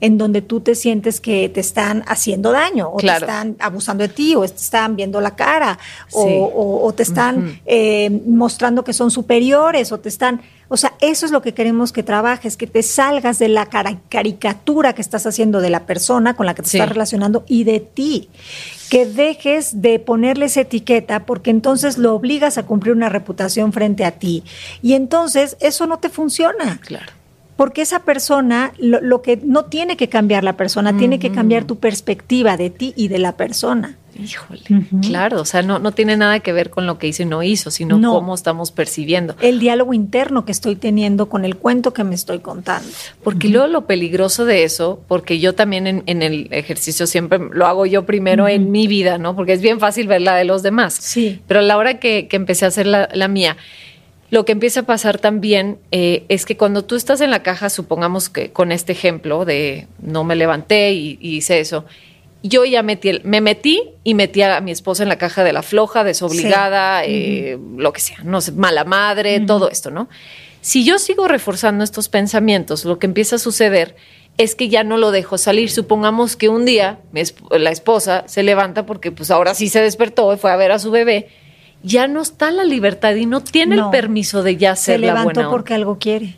en 0.00 0.18
donde 0.18 0.42
tú 0.42 0.60
te 0.60 0.74
sientes 0.74 1.20
que 1.20 1.48
te 1.48 1.60
están 1.60 2.04
haciendo 2.06 2.52
daño, 2.52 2.90
o 2.92 2.96
te 2.98 3.06
están 3.06 3.56
abusando 3.58 4.02
de 4.02 4.08
ti, 4.08 4.34
o 4.34 4.40
te 4.40 4.54
están 4.54 4.96
viendo 4.96 5.20
la 5.20 5.36
cara, 5.36 5.78
o, 6.12 6.92
te 6.96 7.02
están 7.02 7.60
eh, 7.66 8.10
mostrando 8.26 8.84
que 8.84 8.92
son 8.92 9.10
superiores, 9.10 9.92
o 9.92 10.00
te 10.00 10.08
están... 10.08 10.40
O 10.68 10.76
sea, 10.76 10.94
eso 11.00 11.26
es 11.26 11.32
lo 11.32 11.42
que 11.42 11.54
queremos 11.54 11.92
que 11.92 12.02
trabajes, 12.02 12.56
que 12.56 12.66
te 12.66 12.82
salgas 12.82 13.38
de 13.38 13.48
la 13.48 13.66
caricatura 14.08 14.94
que 14.94 15.00
estás 15.00 15.24
haciendo 15.24 15.60
de 15.60 15.70
la 15.70 15.86
persona 15.86 16.34
con 16.34 16.44
la 16.44 16.54
que 16.54 16.62
te 16.62 16.68
estás 16.68 16.88
relacionando 16.88 17.44
y 17.46 17.62
de 17.62 17.78
ti. 17.78 18.28
Que 18.90 19.06
dejes 19.06 19.80
de 19.80 20.00
ponerles 20.00 20.56
etiqueta 20.56 21.24
porque 21.24 21.50
entonces 21.50 21.98
lo 21.98 22.14
obligas 22.14 22.58
a 22.58 22.64
cumplir 22.64 22.94
una 22.94 23.08
reputación 23.08 23.72
frente 23.72 24.04
a 24.04 24.12
ti. 24.12 24.42
Y 24.82 24.94
entonces 24.94 25.56
eso 25.60 25.86
no 25.86 25.98
te 25.98 26.08
funciona. 26.08 26.80
Claro 26.82 27.15
porque 27.56 27.82
esa 27.82 28.00
persona, 28.00 28.72
lo, 28.78 29.22
que 29.22 29.38
no 29.42 29.64
tiene 29.64 29.96
que 29.96 30.08
cambiar 30.08 30.44
la 30.44 30.56
persona, 30.56 30.96
tiene 30.96 31.18
que 31.18 31.32
cambiar 31.32 31.64
tu 31.64 31.76
perspectiva 31.76 32.56
de 32.56 32.70
ti 32.70 32.92
y 32.96 33.08
de 33.08 33.18
la 33.18 33.36
persona. 33.36 33.96
Híjole, 34.22 34.62
claro, 35.02 35.42
o 35.42 35.44
sea, 35.44 35.62
no, 35.62 35.78
no 35.78 35.92
tiene 35.92 36.16
nada 36.16 36.40
que 36.40 36.52
ver 36.52 36.70
con 36.70 36.86
lo 36.86 36.98
que 36.98 37.06
hizo 37.06 37.22
y 37.22 37.26
no 37.26 37.42
hizo, 37.42 37.70
sino 37.70 38.00
cómo 38.00 38.34
estamos 38.34 38.70
percibiendo. 38.70 39.36
El 39.40 39.58
diálogo 39.58 39.92
interno 39.92 40.44
que 40.44 40.52
estoy 40.52 40.76
teniendo 40.76 41.28
con 41.28 41.44
el 41.44 41.56
cuento 41.56 41.92
que 41.92 42.02
me 42.04 42.14
estoy 42.14 42.38
contando. 42.38 42.88
Porque 43.22 43.48
luego 43.48 43.66
lo 43.66 43.86
peligroso 43.86 44.44
de 44.44 44.64
eso, 44.64 45.02
porque 45.06 45.38
yo 45.38 45.54
también 45.54 46.02
en, 46.06 46.22
el 46.22 46.48
ejercicio 46.50 47.06
siempre 47.06 47.38
lo 47.52 47.66
hago 47.66 47.84
yo 47.84 48.06
primero 48.06 48.48
en 48.48 48.70
mi 48.70 48.86
vida, 48.86 49.18
¿no? 49.18 49.36
Porque 49.36 49.52
es 49.52 49.60
bien 49.60 49.80
fácil 49.80 50.06
ver 50.08 50.22
la 50.22 50.34
de 50.36 50.44
los 50.44 50.62
demás. 50.62 50.94
Sí. 50.94 51.40
Pero 51.46 51.60
a 51.60 51.62
la 51.62 51.76
hora 51.76 51.98
que, 51.98 52.28
empecé 52.32 52.64
a 52.64 52.68
hacer 52.68 52.86
la, 52.86 53.08
la 53.12 53.28
mía, 53.28 53.56
lo 54.30 54.44
que 54.44 54.52
empieza 54.52 54.80
a 54.80 54.82
pasar 54.84 55.18
también 55.18 55.78
eh, 55.92 56.24
es 56.28 56.44
que 56.46 56.56
cuando 56.56 56.84
tú 56.84 56.96
estás 56.96 57.20
en 57.20 57.30
la 57.30 57.42
caja, 57.42 57.70
supongamos 57.70 58.28
que 58.28 58.52
con 58.52 58.72
este 58.72 58.92
ejemplo 58.92 59.44
de 59.44 59.86
no 60.00 60.24
me 60.24 60.36
levanté 60.36 60.92
y, 60.92 61.18
hice 61.20 61.60
eso, 61.60 61.84
yo 62.42 62.64
ya 62.64 62.82
metí, 62.82 63.20
me 63.24 63.40
metí 63.40 63.82
y 64.04 64.14
metí 64.14 64.42
a 64.42 64.60
mi 64.60 64.70
esposa 64.70 65.02
en 65.02 65.08
la 65.08 65.18
caja 65.18 65.44
de 65.44 65.52
la 65.52 65.62
floja, 65.62 66.04
desobligada, 66.04 67.04
eh, 67.04 67.58
lo 67.76 67.92
que 67.92 68.00
sea, 68.00 68.18
no 68.24 68.40
sé, 68.40 68.52
mala 68.52 68.84
madre, 68.84 69.40
todo 69.40 69.70
esto, 69.70 69.90
¿no? 69.90 70.08
Si 70.60 70.84
yo 70.84 70.98
sigo 70.98 71.28
reforzando 71.28 71.84
estos 71.84 72.08
pensamientos, 72.08 72.84
lo 72.84 72.98
que 72.98 73.06
empieza 73.06 73.36
a 73.36 73.38
suceder 73.38 73.94
es 74.38 74.54
que 74.54 74.68
ya 74.68 74.84
no 74.84 74.96
lo 74.96 75.12
dejo 75.12 75.38
salir. 75.38 75.70
Supongamos 75.70 76.36
que 76.36 76.48
un 76.48 76.64
día 76.64 76.98
la 77.50 77.70
esposa 77.70 78.24
se 78.26 78.42
levanta 78.42 78.84
porque 78.84 79.12
pues 79.12 79.30
ahora 79.30 79.54
sí 79.54 79.68
se 79.68 79.80
despertó 79.80 80.32
y 80.34 80.36
fue 80.36 80.50
a 80.50 80.56
ver 80.56 80.72
a 80.72 80.78
su 80.78 80.90
bebé. 80.90 81.28
Ya 81.86 82.08
no 82.08 82.20
está 82.20 82.50
la 82.50 82.64
libertad 82.64 83.14
y 83.14 83.26
no 83.26 83.40
tiene 83.40 83.76
el 83.76 83.90
permiso 83.90 84.42
de 84.42 84.56
ya 84.56 84.74
ser 84.74 85.00
la 85.00 85.06
buena. 85.06 85.20
Se 85.20 85.28
levantó 85.28 85.50
porque 85.50 85.74
algo 85.74 85.98
quiere. 85.98 86.36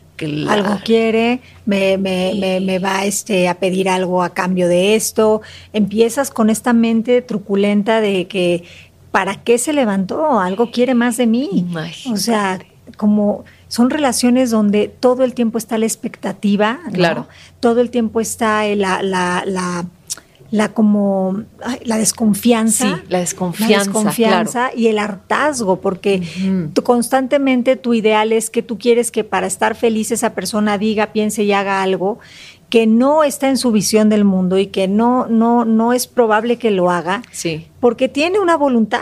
Algo 0.49 0.79
quiere, 0.83 1.39
me, 1.65 1.97
me, 1.97 2.59
me, 2.59 2.79
va 2.79 3.05
este, 3.05 3.47
a 3.47 3.55
pedir 3.55 3.87
algo 3.89 4.21
a 4.21 4.29
cambio 4.29 4.67
de 4.67 4.95
esto. 4.95 5.41
Empiezas 5.71 6.29
con 6.29 6.49
esta 6.49 6.73
mente 6.73 7.21
truculenta 7.21 8.01
de 8.01 8.27
que, 8.27 8.63
¿para 9.11 9.35
qué 9.35 9.57
se 9.57 9.71
levantó? 9.71 10.39
Algo 10.39 10.71
quiere 10.71 10.93
más 10.93 11.17
de 11.17 11.25
mí. 11.25 11.65
O 12.11 12.17
sea, 12.17 12.59
como 12.97 13.45
son 13.69 13.89
relaciones 13.89 14.51
donde 14.51 14.87
todo 14.87 15.23
el 15.23 15.33
tiempo 15.33 15.57
está 15.57 15.77
la 15.77 15.85
expectativa, 15.85 16.79
claro. 16.91 17.27
Todo 17.59 17.81
el 17.81 17.89
tiempo 17.89 18.19
está 18.19 18.65
la, 18.75 19.01
la, 19.01 19.43
la, 19.45 19.85
la 20.51 20.69
como 20.69 21.43
la 21.83 21.97
desconfianza, 21.97 22.97
sí, 22.97 23.03
la 23.09 23.19
desconfianza, 23.19 24.71
y 24.75 24.87
el 24.87 24.99
hartazgo, 24.99 25.79
porque 25.79 26.23
constantemente 26.83 27.75
tu 27.75 27.93
ideal 27.93 28.31
es 28.31 28.49
que 28.49 28.63
tú 28.63 28.77
quieres 28.77 29.11
que 29.11 29.23
para 29.23 29.47
estar 29.47 29.75
feliz 29.75 30.11
esa 30.11 30.33
persona 30.33 30.77
diga, 30.77 31.07
piense 31.07 31.43
y 31.43 31.51
haga 31.51 31.83
algo 31.83 32.19
que 32.69 32.85
no 32.85 33.23
está 33.23 33.49
en 33.49 33.57
su 33.57 33.71
visión 33.71 34.09
del 34.09 34.23
mundo 34.23 34.57
y 34.57 34.67
que 34.67 34.87
no, 34.87 35.25
no, 35.27 35.65
no 35.65 35.91
es 35.91 36.05
probable 36.07 36.57
que 36.57 36.69
lo 36.69 36.91
haga, 36.91 37.23
sí. 37.31 37.67
porque 37.79 38.07
tiene 38.07 38.39
una 38.39 38.55
voluntad 38.55 38.99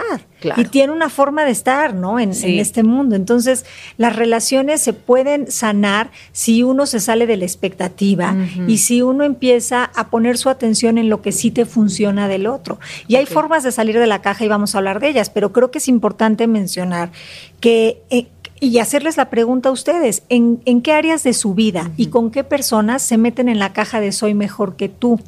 y 0.56 0.66
tiene 0.66 0.94
una 0.94 1.10
forma 1.10 1.44
de 1.44 1.52
estar 1.52 1.94
¿no? 1.94 2.20
En, 2.20 2.32
este 2.32 2.84
mundo. 2.84 3.16
Entonces, 3.16 3.66
las 3.98 4.16
relaciones 4.16 4.82
se 4.82 4.94
pueden 4.94 5.52
sanar 5.52 6.12
si 6.32 6.64
uno 6.64 6.86
se 6.86 7.00
sale 7.00 7.26
de 7.26 7.38
la 7.38 7.46
expectativa 7.46 8.36
y 8.68 8.78
si 8.78 9.02
uno 9.02 9.24
empieza 9.24 9.84
a 9.84 10.10
poner 10.10 10.38
su 10.38 10.50
atención 10.50 10.98
en 10.98 11.10
lo 11.10 11.22
que 11.22 11.32
sí 11.32 11.52
te 11.52 11.66
funciona 11.66 12.28
del 12.28 12.48
otro. 12.48 12.80
Y 13.08 13.16
hay 13.16 13.26
formas 13.26 13.64
de 13.64 13.72
salir 13.72 14.00
de 14.00 14.08
la 14.08 14.22
caja 14.22 14.46
y 14.46 14.48
vamos 14.48 14.76
a 14.76 14.78
hablar 14.78 15.00
de 15.00 15.10
ellas, 15.10 15.30
pero 15.30 15.52
creo 15.52 15.72
que 15.72 15.80
es 15.80 15.88
importante 15.88 16.48
mencionar 16.48 17.12
que... 17.60 18.02
Eh, 18.10 18.28
y 18.60 18.80
hacerles 18.80 19.17
la 19.17 19.30
pregunta 19.30 19.70
a 19.70 19.72
ustedes, 19.72 20.24
¿en, 20.30 20.62
en 20.65 20.82
qué 20.82 20.93
áreas 20.93 21.24
de 21.24 21.34
su 21.34 21.54
vida 21.54 21.91
y 21.98 22.08
con 22.08 22.32
qué 22.32 22.43
personas 22.43 23.02
se 23.02 23.17
meten 23.17 23.50
en 23.50 23.60
la 23.60 23.74
caja 23.74 24.00
de 24.00 24.12
soy 24.12 24.34
mejor 24.34 24.76
que 24.76 24.89
tú? 24.89 25.20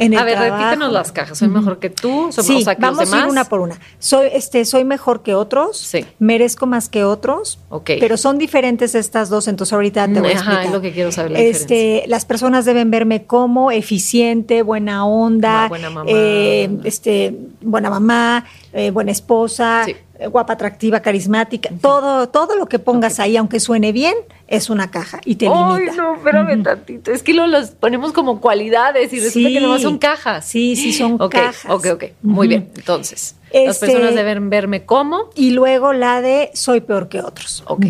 A 0.00 0.24
ver, 0.24 0.38
repítenos 0.38 0.92
las 0.92 1.12
cajas. 1.12 1.38
Soy 1.38 1.48
mejor 1.48 1.78
que 1.78 1.90
tú. 1.90 2.30
sí, 2.30 2.64
vamos 2.78 3.12
a 3.12 3.18
ir 3.18 3.26
una 3.26 3.44
por 3.44 3.60
una. 3.60 3.78
Soy, 3.98 4.28
este, 4.32 4.64
soy 4.64 4.84
mejor 4.84 5.22
que 5.22 5.34
otros. 5.34 5.78
Sí. 5.78 6.04
Merezco 6.18 6.66
más 6.66 6.88
que 6.88 7.04
otros. 7.04 7.58
Ok. 7.68 7.90
Pero 8.00 8.16
son 8.16 8.38
diferentes 8.38 8.94
estas 8.94 9.28
dos, 9.28 9.48
entonces 9.48 9.72
ahorita 9.72 10.06
te 10.08 10.20
voy 10.20 10.30
a 10.30 10.32
explicar. 10.32 10.64
es 10.66 10.72
lo 10.72 10.80
que 10.80 10.92
quiero 10.92 11.12
saber. 11.12 11.36
este, 11.36 12.04
las 12.06 12.24
personas 12.24 12.64
deben 12.64 12.90
verme 12.90 13.24
como 13.24 13.70
eficiente, 13.70 14.62
buena 14.62 15.06
onda, 15.06 15.68
buena 15.68 15.90
mamá, 15.90 16.10
eh, 16.10 16.70
este, 16.84 17.34
buena 17.60 17.90
mamá, 17.90 18.44
eh, 18.72 18.90
buena 18.90 19.12
esposa. 19.12 19.82
Sí 19.84 19.96
guapa, 20.26 20.54
atractiva, 20.54 21.00
carismática, 21.00 21.70
todo, 21.80 22.28
todo 22.28 22.56
lo 22.56 22.66
que 22.66 22.78
pongas 22.78 23.20
ahí, 23.20 23.36
aunque 23.36 23.60
suene 23.60 23.92
bien, 23.92 24.14
es 24.48 24.70
una 24.70 24.90
caja 24.90 25.20
y 25.24 25.36
te 25.36 25.46
Ay, 25.46 25.88
no, 25.96 26.16
espérame 26.16 26.62
tantito. 26.62 27.12
Es 27.12 27.22
que 27.22 27.34
lo, 27.34 27.46
los 27.46 27.70
ponemos 27.70 28.12
como 28.12 28.40
cualidades 28.40 29.12
y 29.12 29.20
resulta 29.20 29.50
que 29.50 29.60
no 29.60 29.78
son 29.78 29.98
cajas. 29.98 30.46
Sí, 30.46 30.74
sí, 30.74 30.92
son 30.92 31.18
cajas. 31.28 31.70
Ok, 31.70 31.86
ok, 31.92 32.04
muy 32.22 32.48
bien. 32.48 32.70
Entonces, 32.74 33.36
las 33.52 33.76
este, 33.76 33.86
personas 33.86 34.14
deben 34.14 34.48
verme 34.48 34.86
como. 34.86 35.30
Y 35.34 35.50
luego 35.50 35.92
la 35.92 36.22
de 36.22 36.50
soy 36.54 36.80
peor 36.80 37.08
que 37.08 37.20
otros. 37.20 37.62
Ok, 37.66 37.84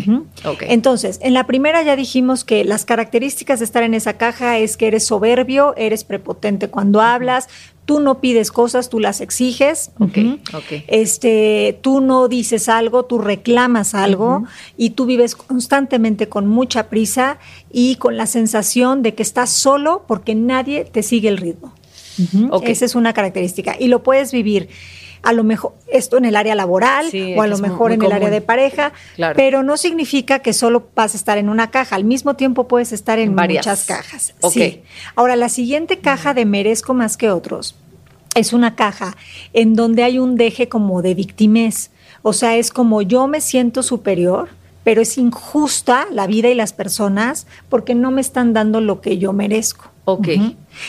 Entonces, 0.61 1.19
en 1.21 1.33
la 1.33 1.47
primera 1.47 1.81
ya 1.81 1.95
dijimos 1.95 2.43
que 2.43 2.65
las 2.65 2.85
características 2.85 3.59
de 3.59 3.65
estar 3.65 3.83
en 3.83 3.93
esa 3.93 4.17
caja 4.17 4.57
es 4.57 4.75
que 4.75 4.87
eres 4.87 5.05
soberbio, 5.05 5.73
eres 5.77 6.03
prepotente 6.03 6.69
cuando 6.69 6.99
hablas, 7.01 7.47
tú 7.89 7.99
no 7.99 8.21
pides 8.21 8.51
cosas, 8.51 8.87
tú 8.87 8.99
las 8.99 9.19
exiges. 9.19 9.89
Okay, 9.97 10.39
Este, 10.89 11.79
tú 11.81 12.01
no 12.01 12.27
dices 12.27 12.69
algo, 12.69 13.05
tú 13.05 13.17
reclamas 13.17 13.95
algo 13.95 14.43
y 14.77 14.91
tú 14.91 15.07
vives 15.07 15.35
constantemente 15.35 16.29
con 16.29 16.45
mucha 16.45 16.87
prisa 16.87 17.39
y 17.71 17.95
con 17.95 18.15
la 18.15 18.27
sensación 18.27 19.01
de 19.01 19.15
que 19.15 19.23
estás 19.23 19.49
solo 19.49 20.03
porque 20.07 20.35
nadie 20.35 20.85
te 20.85 21.01
sigue 21.01 21.29
el 21.29 21.37
ritmo. 21.37 21.73
Esa 22.61 22.85
es 22.85 22.93
una 22.93 23.13
característica. 23.13 23.75
Y 23.79 23.87
lo 23.87 24.03
puedes 24.03 24.31
vivir 24.31 24.69
a 25.21 25.33
lo 25.33 25.43
mejor 25.43 25.73
esto 25.87 26.17
en 26.17 26.25
el 26.25 26.35
área 26.35 26.55
laboral 26.55 27.07
o 27.37 27.41
a 27.41 27.47
lo 27.47 27.57
mejor 27.57 27.91
en 27.91 28.01
el 28.01 28.11
área 28.11 28.29
de 28.29 28.41
pareja, 28.41 28.93
pero 29.35 29.63
no 29.63 29.77
significa 29.77 30.39
que 30.39 30.53
solo 30.53 30.89
vas 30.95 31.13
a 31.13 31.17
estar 31.17 31.37
en 31.37 31.49
una 31.49 31.71
caja, 31.71 31.95
al 31.95 32.03
mismo 32.03 32.35
tiempo 32.35 32.67
puedes 32.67 32.91
estar 32.91 33.19
en 33.19 33.35
muchas 33.35 33.85
cajas. 33.85 34.33
Sí. 34.51 34.81
Ahora, 35.15 35.35
la 35.35 35.49
siguiente 35.49 35.99
caja 35.99 36.33
de 36.33 36.45
merezco 36.45 36.93
más 36.93 37.17
que 37.17 37.31
otros 37.31 37.75
es 38.35 38.53
una 38.53 38.75
caja 38.75 39.15
en 39.53 39.75
donde 39.75 40.03
hay 40.03 40.19
un 40.19 40.35
deje 40.35 40.69
como 40.69 41.01
de 41.01 41.15
victimez, 41.15 41.91
o 42.21 42.33
sea, 42.33 42.57
es 42.57 42.71
como 42.71 43.01
yo 43.01 43.27
me 43.27 43.41
siento 43.41 43.83
superior, 43.83 44.49
pero 44.83 45.01
es 45.01 45.17
injusta 45.17 46.07
la 46.11 46.27
vida 46.27 46.49
y 46.49 46.55
las 46.55 46.73
personas 46.73 47.47
porque 47.69 47.95
no 47.95 48.11
me 48.11 48.21
están 48.21 48.53
dando 48.53 48.81
lo 48.81 49.01
que 49.01 49.17
yo 49.17 49.33
merezco. 49.33 49.91
Ok. 50.05 50.27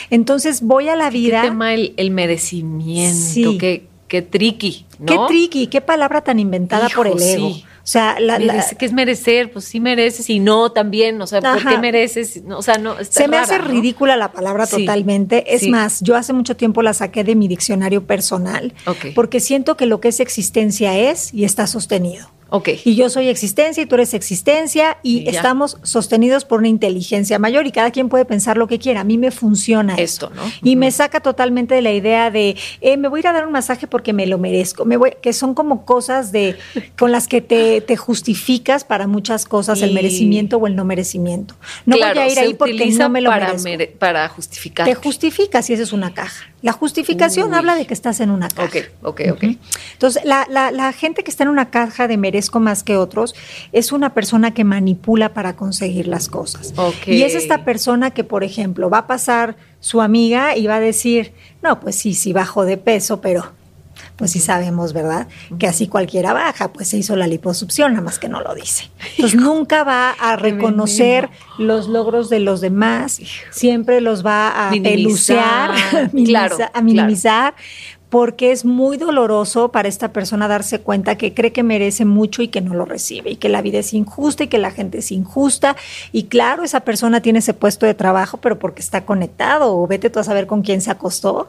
Entonces 0.09 0.61
voy 0.61 0.89
a 0.89 0.95
la 0.95 1.09
vida. 1.09 1.41
¿Qué 1.41 1.49
tema 1.49 1.73
el, 1.73 1.93
el 1.97 2.11
merecimiento? 2.11 3.15
Sí. 3.15 3.57
Que 3.57 3.90
qué 4.11 4.21
tricky, 4.21 4.85
¿no? 4.99 5.05
Qué 5.05 5.19
tricky, 5.29 5.67
qué 5.67 5.79
palabra 5.79 6.19
tan 6.19 6.37
inventada 6.37 6.89
por 6.89 7.07
el 7.07 7.17
ego. 7.21 7.47
O 7.47 7.87
sea, 7.87 8.19
la, 8.19 8.37
¿qué 8.77 8.85
es 8.85 8.91
merecer? 8.91 9.53
Pues 9.53 9.63
sí 9.63 9.79
mereces 9.79 10.29
y 10.29 10.39
no 10.39 10.73
también, 10.73 11.21
o 11.21 11.27
sea, 11.27 11.39
¿por 11.39 11.65
qué 11.65 11.77
mereces? 11.77 12.41
o 12.49 12.61
sea, 12.61 12.77
no. 12.77 12.97
Se 13.05 13.29
me 13.29 13.37
hace 13.37 13.57
ridícula 13.57 14.17
la 14.17 14.33
palabra 14.33 14.67
totalmente. 14.67 15.55
Es 15.55 15.65
más, 15.69 16.01
yo 16.01 16.17
hace 16.17 16.33
mucho 16.33 16.57
tiempo 16.57 16.81
la 16.81 16.93
saqué 16.93 17.23
de 17.23 17.35
mi 17.35 17.47
diccionario 17.47 18.05
personal, 18.05 18.73
porque 19.15 19.39
siento 19.39 19.77
que 19.77 19.85
lo 19.85 20.01
que 20.01 20.09
es 20.09 20.19
existencia 20.19 20.97
es 20.97 21.33
y 21.33 21.45
está 21.45 21.65
sostenido. 21.65 22.27
Y 22.83 22.95
yo 22.95 23.09
soy 23.09 23.29
existencia 23.29 23.81
y 23.81 23.85
tú 23.85 23.95
eres 23.95 24.13
existencia 24.13 24.97
y, 25.03 25.29
estamos 25.29 25.77
sostenidos 25.83 26.43
por 26.43 26.59
una 26.59 26.67
inteligencia 26.67 27.39
mayor 27.39 27.65
y 27.65 27.71
cada 27.71 27.91
quien 27.91 28.09
puede 28.09 28.25
pensar 28.25 28.57
lo 28.57 28.67
que 28.67 28.77
quiera. 28.77 29.01
A 29.01 29.03
mí 29.05 29.17
me 29.17 29.31
funciona 29.31 29.95
esto, 29.95 30.31
¿no? 30.35 30.43
Y 30.61 30.75
me 30.75 30.91
saca 30.91 31.21
totalmente 31.21 31.75
de 31.75 31.81
la 31.81 31.93
idea 31.93 32.29
de 32.29 32.57
eh, 32.81 32.97
me 32.97 33.07
voy 33.07 33.19
a 33.19 33.21
ir 33.21 33.27
a 33.27 33.33
dar 33.33 33.45
un 33.45 33.53
masaje 33.53 33.87
porque 33.87 34.11
me 34.11 34.27
lo 34.27 34.37
merezco. 34.37 34.83
Me 34.83 34.97
voy, 34.97 35.13
que 35.21 35.31
son 35.31 35.53
como 35.53 35.85
cosas 35.85 36.33
de 36.33 36.57
con 36.97 37.11
las 37.11 37.27
que 37.27 37.41
te, 37.41 37.95
justificas 37.95 38.83
para 38.83 39.07
muchas 39.07 39.45
cosas, 39.45 39.81
el 39.81 39.93
merecimiento 39.93 40.57
o 40.57 40.67
el 40.67 40.75
no 40.75 40.83
merecimiento. 40.83 41.55
No 41.85 41.95
voy 41.95 42.03
a 42.03 42.27
ir 42.27 42.39
ahí 42.39 42.53
porque 42.53 42.87
no 42.91 43.09
me 43.09 43.21
lo 43.21 43.29
para 43.29 43.53
merezco. 43.53 43.97
para 43.97 44.27
justificar. 44.27 44.87
Te 44.87 44.95
justificas 44.95 45.69
y 45.69 45.73
esa 45.73 45.83
es 45.83 45.93
una 45.93 46.13
caja. 46.13 46.47
La 46.61 46.73
justificación 46.73 47.53
habla 47.55 47.75
de 47.75 47.87
que 47.87 47.93
estás 47.93 48.19
en 48.19 48.29
una 48.29 48.47
caja. 48.47 48.67
Ok, 48.67 48.75
ok, 49.01 49.21
ok. 49.31 49.43
Entonces, 49.93 50.23
la, 50.25 50.45
la, 50.49 50.69
la 50.71 50.93
gente 50.93 51.23
que 51.23 51.31
está 51.31 51.43
en 51.43 51.49
una 51.49 51.71
caja 51.71 52.07
de 52.07 52.17
merezco 52.41 52.59
más 52.59 52.83
que 52.83 52.97
otros, 52.97 53.35
es 53.71 53.91
una 53.91 54.13
persona 54.15 54.51
que 54.51 54.63
manipula 54.63 55.29
para 55.29 55.55
conseguir 55.55 56.07
las 56.07 56.27
cosas. 56.27 56.73
Y 57.05 57.21
es 57.21 57.35
esta 57.35 57.63
persona 57.63 58.09
que, 58.11 58.23
por 58.23 58.43
ejemplo, 58.43 58.89
va 58.89 58.99
a 58.99 59.07
pasar 59.07 59.55
su 59.79 60.01
amiga 60.01 60.57
y 60.57 60.65
va 60.65 60.75
a 60.75 60.79
decir, 60.79 61.33
no, 61.61 61.79
pues 61.79 61.95
sí, 61.95 62.15
sí 62.15 62.33
bajo 62.33 62.65
de 62.65 62.77
peso, 62.77 63.21
pero 63.21 63.43
pues 64.15 64.31
sí 64.31 64.39
sabemos, 64.39 64.93
¿verdad? 64.93 65.27
Que 65.59 65.67
así 65.67 65.87
cualquiera 65.87 66.33
baja, 66.33 66.71
pues 66.73 66.87
se 66.87 66.97
hizo 66.97 67.15
la 67.15 67.27
liposucción, 67.27 67.93
nada 67.93 68.03
más 68.03 68.17
que 68.17 68.27
no 68.27 68.41
lo 68.41 68.55
dice. 68.55 68.89
Entonces 69.15 69.39
nunca 69.39 69.83
va 69.83 70.11
a 70.11 70.35
reconocer 70.35 71.29
los 71.59 71.87
logros 71.87 72.29
de 72.29 72.39
los 72.39 72.61
demás, 72.61 73.19
siempre 73.51 74.01
los 74.01 74.25
va 74.25 74.69
a 74.69 74.71
pelucear, 74.71 75.71
a 76.73 76.81
minimizar, 76.81 77.53
porque 78.11 78.51
es 78.51 78.65
muy 78.65 78.97
doloroso 78.97 79.69
para 79.71 79.87
esta 79.87 80.11
persona 80.11 80.49
darse 80.49 80.81
cuenta 80.81 81.17
que 81.17 81.33
cree 81.33 81.53
que 81.53 81.63
merece 81.63 82.03
mucho 82.03 82.41
y 82.41 82.49
que 82.49 82.59
no 82.59 82.73
lo 82.73 82.83
recibe, 82.83 83.31
y 83.31 83.35
que 83.37 83.47
la 83.47 83.61
vida 83.61 83.79
es 83.79 83.93
injusta 83.93 84.43
y 84.43 84.47
que 84.47 84.57
la 84.57 84.69
gente 84.69 84.97
es 84.97 85.13
injusta. 85.13 85.77
Y 86.11 86.23
claro, 86.23 86.63
esa 86.63 86.81
persona 86.81 87.21
tiene 87.21 87.39
ese 87.39 87.53
puesto 87.53 87.85
de 87.85 87.93
trabajo, 87.93 88.35
pero 88.35 88.59
porque 88.59 88.81
está 88.81 89.05
conectado, 89.05 89.77
o 89.77 89.87
vete 89.87 90.09
tú 90.09 90.19
a 90.19 90.25
saber 90.25 90.45
con 90.45 90.61
quién 90.61 90.81
se 90.81 90.91
acostó 90.91 91.47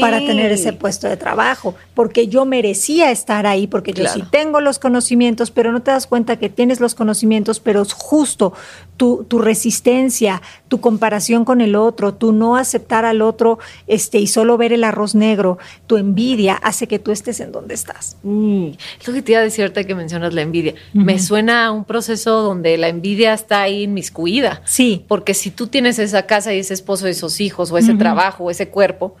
para 0.00 0.20
tener 0.20 0.52
ese 0.52 0.72
puesto 0.72 1.08
de 1.08 1.16
trabajo, 1.16 1.74
porque 1.94 2.28
yo 2.28 2.44
merecía 2.44 3.10
estar 3.10 3.44
ahí, 3.44 3.66
porque 3.66 3.92
yo 3.92 4.06
sí 4.06 4.22
tengo 4.30 4.60
los 4.60 4.78
conocimientos, 4.78 5.50
pero 5.50 5.72
no 5.72 5.82
te 5.82 5.90
das 5.90 6.06
cuenta 6.06 6.36
que 6.36 6.48
tienes 6.48 6.78
los 6.78 6.94
conocimientos, 6.94 7.58
pero 7.58 7.82
es 7.82 7.92
justo 7.92 8.52
tu, 8.96 9.24
tu 9.24 9.40
resistencia, 9.40 10.42
tu 10.68 10.80
comparación 10.80 11.44
con 11.44 11.60
el 11.60 11.74
otro, 11.74 12.14
tu 12.14 12.32
no 12.32 12.54
aceptar 12.54 13.04
al 13.04 13.20
otro 13.20 13.58
este, 13.88 14.18
y 14.18 14.28
solo 14.28 14.56
ver 14.56 14.72
el 14.72 14.84
arroz 14.84 15.16
negro, 15.16 15.58
tu 15.88 16.03
envidia 16.04 16.54
hace 16.54 16.86
que 16.86 16.98
tú 16.98 17.10
estés 17.10 17.40
en 17.40 17.52
donde 17.52 17.74
estás. 17.74 18.16
Mm, 18.22 18.68
es 19.00 19.08
lo 19.08 19.14
que 19.14 19.22
te 19.22 19.32
iba 19.32 19.40
a 19.40 19.44
decir 19.44 19.64
ahorita 19.64 19.84
que 19.84 19.94
mencionas 19.94 20.34
la 20.34 20.42
envidia. 20.42 20.74
Me 20.92 21.18
suena 21.18 21.66
a 21.66 21.72
un 21.72 21.84
proceso 21.84 22.42
donde 22.42 22.76
la 22.76 22.88
envidia 22.88 23.32
está 23.32 23.62
ahí 23.62 23.82
inmiscuida. 23.82 24.62
Sí. 24.64 25.04
Porque 25.08 25.34
si 25.34 25.50
tú 25.50 25.66
tienes 25.66 25.98
esa 25.98 26.26
casa 26.26 26.54
y 26.54 26.58
ese 26.58 26.74
esposo 26.74 27.06
y 27.08 27.10
esos 27.10 27.40
hijos, 27.40 27.70
o 27.72 27.78
ese 27.78 27.94
trabajo, 27.94 28.44
o 28.44 28.50
ese 28.50 28.68
cuerpo, 28.68 29.16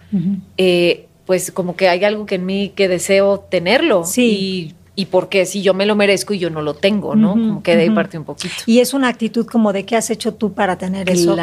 eh, 0.56 1.06
pues 1.26 1.50
como 1.50 1.76
que 1.76 1.88
hay 1.88 2.04
algo 2.04 2.26
que 2.26 2.36
en 2.36 2.46
mí 2.46 2.72
que 2.74 2.88
deseo 2.88 3.40
tenerlo. 3.40 4.04
Sí 4.04 4.24
y 4.34 4.74
porque 5.06 5.44
si 5.44 5.60
yo 5.62 5.74
me 5.74 5.86
lo 5.86 5.96
merezco 5.96 6.34
y 6.34 6.38
yo 6.38 6.50
no 6.50 6.62
lo 6.62 6.74
tengo, 6.74 7.16
¿no? 7.16 7.32
como 7.32 7.62
que 7.62 7.76
de 7.76 7.82
ahí 7.82 7.90
parte 7.90 8.16
un 8.16 8.24
poquito. 8.24 8.54
Y 8.66 8.78
es 8.78 8.94
una 8.94 9.08
actitud 9.08 9.44
como 9.46 9.72
de 9.72 9.84
qué 9.84 9.96
has 9.96 10.08
hecho 10.10 10.34
tú 10.34 10.52
para 10.52 10.78
tener 10.78 11.10
eso 11.10 11.36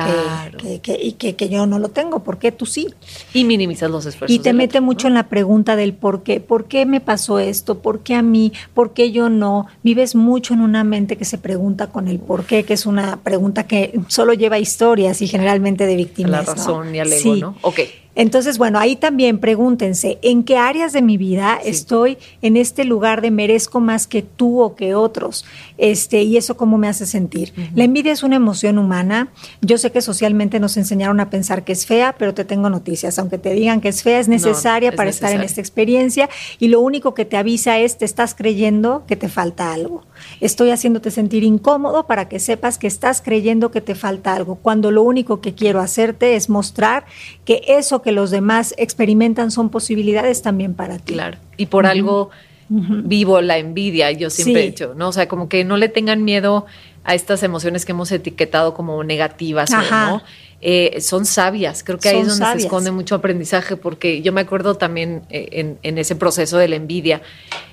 que, 0.57 0.79
que, 0.79 0.97
y 1.01 1.13
que, 1.13 1.49
yo 1.49 1.65
no 1.65 1.77
lo 1.77 1.89
tengo, 1.89 2.23
¿por 2.23 2.37
qué 2.37 2.51
tú 2.51 2.65
sí? 2.65 2.87
Y 3.33 3.43
minimizas 3.43 3.91
los 3.91 4.05
esfuerzos. 4.05 4.33
Y 4.33 4.39
te 4.39 4.53
mete 4.53 4.79
mucho 4.79 5.07
en 5.07 5.15
la 5.15 5.27
pregunta 5.27 5.75
del 5.75 5.93
por 5.93 6.23
qué, 6.23 6.39
por 6.39 6.65
qué 6.65 6.85
me 6.85 7.01
pasó 7.01 7.39
esto, 7.39 7.79
por 7.79 7.99
qué 7.99 8.15
a 8.15 8.21
mí, 8.21 8.53
por 8.73 8.93
qué 8.93 9.11
yo 9.11 9.29
no. 9.29 9.67
Vives 9.83 10.15
mucho 10.15 10.53
en 10.53 10.61
una 10.61 10.83
mente 10.85 11.17
que 11.17 11.25
se 11.25 11.37
pregunta 11.37 11.87
con 11.87 12.07
el 12.07 12.19
por 12.19 12.45
qué, 12.45 12.63
que 12.63 12.73
es 12.73 12.85
una 12.85 13.17
pregunta 13.17 13.67
que 13.67 13.99
solo 14.07 14.33
lleva 14.33 14.59
historias 14.59 15.21
y 15.21 15.27
generalmente 15.27 15.85
de 15.85 15.95
víctimas. 15.97 16.47
La 16.47 16.53
razón 16.53 16.95
y 16.95 16.99
al 16.99 17.11
ego, 17.11 17.35
¿no? 17.35 17.55
Ok. 17.61 17.79
Entonces, 18.15 18.57
bueno, 18.57 18.79
ahí 18.79 18.95
también 18.95 19.39
pregúntense, 19.39 20.19
¿en 20.21 20.43
qué 20.43 20.57
áreas 20.57 20.93
de 20.93 21.01
mi 21.01 21.17
vida 21.17 21.59
estoy 21.63 22.17
en 22.41 22.57
este 22.57 22.83
lugar 22.83 23.21
de 23.21 23.31
merezco 23.31 23.79
más 23.79 24.07
que 24.07 24.21
tú 24.21 24.61
o 24.61 24.75
que 24.75 24.95
otros? 24.95 25.45
Este, 25.77 26.23
y 26.23 26.37
eso 26.37 26.57
cómo 26.57 26.77
me 26.77 26.87
hace 26.87 27.05
sentir. 27.05 27.53
La 27.73 27.85
envidia 27.85 28.11
es 28.11 28.23
una 28.23 28.35
emoción 28.35 28.77
humana. 28.77 29.29
Yo 29.61 29.77
sé 29.77 29.91
que 29.91 30.01
socialmente 30.01 30.59
nos 30.59 30.77
enseñaron 30.77 31.19
a 31.19 31.29
pensar 31.29 31.63
que 31.63 31.71
es 31.71 31.85
fea, 31.85 32.15
pero 32.17 32.33
te 32.33 32.45
tengo 32.45 32.69
noticias. 32.69 33.17
Aunque 33.17 33.37
te 33.37 33.53
digan 33.53 33.81
que 33.81 33.89
es 33.89 34.03
fea, 34.03 34.19
es 34.19 34.27
necesaria 34.27 34.91
para 34.91 35.09
estar 35.09 35.31
en 35.31 35.41
esta 35.41 35.61
experiencia 35.61 36.29
y 36.59 36.67
lo 36.67 36.81
único 36.81 37.13
que 37.13 37.25
te 37.25 37.37
avisa 37.37 37.79
es 37.79 37.97
te 37.97 38.05
estás 38.05 38.35
creyendo 38.35 39.05
que 39.07 39.15
te 39.15 39.29
falta 39.29 39.73
algo. 39.73 40.03
Estoy 40.39 40.71
haciéndote 40.71 41.11
sentir 41.11 41.43
incómodo 41.43 42.05
para 42.05 42.27
que 42.27 42.39
sepas 42.39 42.77
que 42.77 42.87
estás 42.87 43.21
creyendo 43.21 43.71
que 43.71 43.81
te 43.81 43.95
falta 43.95 44.33
algo, 44.33 44.55
cuando 44.55 44.91
lo 44.91 45.03
único 45.03 45.41
que 45.41 45.53
quiero 45.53 45.79
hacerte 45.79 46.35
es 46.35 46.49
mostrar 46.49 47.05
que 47.45 47.61
eso 47.67 48.00
que 48.01 48.11
los 48.11 48.31
demás 48.31 48.73
experimentan 48.77 49.51
son 49.51 49.69
posibilidades 49.69 50.41
también 50.41 50.73
para 50.73 50.97
ti. 50.97 51.13
Claro, 51.13 51.37
y 51.57 51.67
por 51.67 51.85
algo 51.85 52.29
vivo 52.69 53.41
la 53.41 53.57
envidia, 53.57 54.11
yo 54.11 54.29
siempre 54.29 54.63
he 54.63 54.65
dicho, 54.67 54.93
¿no? 54.95 55.09
O 55.09 55.11
sea, 55.11 55.27
como 55.27 55.49
que 55.49 55.65
no 55.65 55.75
le 55.75 55.89
tengan 55.89 56.23
miedo 56.23 56.65
a 57.03 57.15
estas 57.15 57.43
emociones 57.43 57.85
que 57.85 57.91
hemos 57.91 58.11
etiquetado 58.11 58.73
como 58.73 59.03
negativas, 59.03 59.71
¿no? 59.71 60.21
Eh, 60.61 61.01
son 61.01 61.25
sabias. 61.25 61.83
Creo 61.83 61.97
que 61.97 62.09
ahí 62.09 62.19
es 62.19 62.27
donde 62.27 62.45
se 62.53 62.65
esconde 62.65 62.91
mucho 62.91 63.15
aprendizaje, 63.15 63.75
porque 63.75 64.21
yo 64.21 64.31
me 64.31 64.41
acuerdo 64.41 64.75
también 64.75 65.23
eh, 65.29 65.75
en, 65.81 65.97
ese 65.97 66.15
proceso 66.15 66.57
de 66.57 66.67
la 66.67 66.75
envidia. 66.75 67.21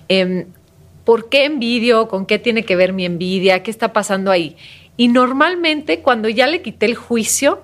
Em, 0.09 0.47
¿por 1.05 1.29
qué 1.29 1.45
envidio? 1.45 2.09
¿Con 2.09 2.25
qué 2.27 2.39
tiene 2.39 2.65
que 2.65 2.77
ver 2.77 2.93
mi 2.93 3.05
envidia? 3.05 3.63
¿Qué 3.63 3.71
está 3.71 3.93
pasando 3.93 4.31
ahí? 4.31 4.57
Y 4.97 5.09
normalmente 5.09 6.01
cuando 6.01 6.29
ya 6.29 6.47
le 6.47 6.63
quité 6.63 6.87
el 6.87 6.97
juicio, 6.97 7.63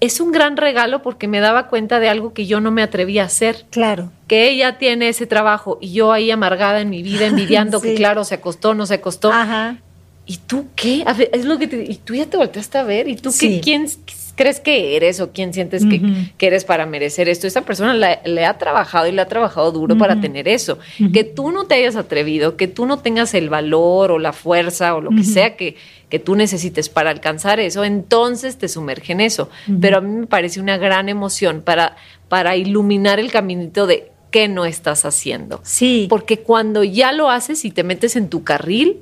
es 0.00 0.20
un 0.20 0.32
gran 0.32 0.56
regalo 0.56 1.02
porque 1.02 1.28
me 1.28 1.40
daba 1.40 1.68
cuenta 1.68 2.00
de 2.00 2.08
algo 2.08 2.32
que 2.32 2.46
yo 2.46 2.60
no 2.60 2.70
me 2.70 2.82
atrevía 2.82 3.22
a 3.22 3.26
hacer. 3.26 3.64
Claro. 3.70 4.12
Que 4.26 4.50
ella 4.50 4.78
tiene 4.78 5.08
ese 5.08 5.26
trabajo 5.26 5.78
y 5.80 5.92
yo 5.92 6.12
ahí 6.12 6.30
amargada 6.30 6.80
en 6.80 6.90
mi 6.90 7.02
vida, 7.02 7.26
envidiando 7.26 7.80
que 7.82 7.94
claro, 7.94 8.24
se 8.24 8.34
acostó, 8.34 8.74
no 8.74 8.86
se 8.86 8.94
acostó. 8.94 9.32
Ajá. 9.32 9.78
¿Y 10.26 10.38
tú 10.38 10.66
qué? 10.74 11.04
A 11.06 11.12
ver, 11.12 11.30
es 11.32 11.44
lo 11.44 11.58
que 11.58 11.66
te, 11.66 11.84
y 11.84 11.96
tú 11.96 12.14
ya 12.14 12.26
te 12.26 12.36
volteaste 12.36 12.78
a 12.78 12.82
ver, 12.82 13.08
¿y 13.08 13.16
tú 13.16 13.30
qué, 13.38 13.60
quién, 13.60 13.86
crees 14.34 14.60
que 14.60 14.96
eres 14.96 15.20
o 15.20 15.32
quién 15.32 15.52
sientes 15.52 15.84
que, 15.86 16.00
eres 16.46 16.64
para 16.64 16.86
merecer 16.86 17.28
esto. 17.28 17.46
Esa 17.46 17.62
persona 17.62 17.94
le 17.94 18.44
ha 18.44 18.58
trabajado 18.58 19.06
y 19.06 19.12
le 19.12 19.22
ha 19.22 19.28
trabajado 19.28 19.72
duro 19.72 19.96
para 19.96 20.20
tener 20.20 20.48
eso. 20.48 20.78
Que 21.12 21.24
tú 21.24 21.50
no 21.50 21.64
te 21.64 21.74
hayas 21.76 21.96
atrevido, 21.96 22.56
que 22.56 22.68
tú 22.68 22.86
no 22.86 22.98
tengas 22.98 23.34
el 23.34 23.48
valor 23.48 24.10
o 24.12 24.18
la 24.18 24.32
fuerza 24.32 24.94
o 24.94 25.00
lo 25.00 25.10
que 25.10 25.24
sea 25.24 25.56
que, 25.56 25.76
que 26.14 26.20
tú 26.20 26.36
necesites 26.36 26.88
para 26.88 27.10
alcanzar 27.10 27.58
eso, 27.58 27.82
entonces 27.82 28.56
te 28.56 28.68
sumerge 28.68 29.14
en 29.14 29.20
eso. 29.20 29.50
Pero 29.80 29.98
a 29.98 30.00
mí 30.00 30.20
me 30.20 30.26
parece 30.28 30.60
una 30.60 30.76
gran 30.76 31.08
emoción 31.08 31.60
para, 31.60 31.96
para 32.28 32.54
iluminar 32.54 33.18
el 33.18 33.32
caminito 33.32 33.88
de 33.88 34.12
qué 34.30 34.46
no 34.46 34.64
estás 34.64 35.04
haciendo. 35.04 35.58
Sí. 35.64 36.06
Porque 36.08 36.38
cuando 36.38 36.84
ya 36.84 37.10
lo 37.10 37.30
haces 37.30 37.64
y 37.64 37.72
te 37.72 37.82
metes 37.82 38.14
en 38.14 38.28
tu 38.28 38.44
carril, 38.44 39.00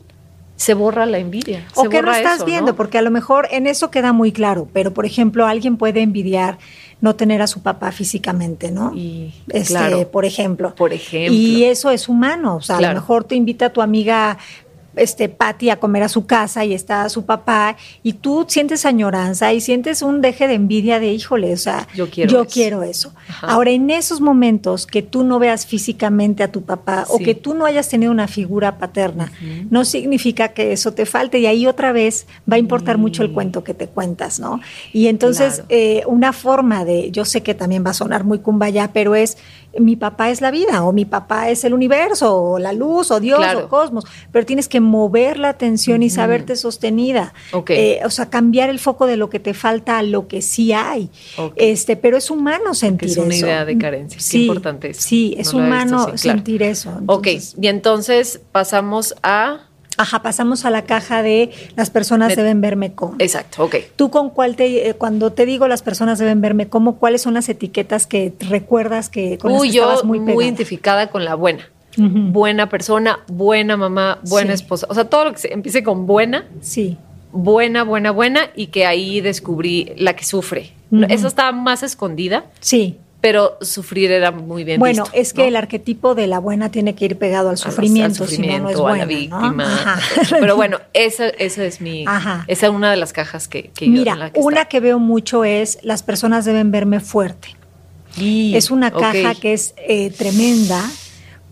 se 0.57 0.73
borra 0.73 1.05
la 1.05 1.19
envidia. 1.19 1.67
O 1.75 1.91
que 1.91 2.01
no 2.01 2.15
estás 2.15 2.47
viendo, 2.47 2.77
porque 2.77 2.97
a 2.97 3.03
lo 3.03 3.11
mejor 3.11 3.47
en 3.51 3.67
eso 3.67 3.91
queda 3.91 4.15
muy 4.15 4.33
claro, 4.33 4.67
pero 4.73 4.95
por 4.95 5.05
ejemplo, 5.05 5.47
alguien 5.47 5.77
puede 5.77 6.01
envidiar 6.01 6.57
no 7.03 7.17
tener 7.17 7.43
a 7.43 7.49
su 7.49 7.63
papá 7.63 7.91
físicamente, 7.91 8.71
¿no? 8.71 8.95
Y, 8.95 9.35
este, 9.49 10.07
por 10.07 10.25
ejemplo. 10.25 10.75
Por 10.77 10.93
ejemplo. 10.93 11.35
Y 11.35 11.65
eso 11.65 11.91
es 11.91 12.09
humano, 12.09 12.57
o 12.57 12.61
sea, 12.63 12.77
a 12.77 12.81
lo 12.81 12.95
mejor 12.95 13.25
te 13.25 13.35
invita 13.35 13.67
a 13.67 13.71
tu 13.71 13.83
amiga 13.83 14.39
este 14.97 15.29
Patty 15.29 15.71
a 15.71 15.77
comer 15.77 16.03
a 16.03 16.09
su 16.09 16.27
casa 16.27 16.65
y 16.65 16.75
está 16.75 17.09
su 17.09 17.25
papá 17.25 17.77
y 18.03 18.15
tú 18.15 18.45
sientes 18.49 18.85
añoranza 18.85 19.53
y 19.53 19.61
sientes 19.61 20.03
un 20.03 20.21
deje 20.21 20.49
de 20.49 20.55
envidia 20.55 21.01
de 21.01 21.13
híjole, 21.13 21.53
o 21.53 21.57
sea, 21.57 21.89
yo 21.95 22.11
quiero 22.11 22.31
yo 22.31 22.43
eso. 22.43 22.51
Quiero 22.53 22.83
eso. 22.83 23.15
Ahora 23.41 23.71
en 23.71 23.91
esos 23.91 24.21
momentos 24.21 24.87
que 24.87 25.03
tú 25.03 25.25
no 25.25 25.39
veas 25.39 25.67
físicamente 25.67 26.43
a 26.43 26.53
tu 26.53 26.63
papá 26.63 27.07
o 27.09 27.19
que 27.19 27.35
tú 27.35 27.55
no 27.55 27.65
hayas 27.65 27.89
tenido 27.89 28.13
una 28.13 28.29
figura 28.29 28.79
paterna, 28.79 29.33
no 29.71 29.85
significa 29.85 30.49
que 30.49 30.73
eso 30.73 30.93
te 30.93 31.07
falte 31.07 31.39
y 31.39 31.47
ahí 31.47 31.67
otra 31.67 31.93
vez 31.93 32.27
va 32.51 32.57
a 32.57 32.59
importar 32.59 32.99
mucho 32.99 33.23
el 33.23 33.31
mm. 33.31 33.35
cuento 33.35 33.65
que 33.65 33.75
te 33.75 33.87
cuentas, 33.87 34.41
¿no? 34.41 34.61
Y 34.93 35.07
entonces 35.07 35.65
eh, 35.69 36.03
una 36.07 36.33
forma 36.33 36.85
de, 36.85 37.11
yo 37.11 37.25
sé 37.25 37.43
que 37.43 37.55
también 37.55 37.85
va 37.85 37.91
a 37.91 37.95
sonar 37.95 38.25
muy 38.25 38.39
cumbaya, 38.39 38.93
pero 38.93 39.15
es 39.15 39.39
mi 39.79 39.97
papá 39.97 40.31
es 40.31 40.41
la 40.41 40.51
vida 40.51 40.85
o 40.85 40.93
mi 40.93 41.05
papá 41.05 41.51
es 41.51 41.65
el 41.65 41.75
universo 41.75 42.37
o 42.37 42.59
la 42.59 42.73
luz 42.73 43.11
o 43.11 43.21
Dios 43.21 43.41
o 43.57 43.69
cosmos, 43.69 44.05
pero 44.31 44.45
tienes 44.45 44.69
que 44.69 44.81
mover 44.81 45.39
la 45.39 45.51
atención 45.51 46.03
y 46.03 46.11
saberte 46.11 46.57
sostenida. 46.57 47.33
Eh, 47.69 48.01
o 48.05 48.11
sea, 48.11 48.29
cambiar 48.31 48.71
el 48.71 48.79
foco 48.79 49.07
de 49.07 49.17
lo 49.17 49.31
que 49.31 49.41
te 49.41 49.55
falta 49.55 49.99
a 49.99 50.03
lo 50.03 50.29
que 50.29 50.43
sí 50.43 50.73
hay. 50.73 51.11
Este, 51.57 51.97
pero 51.97 52.17
es 52.17 52.31
humano 52.31 52.75
sentir 52.75 53.11
eso. 53.11 53.21
Es 53.23 53.27
una 53.27 53.37
idea 53.37 53.65
de 53.65 53.79
carencia. 53.79 54.21
Sí, 54.21 54.43
importante 54.43 54.91
es. 54.91 54.99
Sí, 54.99 55.35
es 55.39 55.53
humano 55.55 56.17
sentir 56.17 56.63
eso. 56.63 57.01
ok, 57.07 57.29
y 57.61 57.67
entonces 57.67 58.41
pasamos 58.53 59.15
a 59.23 59.69
Ajá, 60.03 60.21
pasamos 60.21 60.65
a 60.65 60.71
la 60.71 60.83
caja 60.83 61.23
de 61.23 61.51
las 61.77 61.91
personas 61.91 62.35
deben 62.35 62.61
verme 62.61 62.93
como. 62.93 63.15
Exacto, 63.21 63.63
ok. 63.65 63.77
¿Tú 63.95 64.11
con 64.11 64.31
cuál 64.31 64.57
te, 64.57 64.89
eh, 64.89 64.95
cuando 64.95 65.33
te 65.33 65.47
digo 65.47 65.69
las 65.69 65.83
personas 65.83 66.19
deben 66.19 66.41
verme 66.41 66.67
como, 66.67 66.97
cuáles 66.97 67.23
son 67.23 67.35
las 67.35 67.49
etiquetas 67.49 68.09
que 68.09 68.35
recuerdas 68.41 69.09
que 69.09 69.39
con 69.39 69.53
Uy, 69.53 69.71
yo 69.71 70.03
muy, 70.03 70.19
muy 70.19 70.45
identificada 70.45 71.09
con 71.09 71.25
la 71.25 71.37
buena. 71.37 71.69
Buena 71.97 72.69
persona, 72.69 73.21
buena 73.29 73.77
mamá, 73.77 74.19
buena 74.29 74.55
esposa. 74.55 74.89
O 74.91 74.95
sea, 74.95 75.05
todo 75.05 75.27
lo 75.27 75.33
que 75.33 75.39
se 75.39 75.53
empiece 75.53 75.85
con 75.85 76.07
buena. 76.07 76.47
Sí. 76.61 76.97
Buena, 77.31 77.85
buena, 77.85 78.11
buena. 78.11 78.51
Y 78.57 78.69
que 78.69 78.87
ahí 78.87 79.21
descubrí 79.21 79.93
la 79.97 80.17
que 80.17 80.25
sufre. 80.25 80.73
Esa 81.09 81.29
estaba 81.29 81.53
más 81.53 81.85
escondida. 81.85 82.47
Sí 82.61 82.99
pero 83.23 83.57
sufrir 83.61 84.11
era 84.11 84.33
muy 84.33 84.65
bien 84.65 84.81
bueno, 84.81 85.05
es 85.13 85.33
que 85.33 85.47
el 85.47 85.55
arquetipo 85.55 86.17
de 86.17 86.27
la 86.27 86.41
buena 86.41 86.73
tiene 86.73 86.97
que 86.97 87.05
ir 87.05 87.17
pegado 87.17 87.51
al 87.51 87.57
sufrimiento, 87.57 88.27
si 88.27 88.43
no, 88.43 88.59
no 88.59 88.69
es 88.69 88.77
buena, 88.77 88.95
a 88.97 88.99
la 88.99 89.05
víctima. 89.05 90.01
Pero 90.41 90.57
bueno, 90.57 90.81
esa, 90.93 91.29
esa 91.29 91.65
es 91.65 91.81
mi, 91.81 92.05
esa 92.49 92.67
es 92.67 92.73
una 92.73 92.91
de 92.91 92.97
las 92.97 93.13
cajas 93.13 93.47
que, 93.47 93.71
que 93.75 93.87
Mira, 93.87 94.33
una 94.35 94.65
que 94.65 94.81
veo 94.81 94.99
mucho 94.99 95.45
es 95.45 95.79
las 95.83 96.03
personas 96.03 96.45
deben 96.45 96.73
verme 96.73 96.99
fuerte. 96.99 97.57
es 98.19 98.73
una 98.73 98.91
caja 98.91 99.37
que 99.37 99.53
es 99.53 99.75
eh, 99.77 100.11
tremenda 100.11 100.83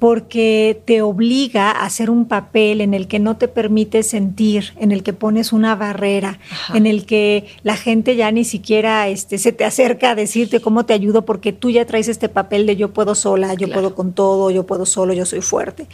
porque 0.00 0.80
te 0.86 1.02
obliga 1.02 1.70
a 1.70 1.84
hacer 1.84 2.08
un 2.08 2.24
papel 2.24 2.80
en 2.80 2.94
el 2.94 3.06
que 3.06 3.18
no 3.18 3.36
te 3.36 3.48
permite 3.48 4.02
sentir, 4.02 4.72
en 4.80 4.92
el 4.92 5.02
que 5.02 5.12
pones 5.12 5.52
una 5.52 5.76
barrera, 5.76 6.38
en 6.72 6.86
el 6.86 7.04
que 7.04 7.44
la 7.62 7.76
gente 7.76 8.16
ya 8.16 8.32
ni 8.32 8.44
siquiera 8.44 9.08
este, 9.08 9.36
se 9.36 9.52
te 9.52 9.66
acerca 9.66 10.12
a 10.12 10.14
decirte 10.14 10.60
cómo 10.60 10.86
te 10.86 10.94
ayudo 10.94 11.26
porque 11.26 11.52
tú 11.52 11.68
ya 11.68 11.84
traes 11.84 12.08
este 12.08 12.30
papel 12.30 12.66
de 12.66 12.76
yo 12.76 12.94
puedo 12.94 13.14
sola, 13.14 13.52
yo 13.52 13.70
puedo 13.70 13.94
con 13.94 14.14
todo, 14.14 14.50
yo 14.50 14.64
puedo 14.64 14.86
solo, 14.86 15.12
yo 15.12 15.26
soy 15.26 15.42
fuerte. 15.42 15.86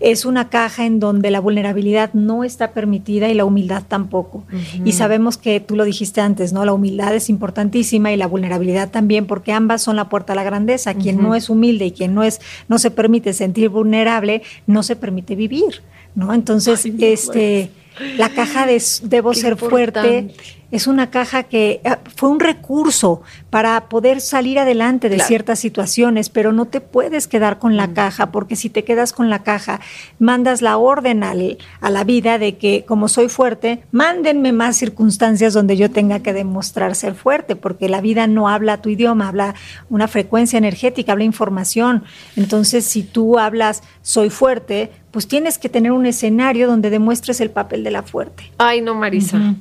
Es 0.00 0.24
una 0.24 0.48
caja 0.48 0.86
en 0.86 0.98
donde 0.98 1.30
la 1.30 1.40
vulnerabilidad 1.40 2.14
no 2.14 2.44
está 2.44 2.72
permitida 2.72 3.28
y 3.28 3.34
la 3.34 3.44
humildad 3.44 3.82
tampoco. 3.86 4.44
Y 4.82 4.92
sabemos 4.92 5.36
que 5.36 5.60
tú 5.60 5.76
lo 5.76 5.84
dijiste 5.84 6.22
antes, 6.22 6.54
¿no? 6.54 6.64
La 6.64 6.72
humildad 6.72 7.14
es 7.14 7.28
importantísima 7.28 8.12
y 8.12 8.16
la 8.16 8.26
vulnerabilidad 8.26 8.90
también 8.90 9.26
porque 9.26 9.52
ambas 9.52 9.82
son 9.82 9.96
la 9.96 10.08
puerta 10.08 10.32
a 10.32 10.36
la 10.36 10.42
grandeza. 10.42 10.94
Quien 10.94 11.22
no 11.22 11.34
es 11.34 11.50
humilde 11.50 11.84
y 11.84 11.92
quien 11.92 12.14
no 12.14 12.22
es 12.22 12.40
no 12.66 12.78
se 12.78 12.90
permite 12.90 13.34
sentir 13.42 13.68
vulnerable, 13.68 14.42
no 14.68 14.84
se 14.84 14.94
permite 14.94 15.34
vivir, 15.34 15.82
¿no? 16.14 16.32
Entonces, 16.32 16.86
este, 17.00 17.70
la 18.16 18.28
caja 18.28 18.66
de 18.66 18.80
debo 19.02 19.34
ser 19.34 19.56
fuerte 19.56 20.32
es 20.72 20.86
una 20.86 21.10
caja 21.10 21.44
que 21.44 21.80
eh, 21.84 21.96
fue 22.16 22.30
un 22.30 22.40
recurso 22.40 23.22
para 23.50 23.88
poder 23.88 24.22
salir 24.22 24.58
adelante 24.58 25.10
de 25.10 25.20
ciertas 25.20 25.58
situaciones, 25.58 26.30
pero 26.30 26.52
no 26.52 26.64
te 26.64 26.80
puedes 26.80 27.28
quedar 27.28 27.58
con 27.58 27.76
la 27.76 27.92
caja, 27.92 28.32
porque 28.32 28.56
si 28.56 28.70
te 28.70 28.82
quedas 28.82 29.12
con 29.12 29.28
la 29.28 29.42
caja, 29.42 29.80
mandas 30.18 30.62
la 30.62 30.78
orden 30.78 31.24
al, 31.24 31.58
a 31.82 31.90
la 31.90 32.04
vida 32.04 32.38
de 32.38 32.56
que 32.56 32.84
como 32.88 33.08
soy 33.08 33.28
fuerte, 33.28 33.84
mándenme 33.92 34.52
más 34.52 34.76
circunstancias 34.76 35.52
donde 35.52 35.76
yo 35.76 35.90
tenga 35.90 36.20
que 36.20 36.32
demostrar 36.32 36.94
ser 36.94 37.14
fuerte, 37.14 37.54
porque 37.54 37.90
la 37.90 38.00
vida 38.00 38.26
no 38.26 38.48
habla 38.48 38.80
tu 38.80 38.88
idioma, 38.88 39.28
habla 39.28 39.54
una 39.90 40.08
frecuencia 40.08 40.56
energética, 40.56 41.12
habla 41.12 41.24
información. 41.24 42.02
Entonces, 42.34 42.86
si 42.86 43.02
tú 43.02 43.38
hablas 43.38 43.82
soy 44.00 44.30
fuerte, 44.30 44.90
pues 45.10 45.28
tienes 45.28 45.58
que 45.58 45.68
tener 45.68 45.92
un 45.92 46.06
escenario 46.06 46.66
donde 46.66 46.88
demuestres 46.88 47.42
el 47.42 47.50
papel 47.50 47.84
de 47.84 47.90
la 47.90 48.02
fuerte. 48.02 48.50
Ay, 48.56 48.80
no, 48.80 48.94
Marisa. 48.94 49.54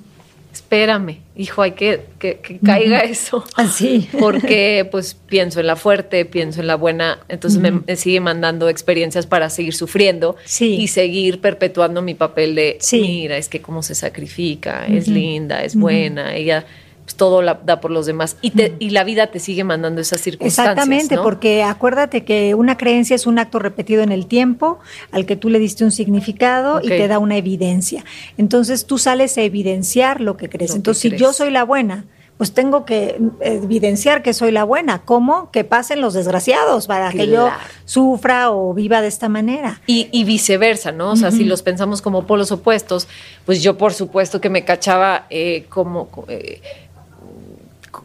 Espérame, 0.52 1.20
hijo, 1.36 1.62
hay 1.62 1.72
que 1.72 2.02
que, 2.20 2.60
caiga 2.64 3.00
eso. 3.00 3.46
Así. 3.56 4.10
Porque 4.20 4.88
pues 4.92 5.14
pienso 5.14 5.60
en 5.60 5.68
la 5.68 5.76
fuerte, 5.76 6.26
pienso 6.26 6.60
en 6.60 6.68
la 6.68 6.76
buena, 6.76 7.20
entonces 7.30 7.60
me, 7.60 7.96
sigue 7.96 8.20
mandando 8.20 8.68
experiencias 8.68 9.26
para 9.26 9.50
seguir 9.50 9.74
sufriendo 9.74 10.36
y 10.60 10.88
seguir 10.88 11.40
perpetuando 11.40 12.02
mi 12.02 12.16
papel 12.16 12.56
de, 12.56 12.78
mira, 12.92 13.38
es 13.38 13.48
que 13.48 13.62
cómo 13.62 13.82
se 13.82 13.96
sacrifica, 13.96 14.86
es 14.88 15.08
linda, 15.08 15.64
es 15.64 15.76
buena, 15.76 16.36
ella 16.36 16.66
pues, 17.12 17.18
todo 17.18 17.42
la, 17.42 17.60
da 17.66 17.82
por 17.82 17.92
los 17.92 18.06
demás 18.06 18.38
y, 18.42 18.52
te, 18.52 18.76
y 18.80 18.92
la 18.92 19.04
vida 19.04 19.28
te 19.28 19.40
sigue 19.40 19.64
mandando 19.64 20.02
esas 20.02 20.22
circunstancias. 20.22 20.78
Exactamente, 20.78 21.18
porque 21.18 21.64
acuérdate 21.64 22.24
que 22.24 22.56
una 22.56 22.78
creencia 22.78 23.16
es 23.16 23.28
un 23.28 23.40
acto 23.40 23.60
repetido 23.60 24.02
en 24.02 24.12
el 24.12 24.28
tiempo 24.28 24.80
al 25.12 25.26
que 25.26 25.36
tú 25.36 25.50
le 25.50 25.60
diste 25.60 25.84
un 25.84 25.92
significado 25.92 26.80
y 26.82 26.88
te 26.88 27.08
da 27.08 27.20
una 27.20 27.38
evidencia. 27.38 28.06
Entonces 28.38 28.86
tú 28.86 28.98
sales 28.98 29.38
a 29.38 29.42
evidenciar 29.42 30.22
lo 30.22 30.38
que 30.38 30.50
crees. 30.50 30.76
Entonces, 30.76 31.02
si 31.02 31.18
yo 31.18 31.34
soy 31.34 31.52
la 31.52 31.64
buena, 31.64 32.06
pues 32.38 32.54
tengo 32.54 32.86
que 32.86 33.22
evidenciar 33.42 34.24
que 34.24 34.34
soy 34.34 34.52
la 34.52 34.64
buena. 34.64 35.04
¿Cómo? 35.04 35.52
Que 35.52 35.64
pasen 35.64 36.02
los 36.02 36.16
desgraciados 36.16 36.88
para 36.88 37.12
que 37.12 37.28
yo 37.28 37.52
sufra 37.86 38.50
o 38.50 38.74
viva 38.74 39.02
de 39.02 39.10
esta 39.10 39.30
manera. 39.30 39.80
Y, 39.86 40.24
viceversa, 40.24 40.92
¿no? 40.92 41.12
O 41.12 41.16
sea, 41.16 41.30
si 41.30 41.44
los 41.44 41.62
pensamos 41.62 42.02
como 42.02 42.26
polos 42.26 42.52
opuestos, 42.52 43.08
pues 43.46 43.62
yo 43.62 43.78
por 43.78 43.94
supuesto 43.94 44.42
que 44.42 44.50
me 44.50 44.66
cachaba 44.66 45.28
eh, 45.30 45.66
como... 45.70 46.10
Eh, 46.30 46.62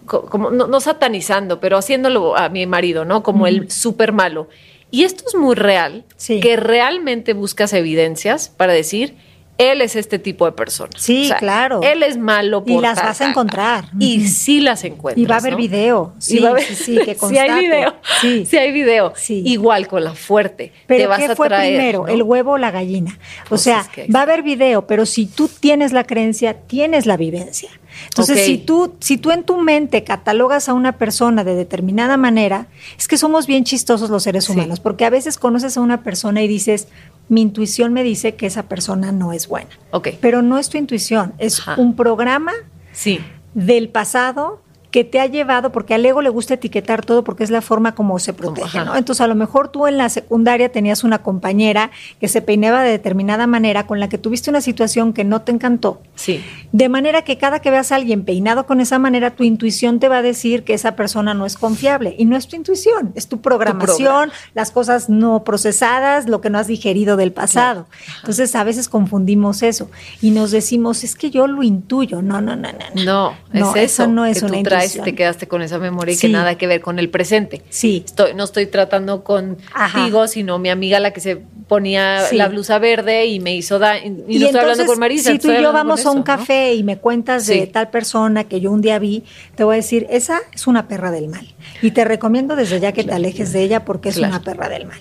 como, 0.07 0.51
no, 0.51 0.81
satanizando, 0.81 1.61
pero 1.61 1.77
haciéndolo 1.77 2.37
a 2.37 2.49
mi 2.49 2.67
marido, 2.67 3.05
¿no? 3.05 3.23
Como 3.23 3.47
el 3.47 3.71
súper 3.71 4.13
malo. 4.13 4.49
Y 4.91 5.05
esto 5.05 5.25
es 5.27 5.35
muy 5.35 5.55
real, 5.55 6.05
que 6.27 6.57
realmente 6.57 7.33
buscas 7.33 7.73
evidencias 7.73 8.49
para 8.49 8.73
decir, 8.73 9.17
él 9.59 9.81
es 9.81 9.97
este 9.97 10.19
tipo 10.19 10.45
de 10.45 10.53
persona. 10.53 10.91
Sí, 10.97 11.31
claro. 11.39 11.81
Él 11.83 12.03
es 12.03 12.19
malo 12.19 12.63
por 12.63 12.71
Y 12.71 12.81
las 12.81 12.97
vas 12.97 13.21
a 13.21 13.31
encontrar. 13.31 13.87
Y 13.99 14.29
sí 14.29 14.61
las 14.61 14.85
encuentras. 14.85 15.23
Y 15.23 15.27
va 15.27 15.37
a 15.37 15.39
haber 15.39 15.57
video. 15.57 16.13
Sí, 16.19 16.45
sí, 16.69 16.75
sí, 16.75 16.99
que 17.05 17.15
Sí 17.15 17.39
hay 17.39 17.61
video. 17.61 17.95
Sí, 18.21 18.45
sí 18.45 18.57
hay 18.59 18.71
video. 18.71 19.15
Igual 19.29 19.89
con 19.89 20.05
la 20.05 20.15
fuerte. 20.15 20.73
Pero 20.87 21.11
¿qué 21.17 21.35
fue 21.35 21.49
primero, 21.49 22.07
el 22.07 22.23
huevo 22.23 22.53
o 22.53 22.59
la 22.59 22.71
gallina? 22.71 23.19
O 23.47 23.51
pues 23.51 23.63
sea, 23.63 23.89
va 24.15 24.21
a 24.21 24.23
haber 24.23 24.43
video, 24.43 24.87
pero 24.87 25.07
si 25.07 25.27
tú 25.27 25.49
tienes 25.49 25.93
la 25.93 26.05
creencia, 26.05 26.55
tienes 26.55 27.07
la 27.07 27.17
vivencia. 27.17 27.71
Entonces, 28.05 28.45
si, 28.45 28.59
tú, 28.59 28.95
si 29.01 29.19
tú 29.19 29.31
en 29.31 29.45
tu 29.45 29.61
mente 29.61 30.05
catalogas 30.05 30.69
a 30.69 30.75
una 30.75 30.93
persona 30.93 31.45
de 31.45 31.55
determinada 31.55 32.17
manera, 32.17 32.69
es 32.99 33.09
que 33.09 33.19
somos 33.19 33.47
bien 33.47 33.65
chistosos 33.65 34.11
los 34.11 34.23
seres 34.23 34.49
humanos, 34.49 34.81
porque 34.81 35.05
a 35.05 35.11
veces 35.11 35.39
conoces 35.39 35.77
a 35.77 35.81
una 35.81 36.03
persona 36.03 36.43
y 36.43 36.49
dices, 36.49 36.89
mi 37.29 37.43
intuición 37.43 37.93
me 37.93 38.03
dice 38.03 38.35
que 38.35 38.47
esa 38.47 38.65
persona 38.65 39.13
no 39.13 39.33
es 39.33 39.49
buena. 39.49 39.71
Pero 40.21 40.43
no 40.43 40.59
es 40.59 40.69
tu 40.69 40.79
intuición, 40.79 41.35
es 41.39 41.63
un 41.77 41.97
programa 41.97 42.53
sí. 42.93 43.21
del 43.55 43.89
pasado 43.89 44.63
que 44.97 45.05
te 45.05 45.21
ha 45.21 45.27
llevado, 45.27 45.73
porque 45.73 45.93
al 45.93 46.07
ego 46.07 46.23
le 46.23 46.31
gusta 46.31 46.55
etiquetar 46.55 47.05
todo 47.05 47.23
porque 47.23 47.45
es 47.45 47.51
la 47.51 47.61
forma 47.61 47.95
como 47.95 48.19
se 48.19 48.33
protege, 48.33 48.83
¿no? 48.83 48.97
Entonces, 48.97 49.21
a 49.21 49.27
lo 49.27 49.35
mejor 49.35 49.69
tú 49.69 49.87
en 49.87 49.99
la 49.99 50.09
secundaria 50.09 50.73
tenías 50.73 51.05
una 51.05 51.19
compañera 51.19 51.91
que 52.19 52.29
se 52.29 52.41
peinaba 52.41 52.83
de 52.83 52.93
determinada 52.93 53.47
manera, 53.47 53.87
con 53.87 54.01
la 54.01 54.09
que 54.09 54.17
tuviste 54.17 54.49
una 54.49 54.63
situación 54.63 55.13
que 55.13 55.23
no 55.23 55.43
te 55.43 55.53
encantó. 55.53 56.01
Sí. 56.15 56.43
De 56.73 56.89
manera 56.89 57.21
que 57.25 57.37
cada 57.37 57.61
que 57.61 57.71
veas 57.71 57.93
a 57.93 57.97
alguien 57.97 58.25
peinado 58.25 58.65
con 58.65 58.81
esa 58.81 58.99
manera, 58.99 59.33
tu 59.33 59.45
intuición 59.45 60.01
te 60.01 60.09
va 60.09 60.17
a 60.17 60.23
decir 60.23 60.65
que 60.65 60.73
esa 60.73 60.97
persona 60.97 61.35
no 61.35 61.45
es 61.45 61.59
confiable. 61.59 62.15
Y 62.17 62.25
no 62.25 62.35
es 62.35 62.49
tu 62.49 62.57
intuición, 62.57 63.13
es 63.17 63.29
tu 63.29 63.43
programación, 63.43 64.33
las 64.55 64.71
cosas 64.71 65.11
no 65.11 65.45
procesadas, 65.45 66.27
lo 66.27 66.41
que 66.41 66.49
no 66.49 66.57
has 66.57 66.69
digerido 66.69 67.19
del 67.19 67.33
pasado. 67.33 67.87
Entonces, 68.21 68.55
a 68.55 68.65
veces 68.65 68.89
confundimos 68.89 69.63
eso 69.63 69.91
y 70.23 70.31
nos 70.31 70.53
decimos, 70.53 71.05
es 71.05 71.17
que 71.17 71.31
yo 71.31 71.47
lo 71.47 71.63
intuyo. 71.63 72.23
No, 72.23 72.41
no, 72.41 72.57
no, 72.57 72.71
no. 72.73 73.05
No, 73.05 73.35
no, 73.53 73.77
es 73.77 73.93
eso, 73.93 74.07
no 74.07 74.25
es 74.25 74.43
una 74.43 74.57
intuición 74.57 74.86
te 74.89 75.15
quedaste 75.15 75.49
con 75.49 75.63
esa 75.63 75.79
memoria 75.79 76.15
y 76.15 76.19
que 76.19 76.29
nada 76.29 76.57
que 76.57 76.67
ver 76.67 76.81
con 76.81 76.99
el 76.99 77.11
presente. 77.11 77.63
Sí. 77.71 78.03
Estoy, 78.05 78.35
no 78.35 78.45
estoy 78.45 78.67
tratando 78.67 79.25
contigo, 79.25 80.29
sino 80.29 80.59
mi 80.59 80.71
amiga 80.71 81.01
la 81.01 81.13
que 81.13 81.21
se 81.21 81.37
ponía 81.69 82.31
la 82.33 82.49
blusa 82.49 82.79
verde 82.79 83.27
y 83.27 83.41
me 83.41 83.55
hizo 83.55 83.79
daño. 83.79 84.25
Y, 84.29 84.39
no 84.39 84.47
estoy 84.47 84.61
hablando 84.61 84.87
con 84.87 84.99
Marisa. 84.99 85.33
Si 85.33 85.39
tú 85.39 85.51
y 85.51 85.61
yo 85.61 85.73
vamos 85.73 86.07
a 86.07 86.11
un 86.11 86.23
café 86.23 86.75
y 86.75 86.83
me 86.83 86.99
cuentas 86.99 87.47
de 87.47 87.67
tal 87.67 87.91
persona 87.91 88.45
que 88.45 88.61
yo 88.61 88.71
un 88.71 88.81
día 88.81 88.99
vi, 88.99 89.25
te 89.55 89.65
voy 89.65 89.75
a 89.75 89.77
decir, 89.77 90.07
esa 90.11 90.41
es 90.53 90.67
una 90.67 90.89
perra 90.89 91.11
del 91.11 91.29
mal. 91.29 91.55
Y 91.83 91.91
te 91.91 92.05
recomiendo 92.05 92.57
desde 92.57 92.81
ya 92.81 92.93
que 92.93 93.05
te 93.05 93.13
alejes 93.13 93.53
de 93.53 93.63
ella 93.63 93.85
porque 93.85 94.11
es 94.11 94.17
una 94.19 94.43
perra 94.43 94.69
del 94.69 94.87
mal. 94.87 95.01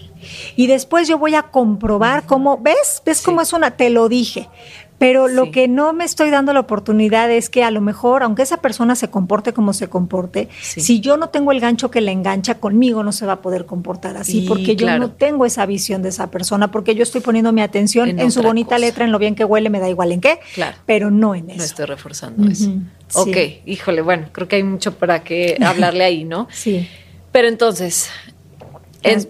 Y 0.55 0.67
después 0.67 1.07
yo 1.07 1.17
voy 1.17 1.35
a 1.35 1.43
comprobar 1.43 2.25
cómo, 2.25 2.57
¿ves? 2.57 3.01
¿Ves 3.05 3.21
cómo 3.21 3.41
es 3.41 3.53
una? 3.53 3.71
Te 3.71 3.89
lo 3.89 4.09
dije. 4.09 4.49
Pero 4.97 5.27
lo 5.27 5.51
que 5.51 5.67
no 5.67 5.91
me 5.93 6.05
estoy 6.05 6.29
dando 6.29 6.53
la 6.53 6.61
oportunidad 6.61 7.29
es 7.29 7.49
que 7.49 7.63
a 7.63 7.71
lo 7.71 7.81
mejor, 7.81 8.23
aunque 8.23 8.43
esa 8.43 8.57
persona 8.57 8.95
se 8.95 9.09
comporte 9.09 9.53
como 9.53 9.73
se 9.73 9.89
comporte, 9.89 10.47
si 10.61 11.01
yo 11.01 11.17
no 11.17 11.29
tengo 11.29 11.51
el 11.51 11.59
gancho 11.59 11.91
que 11.91 11.99
le 12.01 12.11
engancha 12.11 12.55
conmigo, 12.55 13.03
no 13.03 13.11
se 13.11 13.25
va 13.25 13.33
a 13.33 13.41
poder 13.41 13.65
comportar 13.65 14.15
así, 14.15 14.45
porque 14.47 14.75
yo 14.75 14.97
no 14.97 15.11
tengo 15.11 15.45
esa 15.45 15.65
visión 15.65 16.01
de 16.01 16.09
esa 16.09 16.31
persona, 16.31 16.71
porque 16.71 16.95
yo 16.95 17.03
estoy 17.03 17.21
poniendo 17.21 17.51
mi 17.51 17.61
atención 17.61 18.19
en, 18.19 18.31
su 18.31 18.41
bonita 18.41 18.77
letra, 18.77 19.05
en 19.05 19.11
lo 19.11 19.19
bien 19.19 19.35
que 19.35 19.43
huele, 19.43 19.69
me 19.69 19.79
da 19.79 19.89
igual 19.89 20.11
en 20.11 20.21
qué, 20.21 20.39
pero 20.85 21.11
no 21.11 21.35
en 21.35 21.49
eso. 21.49 21.57
No 21.57 21.63
estoy 21.63 21.85
reforzando 21.85 22.49
eso. 22.49 22.71
Ok, 23.13 23.37
híjole, 23.65 24.01
bueno, 24.01 24.29
creo 24.31 24.47
que 24.47 24.57
hay 24.57 24.63
mucho 24.63 24.93
para 24.93 25.23
que 25.23 25.57
hablarle 25.61 26.03
ahí, 26.03 26.23
¿no? 26.23 26.47
Sí. 26.55 26.87
Pero 27.31 27.49
entonces, 27.49 28.09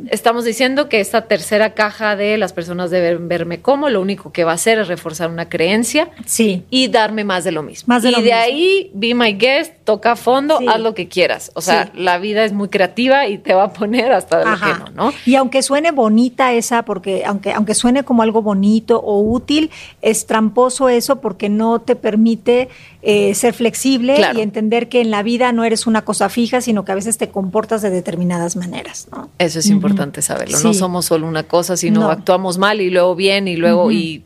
estamos 0.10 0.46
diciendo 0.46 0.90
que 0.90 1.00
esta 1.00 1.28
tercera 1.28 1.74
caja 1.74 2.16
de 2.16 2.38
las 2.38 2.54
personas 2.54 2.92
deben 2.92 3.28
verme 3.28 3.62
como, 3.62 3.90
lo 3.90 4.02
único 4.02 4.32
que 4.32 4.44
va 4.44 4.52
a 4.52 4.56
hacer 4.56 4.80
es 4.80 4.88
reforzar 4.88 5.30
una 5.30 5.50
creencia 5.50 6.10
sí. 6.26 6.64
y 6.70 6.88
darme 6.88 7.24
más 7.24 7.44
de 7.44 7.52
lo 7.52 7.64
mismo. 7.64 7.96
y 7.98 8.22
de 8.22 8.34
ahí, 8.34 8.92
be 8.94 9.14
my 9.14 9.34
guest, 9.34 9.74
toca 9.84 10.14
a 10.14 10.16
fondo, 10.16 10.60
haz 10.68 10.80
lo 10.80 10.94
que 10.94 11.08
quieras. 11.08 11.52
O 11.56 11.62
sea, 11.62 11.92
la 11.96 12.18
vida 12.18 12.44
es 12.44 12.54
muy 12.54 12.70
creativa 12.70 13.28
y 13.28 13.38
te 13.38 13.54
va 13.54 13.66
a 13.66 13.74
poner 13.74 14.12
hasta 14.12 14.40
de 14.40 14.46
lo 14.46 14.58
que 14.58 14.80
no, 14.80 15.06
¿no? 15.06 15.14
Y 15.26 15.36
aunque 15.36 15.62
suene 15.62 15.92
bonita 15.92 16.54
esa, 16.54 16.84
porque 16.86 17.24
aunque, 17.26 17.52
aunque 17.54 17.74
suene 17.74 18.04
como 18.04 18.24
algo 18.24 18.42
bonito 18.42 19.00
o 19.00 19.22
útil, 19.22 19.72
es 20.02 20.26
tramposo 20.26 20.90
eso 20.90 21.22
porque 21.22 21.50
no 21.50 21.80
te 21.80 21.96
permite 21.96 22.70
eh, 23.08 23.36
ser 23.36 23.53
flexible 23.53 24.20
y 24.36 24.41
entender 24.41 24.89
que 24.89 24.99
en 24.99 25.12
la 25.12 25.22
vida 25.22 25.51
no 25.51 25.64
eres 25.64 25.86
una 25.86 26.03
cosa 26.03 26.28
fija, 26.28 26.60
sino 26.60 26.86
que 26.86 26.91
a 26.91 26.95
veces 26.95 27.20
te 27.20 27.30
comportas 27.30 27.84
de 27.84 27.91
determinadas 27.91 28.56
maneras. 28.56 29.08
¿no? 29.12 29.30
Eso 29.38 29.60
es 29.60 29.70
importante 29.70 30.24
saberlo. 30.24 30.60
No 30.60 30.74
somos 30.74 31.06
solo 31.06 31.28
una 31.28 31.43
cosa, 31.43 31.78
sino 31.78 32.10
actuamos 32.10 32.58
mal 32.58 32.82
y 32.82 32.89
luego 32.89 33.16
bien 33.16 33.47
y 33.47 33.58
luego 33.58 33.91
y 33.91 34.24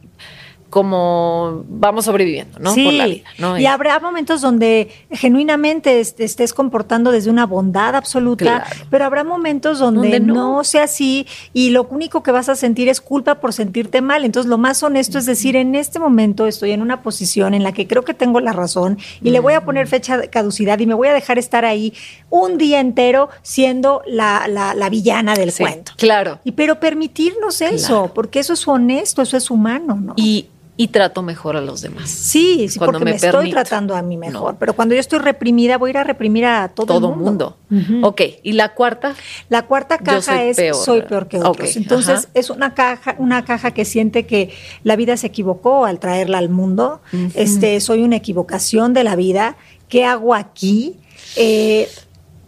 como 0.69 1.65
vamos 1.67 2.05
sobreviviendo, 2.05 2.59
¿no? 2.59 2.75
Por 2.75 2.93
la 2.93 3.07
vida, 3.07 3.59
Y, 3.59 3.65
habrá 3.65 3.99
momentos 3.99 4.41
donde 4.41 4.89
genuinamente 5.11 5.99
estés 5.99 6.53
comportando 6.53 7.11
desde 7.11 7.31
una 7.31 7.47
bondad 7.47 7.95
absoluta, 7.95 8.65
pero 8.91 9.05
habrá 9.05 9.23
momentos 9.23 9.79
donde, 9.79 10.19
no. 10.19 10.63
sea 10.63 10.83
así 10.83 11.25
y 11.53 11.71
lo 11.71 11.83
único 11.89 12.21
que 12.21 12.31
vas 12.31 12.49
a 12.49 12.55
sentir 12.55 12.87
es 12.87 13.01
culpa 13.01 13.35
por 13.35 13.51
sentirte 13.51 14.01
mal. 14.01 14.25
Entonces, 14.25 14.47
lo 14.47 14.57
más 14.59 14.83
honesto 14.83 15.17
es 15.17 15.25
decir, 15.25 15.55
en 15.55 15.73
este 15.73 15.97
momento 15.97 16.45
estoy 16.45 16.71
en 16.71 16.81
una 16.81 17.01
posición 17.01 17.53
en 17.55 17.63
la 17.63 17.71
que 17.71 17.87
creo 17.87 18.03
que 18.03 18.13
tengo 18.13 18.39
la 18.39 18.53
razón 18.53 18.99
y 19.21 19.31
le 19.31 19.39
voy 19.39 19.53
a 19.53 19.65
poner 19.65 19.87
fecha 19.87 20.17
de 20.17 20.29
caducidad 20.29 20.77
y 20.79 20.85
me 20.85 20.93
voy 20.93 21.07
a 21.07 21.13
dejar 21.13 21.39
estar 21.39 21.65
ahí 21.65 21.93
un 22.29 22.59
día 22.59 22.79
entero 22.79 23.29
siendo 23.41 24.03
la, 24.05 24.47
la, 24.47 24.89
villana 24.89 25.33
del 25.33 25.53
cuento. 25.53 25.93
Claro. 25.97 26.39
Y 26.43 26.51
pero 26.51 26.79
permitirnos 26.79 27.61
eso, 27.61 28.11
porque 28.13 28.39
eso 28.39 28.53
es 28.53 28.67
honesto, 28.67 29.21
eso 29.21 29.37
es 29.37 29.49
humano, 29.49 29.95
¿no? 29.95 30.13
Y 30.15 30.47
y 30.79 30.87
trato 30.87 31.21
mejor 31.21 31.57
a 31.57 31.61
los 31.61 31.81
demás. 31.81 32.09
Sí, 32.09 32.69
sí 32.69 32.79
porque 32.79 33.03
me, 33.03 33.11
estoy 33.11 33.51
tratando 33.51 33.97
a 33.97 34.01
mí 34.01 34.15
mejor. 34.15 34.55
Pero 34.57 34.73
cuando 34.73 34.95
yo 34.95 35.01
estoy 35.01 35.19
reprimida, 35.19 35.77
voy 35.77 35.89
a 35.89 35.91
ir 35.91 35.97
a 35.97 36.03
reprimir 36.05 36.45
a 36.45 36.69
todo, 36.69 36.85
todo 36.85 37.09
el 37.09 37.17
mundo. 37.17 37.57
mundo. 37.69 38.07
Ok, 38.07 38.21
¿y 38.43 38.53
la 38.53 38.73
cuarta? 38.75 39.13
La 39.49 39.65
cuarta 39.65 39.97
caja 39.97 40.41
es 40.45 40.57
soy 40.77 41.01
peor 41.01 41.27
que 41.27 41.41
otros. 41.41 41.75
Entonces, 41.75 42.29
es 42.33 42.49
una 42.49 42.75
caja, 42.75 43.15
una 43.17 43.43
caja 43.43 43.71
que 43.71 43.83
siente 43.83 44.25
que 44.25 44.53
la 44.83 44.95
vida 44.95 45.17
se 45.17 45.27
equivocó 45.27 45.83
al 45.83 45.99
traerla 45.99 46.37
al 46.37 46.47
mundo. 46.47 47.01
Este, 47.33 47.81
soy 47.81 48.03
una 48.03 48.15
equivocación 48.15 48.93
de 48.93 49.03
la 49.03 49.17
vida. 49.17 49.57
¿Qué 49.89 50.05
hago 50.05 50.33
aquí? 50.33 50.95
Eh, 51.35 51.89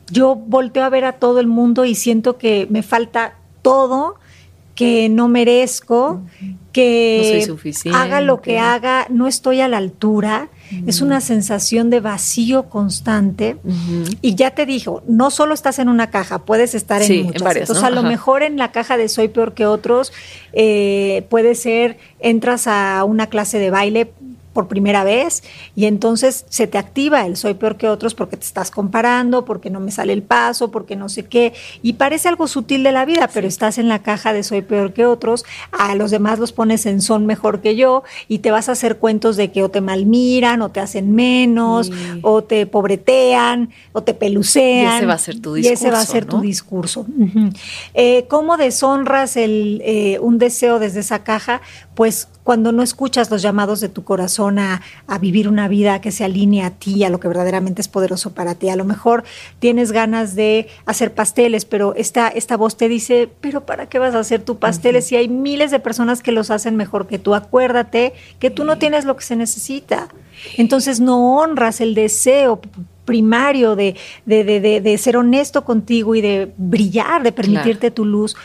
yo 0.09 0.35
volteo 0.35 0.85
a 0.85 0.89
ver 0.89 1.03
a 1.03 1.19
todo 1.19 1.41
el 1.41 1.47
mundo 1.47 1.83
y 1.83 1.95
siento 1.95 2.37
que 2.37 2.65
me 2.69 2.81
falta 2.81 3.35
todo 3.61 4.20
que 4.75 5.09
no 5.09 5.27
merezco, 5.27 6.21
que 6.71 7.47
haga 7.93 8.21
lo 8.21 8.41
que 8.41 8.59
haga, 8.59 9.05
no 9.09 9.27
estoy 9.27 9.61
a 9.61 9.67
la 9.67 9.77
altura. 9.77 10.49
es 10.87 11.01
una 11.01 11.19
sensación 11.19 11.89
de 11.89 11.99
vacío 11.99 12.69
constante. 12.69 13.57
Y 14.21 14.35
ya 14.35 14.51
te 14.51 14.65
dijo, 14.65 15.03
no 15.07 15.31
solo 15.31 15.53
estás 15.53 15.79
en 15.79 15.89
una 15.89 16.09
caja, 16.09 16.39
puedes 16.39 16.75
estar 16.75 17.01
en 17.01 17.25
muchas. 17.25 17.43
varias, 17.43 17.69
Entonces, 17.69 17.83
a 17.83 17.89
lo 17.89 18.03
mejor 18.03 18.43
en 18.43 18.57
la 18.57 18.71
caja 18.71 18.97
de 18.97 19.09
Soy 19.09 19.27
Peor 19.27 19.53
que 19.53 19.65
Otros, 19.65 20.13
eh, 20.53 21.25
puede 21.29 21.55
ser, 21.55 21.97
entras 22.19 22.67
a 22.67 23.03
una 23.03 23.27
clase 23.27 23.59
de 23.59 23.69
baile, 23.69 24.11
por 24.53 24.67
primera 24.67 25.03
vez 25.03 25.43
y 25.75 25.85
entonces 25.85 26.45
se 26.49 26.67
te 26.67 26.77
activa 26.77 27.25
el 27.25 27.37
soy 27.37 27.53
peor 27.53 27.77
que 27.77 27.87
otros 27.87 28.15
porque 28.15 28.37
te 28.37 28.45
estás 28.45 28.71
comparando, 28.71 29.45
porque 29.45 29.69
no 29.69 29.79
me 29.79 29.91
sale 29.91 30.13
el 30.13 30.23
paso, 30.23 30.71
porque 30.71 30.95
no 30.95 31.09
sé 31.09 31.25
qué. 31.25 31.53
Y 31.81 31.93
parece 31.93 32.27
algo 32.27 32.47
sutil 32.47 32.83
de 32.83 32.91
la 32.91 33.05
vida, 33.05 33.29
pero 33.33 33.47
estás 33.47 33.77
en 33.77 33.87
la 33.87 33.99
caja 33.99 34.33
de 34.33 34.43
soy 34.43 34.61
peor 34.61 34.93
que 34.93 35.05
otros, 35.05 35.45
a 35.71 35.95
los 35.95 36.11
demás 36.11 36.39
los 36.39 36.51
pones 36.51 36.85
en 36.85 37.01
son 37.01 37.25
mejor 37.25 37.61
que 37.61 37.75
yo 37.75 38.03
y 38.27 38.39
te 38.39 38.51
vas 38.51 38.69
a 38.69 38.73
hacer 38.73 38.97
cuentos 38.97 39.37
de 39.37 39.51
que 39.51 39.63
o 39.63 39.69
te 39.69 39.81
malmiran 39.81 40.61
o 40.61 40.69
te 40.69 40.79
hacen 40.79 41.13
menos 41.13 41.91
o 42.21 42.43
te 42.43 42.65
pobretean 42.65 43.69
o 43.93 44.03
te 44.03 44.13
pelucean. 44.13 44.93
Y 44.93 44.97
ese 44.97 45.05
va 45.05 45.13
a 45.13 45.17
ser 45.17 45.39
tu 45.39 45.53
discurso. 45.53 45.69
Y 45.69 45.73
ese 45.73 45.91
va 45.91 45.99
a 45.99 46.05
ser 46.05 46.25
tu 46.25 46.41
discurso. 46.41 47.05
Eh, 47.93 48.25
¿Cómo 48.29 48.57
deshonras 48.57 49.37
el, 49.37 49.81
eh, 49.85 50.19
un 50.19 50.37
deseo 50.37 50.79
desde 50.79 50.99
esa 50.99 51.23
caja? 51.23 51.61
Pues 51.95 52.27
cuando 52.43 52.71
no 52.71 52.81
escuchas 52.81 53.29
los 53.29 53.41
llamados 53.41 53.81
de 53.81 53.89
tu 53.89 54.03
corazón 54.03 54.59
a, 54.59 54.81
vivir 55.19 55.47
una 55.47 55.67
vida 55.67 56.01
que 56.01 56.11
se 56.11 56.23
alinee 56.23 56.63
a 56.63 56.71
ti, 56.71 57.03
a 57.03 57.09
lo 57.09 57.19
que 57.19 57.27
verdaderamente 57.27 57.81
es 57.81 57.87
poderoso 57.87 58.33
para 58.33 58.55
ti. 58.55 58.69
A 58.69 58.75
lo 58.75 58.85
mejor 58.85 59.23
tienes 59.59 59.91
ganas 59.91 60.35
de 60.35 60.67
hacer 60.85 61.13
pasteles, 61.13 61.65
pero 61.65 61.93
esta, 61.95 62.27
esta 62.29 62.57
voz 62.57 62.77
te 62.77 62.87
dice, 62.87 63.29
pero 63.41 63.65
¿para 63.65 63.87
qué 63.87 63.99
vas 63.99 64.15
a 64.15 64.19
hacer 64.19 64.41
tu 64.41 64.57
pasteles 64.57 65.05
si 65.05 65.15
hay 65.15 65.27
miles 65.27 65.69
de 65.69 65.79
personas 65.79 66.23
que 66.23 66.31
los 66.31 66.49
hacen 66.49 66.75
mejor 66.75 67.07
que 67.07 67.19
tú? 67.19 67.35
Acuérdate 67.35 68.13
que 68.39 68.49
tú 68.49 68.63
no 68.63 68.77
tienes 68.77 69.05
lo 69.05 69.15
que 69.15 69.23
se 69.23 69.35
necesita. 69.35 70.07
Entonces 70.57 70.99
no 70.99 71.37
honras 71.37 71.81
el 71.81 71.93
deseo 71.93 72.61
primario 73.11 73.75
de, 73.75 73.97
de, 74.25 74.45
de, 74.45 74.79
de, 74.79 74.97
ser 74.97 75.17
honesto 75.17 75.65
contigo 75.65 76.15
y 76.15 76.21
de 76.21 76.53
brillar, 76.55 77.23
de 77.23 77.33
permitirte 77.33 77.91
tu 77.91 78.05
luz, 78.05 78.37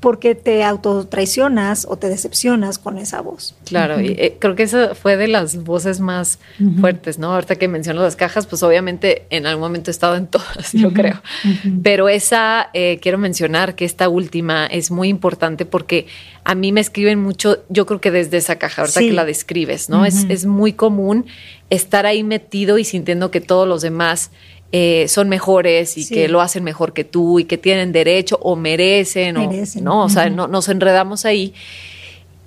porque 0.00 0.34
te 0.34 0.64
autotraicionas 0.64 1.86
o 1.86 1.98
te 1.98 2.08
decepcionas 2.08 2.78
con 2.78 2.96
esa 2.96 3.20
voz. 3.20 3.54
Claro, 3.66 4.00
y 4.00 4.12
eh, 4.12 4.38
creo 4.38 4.54
que 4.54 4.62
esa 4.62 4.94
fue 4.94 5.18
de 5.18 5.28
las 5.28 5.62
voces 5.62 6.00
más 6.00 6.38
fuertes, 6.80 7.18
¿no? 7.18 7.34
Ahorita 7.34 7.56
que 7.56 7.68
menciono 7.68 8.00
las 8.00 8.16
cajas, 8.16 8.46
pues 8.46 8.62
obviamente 8.62 9.26
en 9.28 9.44
algún 9.44 9.60
momento 9.60 9.90
he 9.90 9.92
estado 9.92 10.16
en 10.16 10.26
todas, 10.34 10.72
yo 10.72 10.90
creo. 10.94 11.20
Pero 11.82 12.08
esa, 12.08 12.70
eh, 12.72 12.98
quiero 13.02 13.18
mencionar 13.18 13.74
que 13.74 13.84
esta 13.84 14.08
última 14.08 14.64
es 14.64 14.90
muy 14.90 15.08
importante 15.08 15.66
porque 15.66 16.06
a 16.44 16.54
mí 16.54 16.72
me 16.72 16.80
escriben 16.80 17.20
mucho, 17.20 17.64
yo 17.68 17.86
creo 17.86 18.00
que 18.00 18.10
desde 18.10 18.36
esa 18.36 18.56
caja, 18.56 18.82
ahorita 18.82 19.00
que 19.00 19.12
la 19.12 19.24
describes, 19.24 19.88
¿no? 19.88 20.04
es, 20.04 20.24
es 20.28 20.44
muy 20.44 20.74
común 20.74 21.26
estar 21.70 22.04
ahí 22.06 22.22
metido 22.22 22.78
y 22.78 22.84
sintiendo 22.84 23.30
que 23.30 23.40
todos 23.40 23.66
los 23.66 23.80
demás 23.82 24.30
eh, 24.76 25.06
son 25.06 25.28
mejores 25.28 25.96
y 25.96 26.08
que 26.08 26.26
lo 26.28 26.40
hacen 26.40 26.64
mejor 26.64 26.92
que 26.92 27.04
tú 27.04 27.38
y 27.38 27.44
que 27.44 27.56
tienen 27.58 27.92
derecho 27.92 28.40
o 28.42 28.56
merecen, 28.56 29.36
o, 29.36 29.48
¿no? 29.80 30.02
O 30.02 30.08
sea, 30.08 30.28
no, 30.28 30.48
nos 30.48 30.68
enredamos 30.68 31.24
ahí. 31.24 31.54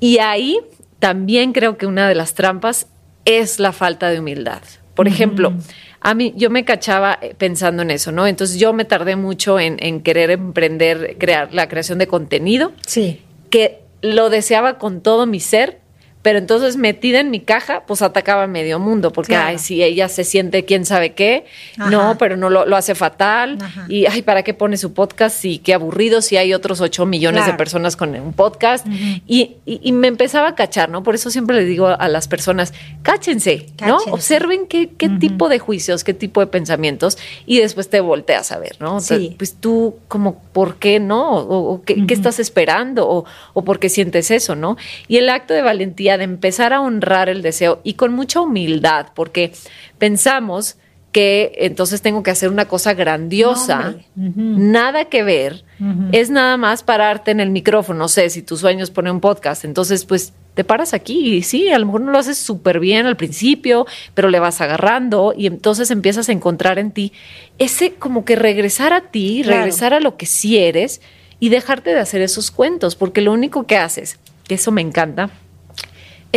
Y 0.02 0.18
ahí 0.18 0.60
también 1.00 1.54
creo 1.54 1.78
que 1.78 1.86
una 1.86 2.10
de 2.10 2.16
las 2.16 2.34
trampas 2.34 2.88
es 3.24 3.60
la 3.60 3.72
falta 3.72 4.10
de 4.10 4.20
humildad. 4.20 4.62
Por 4.94 5.08
ejemplo, 5.08 5.54
a 6.02 6.14
mí 6.14 6.34
yo 6.36 6.50
me 6.50 6.66
cachaba 6.66 7.18
eh, 7.22 7.34
pensando 7.38 7.82
en 7.82 7.92
eso, 7.92 8.12
¿no? 8.12 8.28
Entonces 8.28 8.60
yo 8.60 8.74
me 8.74 8.84
tardé 8.84 9.16
mucho 9.16 9.58
en, 9.58 9.78
en 9.80 10.02
querer 10.02 10.32
emprender, 10.32 11.16
crear 11.18 11.54
la 11.54 11.70
creación 11.70 11.98
de 11.98 12.08
contenido. 12.08 12.74
Sí. 12.86 13.22
Que 13.50 13.87
lo 14.16 14.30
deseaba 14.30 14.78
con 14.78 15.02
todo 15.02 15.26
mi 15.26 15.40
ser, 15.40 15.82
pero 16.28 16.40
entonces 16.40 16.76
metida 16.76 17.22
en 17.22 17.32
mi 17.32 17.40
caja, 17.40 17.84
pues 17.88 18.02
atacaba 18.02 18.44
a 18.44 18.48
medio 18.48 18.80
mundo, 18.80 19.14
porque, 19.14 19.38
ay, 19.38 19.60
si 19.60 19.82
ella 19.82 20.10
se 20.10 20.26
siente 20.26 20.66
quién 20.66 20.86
sabe 20.86 21.14
qué, 21.14 21.46
no, 21.78 22.18
pero 22.18 22.36
no 22.36 22.50
lo, 22.50 22.76
hace 22.76 22.96
fatal, 22.96 23.58
y, 23.88 24.08
ay, 24.08 24.24
¿para 24.24 24.44
qué 24.44 24.54
pone 24.54 24.76
su 24.76 24.92
podcast? 24.92 25.46
Y 25.46 25.60
qué 25.60 25.74
aburrido 25.74 26.22
si 26.22 26.36
hay 26.36 26.54
otros 26.54 26.82
ocho 26.82 27.06
millones 27.06 27.46
de 27.46 27.54
personas 27.54 27.96
con 27.96 28.14
un 28.14 28.34
podcast. 28.34 28.86
y, 29.26 29.56
y, 29.66 29.94
me 29.94 30.10
empezaba 30.10 30.50
a 30.50 30.56
cachar, 30.56 30.90
¿no? 30.90 31.02
Por 31.02 31.16
eso 31.16 31.32
siempre 31.32 31.56
le 31.56 31.64
digo 31.64 31.88
a 31.88 32.08
las 32.10 32.28
personas, 32.28 32.74
cáchense, 33.04 33.68
¿no? 33.80 33.96
Observen 34.12 34.68
qué, 34.68 34.90
qué 34.90 35.08
tipo 35.08 35.48
de 35.48 35.60
juicios, 35.60 36.04
qué 36.04 36.14
tipo 36.14 36.42
de 36.42 36.48
pensamientos, 36.48 37.18
y 37.46 37.62
después 37.62 37.90
te 37.90 38.02
volteas 38.02 38.52
a 38.52 38.60
ver, 38.60 38.76
¿no? 38.82 39.00
Sí. 39.00 39.34
pues 39.38 39.56
tú, 39.56 39.96
como, 40.10 40.42
¿por 40.52 40.76
qué 40.76 41.00
no? 41.00 41.38
¿O, 41.38 41.84
qué, 41.84 42.06
qué, 42.06 42.14
estás 42.14 42.38
esperando? 42.42 43.10
O, 43.10 43.24
¿O 43.54 43.64
por 43.64 43.80
qué 43.80 43.88
sientes 43.88 44.30
eso, 44.30 44.58
no? 44.58 44.76
Y 45.08 45.16
el 45.16 45.30
acto 45.30 45.54
de 45.54 45.62
valentía 45.62 46.17
de 46.18 46.24
empezar 46.24 46.74
a 46.74 46.82
honrar 46.82 47.30
el 47.30 47.42
deseo 47.42 47.82
y 47.84 47.94
con 47.94 48.14
mucha 48.14 48.42
humildad, 48.42 49.08
porque 49.14 49.54
pensamos 49.98 50.78
que 51.12 51.54
entonces 51.60 52.02
tengo 52.02 52.22
que 52.22 52.32
hacer 52.32 52.50
una 52.50 52.66
cosa 52.66 52.94
grandiosa, 52.94 53.96
nada 54.16 55.06
que 55.06 55.24
ver, 55.24 55.64
es 56.12 56.30
nada 56.30 56.58
más 56.58 56.84
pararte 56.84 57.32
en 57.32 57.40
el 57.40 57.50
micrófono, 57.50 58.00
no 58.00 58.08
sé, 58.08 58.30
si 58.30 58.42
tus 58.42 58.60
sueños 58.60 58.92
ponen 58.92 59.14
un 59.14 59.20
podcast, 59.20 59.66
entonces 59.66 60.06
pues 60.06 60.34
te 60.54 60.64
paras 60.64 60.94
aquí 60.94 61.36
y 61.36 61.44
sí, 61.44 61.70
a 61.70 61.80
lo 61.80 61.86
mejor 61.86 62.02
no 62.02 62.12
lo 62.12 62.18
haces 62.18 62.38
súper 62.38 62.80
bien 62.80 63.06
al 63.06 63.16
principio, 63.16 63.86
pero 64.16 64.30
le 64.30 64.40
vas 64.40 64.60
agarrando 64.60 65.34
y 65.38 65.48
entonces 65.48 65.92
empiezas 65.92 66.30
a 66.30 66.32
encontrar 66.34 66.78
en 66.80 66.92
ti 66.92 67.14
ese 67.58 67.94
como 67.94 68.26
que 68.26 68.36
regresar 68.36 68.92
a 68.92 69.02
ti, 69.02 69.44
regresar 69.44 69.94
a 69.94 70.00
lo 70.00 70.18
que 70.18 70.26
sí 70.26 70.58
eres 70.58 71.02
y 71.40 71.50
dejarte 71.50 71.92
de 71.92 72.00
hacer 72.00 72.22
esos 72.22 72.52
cuentos, 72.52 72.96
porque 72.96 73.22
lo 73.22 73.34
único 73.34 73.68
que 73.68 73.78
haces, 73.78 74.20
que 74.48 74.56
eso 74.56 74.72
me 74.72 74.82
encanta, 74.82 75.30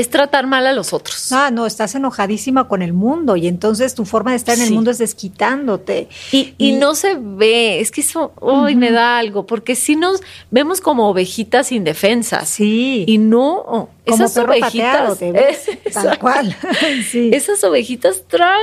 es 0.00 0.10
tratar 0.10 0.46
mal 0.46 0.66
a 0.66 0.72
los 0.72 0.92
otros. 0.92 1.30
Ah, 1.32 1.50
no, 1.50 1.66
estás 1.66 1.94
enojadísima 1.94 2.68
con 2.68 2.82
el 2.82 2.92
mundo 2.92 3.36
y 3.36 3.46
entonces 3.46 3.94
tu 3.94 4.04
forma 4.04 4.30
de 4.30 4.38
estar 4.38 4.56
en 4.56 4.64
el 4.64 4.72
mundo 4.72 4.90
es 4.90 4.98
desquitándote. 4.98 6.08
Y, 6.32 6.72
no 6.80 6.94
se 6.94 7.18
ve, 7.20 7.80
es 7.80 7.90
que 7.90 8.00
eso 8.00 8.32
hoy 8.40 8.76
me 8.76 8.90
da 8.90 9.18
algo, 9.18 9.46
porque 9.46 9.76
si 9.76 9.96
nos 9.96 10.22
vemos 10.50 10.80
como 10.80 11.08
ovejitas 11.08 11.72
indefensas. 11.72 12.48
Sí. 12.48 13.04
Y 13.06 13.18
no, 13.18 13.88
como 14.10 14.24
esas 14.24 14.36
ovejitas, 14.36 15.18
tal 15.92 16.18
cual. 16.18 16.56
Esas 17.12 17.62
ovejitas 17.64 18.24
traen 18.26 18.60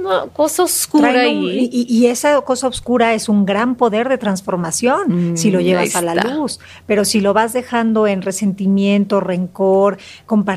una 0.00 0.26
cosa 0.32 0.64
oscura 0.64 1.26
y, 1.26 1.68
y, 1.70 2.06
esa 2.06 2.40
cosa 2.42 2.68
oscura 2.68 3.14
es 3.14 3.28
un 3.28 3.44
gran 3.44 3.74
poder 3.74 4.08
de 4.08 4.18
transformación 4.18 5.32
mm, 5.32 5.36
si 5.36 5.50
lo 5.50 5.60
llevas 5.60 5.96
a 5.96 6.02
la 6.02 6.14
luz. 6.14 6.58
Pero 6.86 7.04
si 7.04 7.20
lo 7.20 7.32
vas 7.34 7.52
dejando 7.52 8.06
en 8.06 8.22
resentimiento, 8.22 9.20
rencor, 9.20 9.98
comparación, 10.26 10.55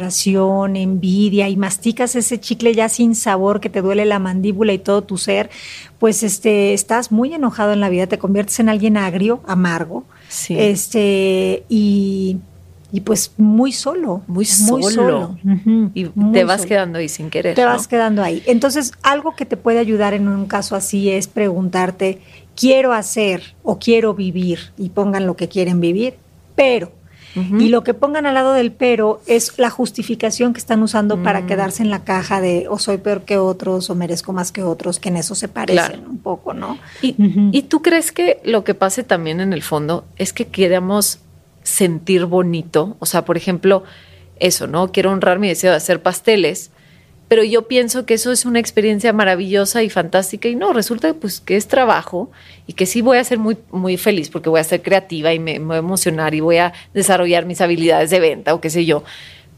envidia 0.75 1.49
y 1.49 1.57
masticas 1.57 2.15
ese 2.15 2.39
chicle 2.39 2.73
ya 2.73 2.89
sin 2.89 3.15
sabor 3.15 3.59
que 3.59 3.69
te 3.69 3.81
duele 3.81 4.05
la 4.05 4.19
mandíbula 4.19 4.73
y 4.73 4.79
todo 4.79 5.03
tu 5.03 5.17
ser, 5.17 5.49
pues 5.99 6.23
este 6.23 6.73
estás 6.73 7.11
muy 7.11 7.33
enojado 7.33 7.73
en 7.73 7.79
la 7.79 7.89
vida, 7.89 8.07
te 8.07 8.19
conviertes 8.19 8.59
en 8.59 8.69
alguien 8.69 8.97
agrio, 8.97 9.41
amargo. 9.45 10.05
Este 10.49 11.63
y 11.69 12.37
y 12.91 13.01
pues 13.01 13.33
muy 13.37 13.71
solo. 13.71 14.23
Muy 14.27 14.45
solo. 14.45 15.37
Y 15.93 16.05
te 16.33 16.43
vas 16.43 16.65
quedando 16.65 16.97
ahí 16.97 17.09
sin 17.09 17.29
querer. 17.29 17.55
Te 17.55 17.65
vas 17.65 17.87
quedando 17.87 18.23
ahí. 18.23 18.41
Entonces, 18.47 18.93
algo 19.03 19.35
que 19.35 19.45
te 19.45 19.57
puede 19.57 19.79
ayudar 19.79 20.13
en 20.13 20.27
un 20.27 20.47
caso 20.47 20.75
así 20.75 21.09
es 21.11 21.27
preguntarte, 21.27 22.19
quiero 22.55 22.93
hacer 22.93 23.55
o 23.63 23.77
quiero 23.77 24.15
vivir, 24.15 24.59
y 24.77 24.89
pongan 24.89 25.27
lo 25.27 25.35
que 25.35 25.47
quieren 25.47 25.79
vivir, 25.79 26.15
pero. 26.55 26.91
Y 27.35 27.69
lo 27.69 27.83
que 27.83 27.93
pongan 27.93 28.25
al 28.25 28.33
lado 28.33 28.53
del 28.53 28.71
pero 28.71 29.21
es 29.27 29.57
la 29.57 29.69
justificación 29.69 30.53
que 30.53 30.59
están 30.59 30.81
usando 30.81 31.21
para 31.21 31.41
mm. 31.41 31.47
quedarse 31.47 31.83
en 31.83 31.89
la 31.89 32.03
caja 32.03 32.41
de 32.41 32.67
o 32.69 32.79
soy 32.79 32.97
peor 32.97 33.21
que 33.21 33.37
otros 33.37 33.89
o 33.89 33.95
merezco 33.95 34.33
más 34.33 34.51
que 34.51 34.63
otros, 34.63 34.99
que 34.99 35.09
en 35.09 35.17
eso 35.17 35.35
se 35.35 35.47
parecen 35.47 36.07
un 36.07 36.17
poco, 36.17 36.53
¿no? 36.53 36.77
Y, 37.01 37.15
y 37.51 37.61
tú 37.63 37.81
crees 37.81 38.11
que 38.11 38.39
lo 38.43 38.63
que 38.63 38.73
pase 38.73 39.03
también 39.03 39.39
en 39.41 39.53
el 39.53 39.61
fondo 39.61 40.05
es 40.17 40.33
que 40.33 40.47
queramos 40.47 41.19
sentir 41.63 42.25
bonito. 42.25 42.97
O 42.99 43.05
sea, 43.05 43.25
por 43.25 43.37
ejemplo, 43.37 43.83
eso, 44.39 44.67
¿no? 44.67 44.91
Quiero 44.91 45.11
honrar 45.11 45.39
mi 45.39 45.47
deseo 45.47 45.71
de 45.71 45.77
hacer 45.77 46.01
pasteles, 46.01 46.71
pero 47.29 47.43
yo 47.43 47.67
pienso 47.67 48.05
que 48.05 48.15
eso 48.15 48.31
es 48.31 48.43
una 48.43 48.59
experiencia 48.59 49.13
maravillosa 49.13 49.83
y 49.83 49.89
fantástica 49.89 50.49
y 50.49 50.55
no, 50.55 50.73
resulta 50.73 51.13
pues 51.13 51.39
que 51.39 51.55
es 51.55 51.67
trabajo 51.67 52.31
y 52.65 52.73
que 52.73 52.87
sí 52.87 53.01
voy 53.01 53.19
a 53.19 53.23
ser 53.23 53.37
muy, 53.37 53.55
muy 53.71 53.97
feliz 53.97 54.29
porque 54.29 54.49
voy 54.49 54.59
a 54.59 54.63
ser 54.63 54.81
creativa 54.81 55.31
y 55.31 55.39
me, 55.39 55.59
me 55.59 55.65
voy 55.65 55.75
a 55.75 55.79
emocionar 55.79 56.33
y 56.33 56.39
voy 56.41 56.57
a 56.57 56.73
desarrollar 56.93 57.45
mis 57.45 57.61
habilidades 57.61 58.09
de 58.09 58.19
venta 58.19 58.53
o 58.55 58.59
qué 58.59 58.71
sé 58.71 58.83
yo 58.83 59.03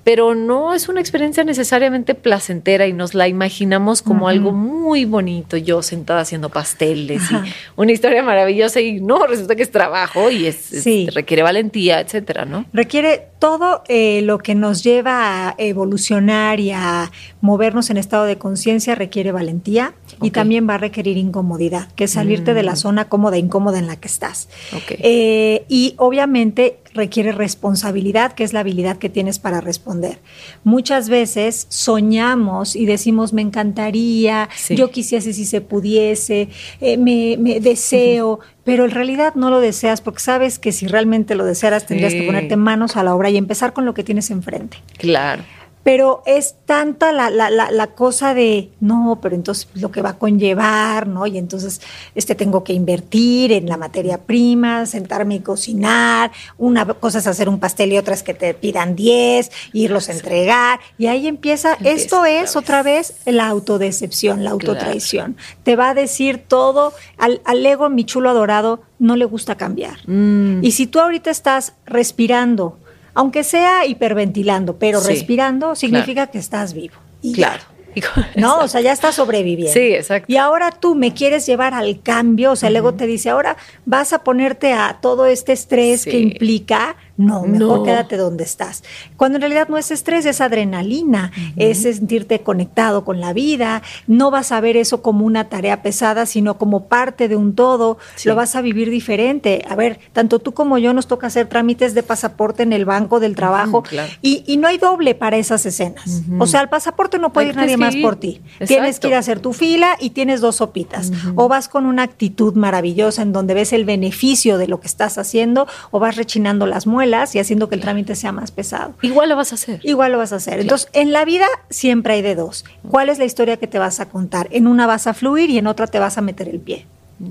pero 0.04 0.34
no 0.36 0.74
es 0.74 0.90
una 0.90 1.00
experiencia 1.00 1.44
necesariamente 1.44 2.16
placentera 2.16 2.88
y 2.88 2.94
nos 2.94 3.14
la 3.14 3.28
imaginamos 3.28 4.02
como 4.02 4.28
algo 4.28 4.52
muy 4.52 5.06
bonito, 5.06 5.58
yo 5.58 5.82
sentada 5.82 6.22
haciendo 6.22 6.50
pasteles 6.50 7.22
y 7.32 7.36
una 7.76 7.92
historia 7.92 8.24
maravillosa 8.24 8.82
y 8.82 9.00
no, 9.00 9.28
resulta 9.28 9.56
que 9.56 9.64
es 9.64 9.72
trabajo 9.72 10.32
y 10.32 10.48
es, 10.48 10.72
requiere 11.14 11.44
valentía, 11.44 12.00
etcétera, 12.00 12.46
¿no? 12.46 12.66
Requiere 12.74 13.28
todo 13.40 13.84
eh, 13.88 14.22
lo 14.24 14.38
que 14.38 14.56
nos 14.56 14.84
lleva 14.84 15.50
a 15.50 15.56
evolucionar 15.58 16.60
y 16.60 16.72
a 16.72 17.12
movernos 17.42 17.90
en 17.90 17.98
estado 17.98 18.26
de 18.26 18.38
conciencia 18.38 18.96
requiere 18.96 19.32
valentía 19.32 19.94
y 20.22 20.32
también 20.32 20.70
va 20.70 20.76
a 20.76 20.78
requerir 20.78 21.18
incomodidad, 21.18 21.92
que 21.94 22.04
es 22.04 22.12
salirte 22.12 22.54
de 22.54 22.64
la 22.64 22.74
mm. 22.74 22.78
zona 22.78 23.06
cómoda, 23.06 23.38
incómoda 23.38 23.80
en 23.80 23.88
la 23.88 23.96
que 23.96 24.08
estás. 24.08 24.50
Eh, 24.90 25.66
y 25.68 25.96
obviamente 25.98 26.81
requiere 26.94 27.32
responsabilidad, 27.32 28.34
que 28.34 28.44
es 28.44 28.54
la 28.54 28.62
habilidad 28.62 28.98
que 28.98 29.10
tienes 29.10 29.40
para 29.40 29.62
responder. 29.62 30.20
Muchas 30.64 31.10
veces 31.10 31.68
soñamos 31.70 32.76
y 32.76 32.86
decimos, 32.86 33.34
me 33.34 33.42
encantaría, 33.42 34.50
yo 34.70 34.92
quisiese 34.92 35.34
si 35.34 35.46
se 35.46 35.62
pudiese, 35.62 36.50
eh, 36.80 36.98
me, 36.98 37.38
deseo, 37.60 38.40
pero 38.64 38.86
en 38.86 38.92
realidad 38.92 39.36
no 39.36 39.50
lo 39.50 39.60
deseas 39.60 40.02
porque 40.02 40.20
sabes 40.20 40.60
que 40.60 40.72
si 40.72 40.88
realmente 40.88 41.36
lo 41.36 41.46
desearas 41.46 41.86
tendrías 41.86 42.14
que 42.14 42.24
ponerte 42.24 42.56
manos 42.56 42.98
a 42.98 43.04
la 43.04 43.16
obra 43.16 43.30
y 43.30 43.38
empezar 43.38 43.74
con 43.74 43.86
lo 43.86 43.94
que 43.94 44.04
tienes 44.04 44.30
enfrente. 44.32 44.78
Claro 44.98 45.44
pero 45.84 46.22
es 46.26 46.56
tanta 46.66 47.12
la, 47.12 47.30
la, 47.30 47.50
la, 47.50 47.88
cosa 47.88 48.34
de, 48.34 48.70
no, 48.80 49.20
pero 49.22 49.36
entonces 49.36 49.68
lo 49.74 49.92
que 49.92 50.02
va 50.02 50.12
a 50.12 50.18
conllevar, 50.18 51.08
¿no? 51.08 51.26
Y 51.26 51.38
entonces 51.38 51.82
este, 52.16 52.36
tengo 52.36 52.64
que 52.64 52.74
invertir 52.74 53.52
en 53.52 53.68
la 53.68 53.78
materia 53.78 54.20
prima, 54.20 54.86
sentarme 54.86 55.36
y 55.36 55.40
cocinar, 55.40 56.32
una 56.58 56.86
cosa 56.86 57.20
es 57.20 57.28
hacer 57.28 57.50
un 57.50 57.60
pastel 57.60 57.94
y 57.94 57.98
otra 57.98 58.14
es 58.14 58.24
que 58.24 58.34
te 58.34 58.54
pidan 58.54 58.96
10, 58.96 59.52
irlos 59.74 60.10
a 60.10 60.14
entregar, 60.14 60.80
y 60.98 61.08
ahí 61.08 61.28
empieza, 61.28 61.78
esto 61.84 62.26
es 62.26 62.56
otra 62.56 62.84
vez 62.84 63.16
la 63.26 63.48
autodecepción, 63.48 64.44
la 64.44 64.52
autotraición. 64.52 65.36
Te 65.64 65.76
va 65.76 65.90
a 65.90 65.94
decir 65.94 66.44
todo, 66.48 66.94
al, 67.18 67.42
al 67.46 67.66
ego, 67.66 67.90
mi 67.90 68.06
chulo 68.06 68.30
adorado, 68.30 68.82
no 69.00 69.16
le 69.16 69.26
gusta 69.26 69.56
cambiar. 69.56 69.98
Mm. 70.08 70.64
Y 70.64 70.72
si 70.72 70.86
tú 70.86 71.00
ahorita 71.00 71.32
estás 71.32 71.74
respirando, 71.86 72.78
aunque 73.14 73.44
sea 73.44 73.86
hiperventilando, 73.86 74.78
pero 74.78 75.00
respirando, 75.02 75.76
significa 75.76 76.28
que 76.28 76.38
estás 76.38 76.74
vivo. 76.74 76.96
claro. 77.34 77.64
No, 78.36 78.60
o 78.60 78.68
sea, 78.68 78.82
ya 78.82 78.92
estás 78.92 79.16
sobreviviendo. 79.16 79.74
Sí, 79.74 79.94
exacto. 79.94 80.32
Y 80.32 80.38
ahora 80.38 80.72
tú 80.72 80.96
me 80.96 81.14
quieres 81.14 81.46
llevar 81.46 81.74
al 81.74 82.02
cambio, 82.02 82.52
o 82.52 82.56
sea, 82.56 82.70
luego 82.70 82.94
te 82.94 83.08
dice, 83.08 83.30
ahora 83.30 83.58
vas 83.86 84.14
a 84.14 84.24
ponerte 84.24 84.74
a 84.74 85.00
todo 85.02 85.26
este 85.26 85.52
estrés 85.54 86.06
que 86.06 86.20
implica 86.20 86.96
no, 87.22 87.44
mejor 87.44 87.84
quédate 87.84 88.18
donde 88.18 88.44
estás. 88.44 88.84
Cuando 89.16 89.38
en 89.38 89.42
realidad 89.42 89.68
no 89.70 89.78
es 89.78 89.92
estrés, 89.92 90.26
es 90.26 90.42
adrenalina, 90.42 91.32
es 91.56 91.84
sentirte 91.84 92.42
conectado 92.42 93.06
con 93.06 93.20
la 93.20 93.32
vida. 93.32 93.84
No 94.08 94.32
vas 94.32 94.52
a 94.52 94.60
ver 94.60 94.76
eso 94.76 95.04
como 95.04 95.26
una 95.26 95.48
tarea 95.48 95.84
pesada, 95.84 96.26
sino 96.26 96.58
como 96.58 96.88
parte 96.88 97.28
de 97.28 97.36
un 97.36 97.54
todo. 97.54 98.00
Lo 98.26 98.36
vas 98.36 98.56
a 98.56 98.62
vivir 98.62 98.90
diferente. 98.90 99.64
A 99.70 99.76
ver, 99.76 100.00
tanto 100.14 100.40
tú 100.40 100.54
como 100.54 100.80
yo 100.80 100.94
nos 100.94 101.08
toca 101.08 101.28
hacer 101.28 101.48
trámites 101.48 101.94
de 101.94 102.02
pasaporte 102.02 102.64
en 102.64 102.74
el 102.74 102.86
banco 102.86 103.20
del 103.20 103.36
trabajo 103.36 103.84
y, 104.22 104.58
no 104.62 104.68
hay 104.68 104.78
doble 104.78 105.16
para 105.16 105.38
esas 105.38 105.66
escenas. 105.66 106.22
O 106.40 106.46
sea, 106.46 106.62
el 106.62 106.70
pasaporte 106.70 107.18
no 107.18 107.34
puede 107.34 107.50
ir 107.50 107.56
nadie 107.56 107.78
más 107.78 107.96
por 107.96 108.16
ti. 108.16 108.42
Tienes 108.66 109.00
que 109.00 109.08
ir 109.10 109.16
a 109.16 109.20
hacer 109.20 109.40
tu 109.40 109.54
fila 109.54 109.98
y 110.00 110.12
tienes 110.12 110.42
dos 110.42 110.58
sopitas. 110.58 111.12
O 111.36 111.48
vas 111.48 111.68
con 111.68 111.86
una 111.86 112.04
actitud 112.04 112.56
maravillosa 112.56 113.22
en 113.22 113.34
donde 113.34 113.54
ves 113.54 113.74
el 113.74 113.86
beneficio 113.86 114.58
de 114.58 114.68
lo 114.68 114.80
que 114.80 114.88
estás 114.88 115.18
haciendo 115.18 115.68
o 115.92 116.00
vas 116.00 116.16
rechinando 116.16 116.66
las 116.66 116.88
muelas 116.88 117.11
y 117.36 117.40
haciendo 117.40 117.70
que 117.70 117.76
el 117.76 117.82
trámite 117.82 118.16
sea 118.16 118.32
más 118.32 118.52
pesado. 118.52 118.96
Igual 119.02 119.30
lo 119.30 119.36
vas 119.36 119.52
a 119.52 119.56
hacer. 119.56 119.80
Igual 119.84 120.14
lo 120.14 120.18
vas 120.18 120.34
a 120.34 120.38
hacer. 120.38 120.60
Entonces, 120.60 120.90
en 120.94 121.12
la 121.12 121.26
vida 121.26 121.46
siempre 121.70 122.14
hay 122.14 122.22
de 122.22 122.36
dos. 122.36 122.66
¿Cuál 122.90 123.10
es 123.10 123.20
la 123.20 123.26
historia 123.26 123.58
que 123.58 123.68
te 123.68 123.80
vas 123.80 124.00
a 124.00 124.10
contar? 124.10 124.48
En 124.52 124.68
una 124.68 124.88
vas 124.88 125.08
a 125.08 125.14
fluir 125.14 125.50
y 125.50 125.58
en 125.58 125.68
otra 125.68 125.88
te 125.88 126.00
vas 126.00 126.18
a 126.18 126.22
meter 126.22 126.48
el 126.48 126.60
pie. 126.60 126.86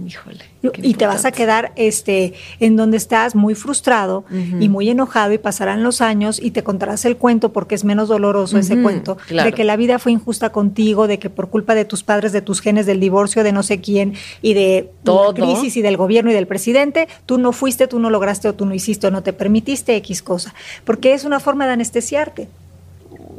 Híjole. 0.07 0.45
Y 0.83 0.95
te 0.95 1.07
vas 1.07 1.25
a 1.25 1.33
quedar 1.33 1.73
este, 1.77 2.35
en 2.61 2.77
donde 2.77 2.97
estás 2.97 3.35
muy 3.35 3.55
frustrado 3.55 4.25
y 4.61 4.69
muy 4.69 4.89
enojado 4.89 5.33
y 5.33 5.39
pasarán 5.39 5.83
los 5.83 6.01
años 6.01 6.41
y 6.41 6.53
te 6.53 6.63
contarás 6.63 7.05
el 7.05 7.17
cuento 7.17 7.53
porque 7.53 7.75
es 7.75 7.85
menos 7.85 8.09
doloroso 8.09 8.59
ese 8.59 8.81
cuento 8.81 9.19
de 9.29 9.53
que 9.53 9.65
la 9.65 9.77
vida 9.77 9.99
fue 9.99 10.13
injusta 10.13 10.51
contigo, 10.51 11.07
de 11.07 11.19
que 11.19 11.31
por 11.31 11.49
culpa 11.49 11.75
de 11.75 11.85
tus 11.85 12.03
padres, 12.03 12.33
de 12.33 12.43
tus 12.43 12.61
genes, 12.61 12.87
del 12.87 13.01
divorcio, 13.01 13.43
de 13.43 13.53
no 13.53 13.63
sé 13.63 13.81
quién 13.81 14.15
y 14.43 14.55
de 14.55 14.91
Todo. 15.03 15.33
la 15.33 15.35
crisis 15.35 15.77
y 15.77 15.83
del 15.83 15.97
gobierno 15.97 16.31
y 16.31 16.35
del 16.35 16.47
presidente, 16.47 17.09
tú 17.27 17.39
no 17.39 17.53
fuiste, 17.53 17.89
tú 17.89 17.99
no 17.99 18.11
lograste 18.11 18.49
o 18.49 18.55
tú 18.55 18.67
no 18.67 18.75
hiciste 18.75 19.07
o 19.07 19.11
no 19.11 19.23
te 19.23 19.33
permitiste 19.33 19.97
X 19.97 20.23
cosa. 20.23 20.55
Porque 20.85 21.15
es 21.15 21.25
una 21.25 21.41
forma 21.41 21.67
de 21.67 21.73
anestesiarte. 21.73 22.49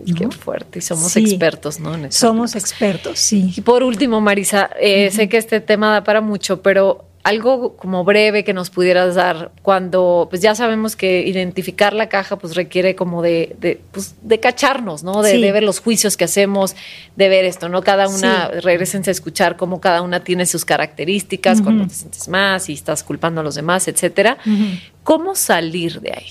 Qué 0.05 0.27
fuerte, 0.29 0.79
y 0.79 0.81
somos 0.81 1.15
expertos, 1.17 1.79
¿no? 1.79 2.11
somos 2.11 2.55
expertos, 2.55 3.19
sí. 3.19 3.53
Y 3.55 3.61
por 3.61 3.83
último, 3.83 4.21
Marisa, 4.21 4.69
eh, 4.79 5.11
sé 5.11 5.29
que 5.29 5.37
este 5.37 5.61
tema 5.61 5.91
da 5.91 6.03
para 6.03 6.21
mucho, 6.21 6.61
pero 6.61 7.05
algo 7.23 7.75
como 7.77 8.03
breve 8.03 8.43
que 8.43 8.53
nos 8.53 8.69
pudieras 8.69 9.15
dar 9.15 9.51
cuando 9.61 10.27
pues 10.29 10.41
ya 10.41 10.55
sabemos 10.55 10.95
que 10.95 11.27
identificar 11.27 11.93
la 11.93 12.09
caja 12.09 12.37
pues 12.37 12.55
requiere 12.55 12.95
como 12.95 13.21
de, 13.21 13.55
de, 13.59 13.79
pues, 13.91 14.15
de 14.21 14.39
cacharnos, 14.39 15.03
¿no? 15.03 15.21
De, 15.21 15.51
ver 15.51 15.63
los 15.63 15.79
juicios 15.79 16.17
que 16.17 16.23
hacemos, 16.23 16.75
de 17.15 17.29
ver 17.29 17.45
esto, 17.45 17.69
¿no? 17.69 17.83
Cada 17.83 18.07
una, 18.07 18.47
regresense 18.47 19.11
a 19.11 19.13
escuchar 19.13 19.55
cómo 19.55 19.81
cada 19.81 20.01
una 20.01 20.23
tiene 20.23 20.45
sus 20.45 20.65
características, 20.65 21.61
cuando 21.61 21.85
te 21.87 21.93
sientes 21.93 22.27
más 22.27 22.69
y 22.69 22.73
estás 22.73 23.03
culpando 23.03 23.41
a 23.41 23.43
los 23.43 23.55
demás, 23.55 23.87
etcétera. 23.87 24.37
¿Cómo 25.03 25.35
salir 25.35 26.01
de 26.01 26.13
ahí? 26.13 26.27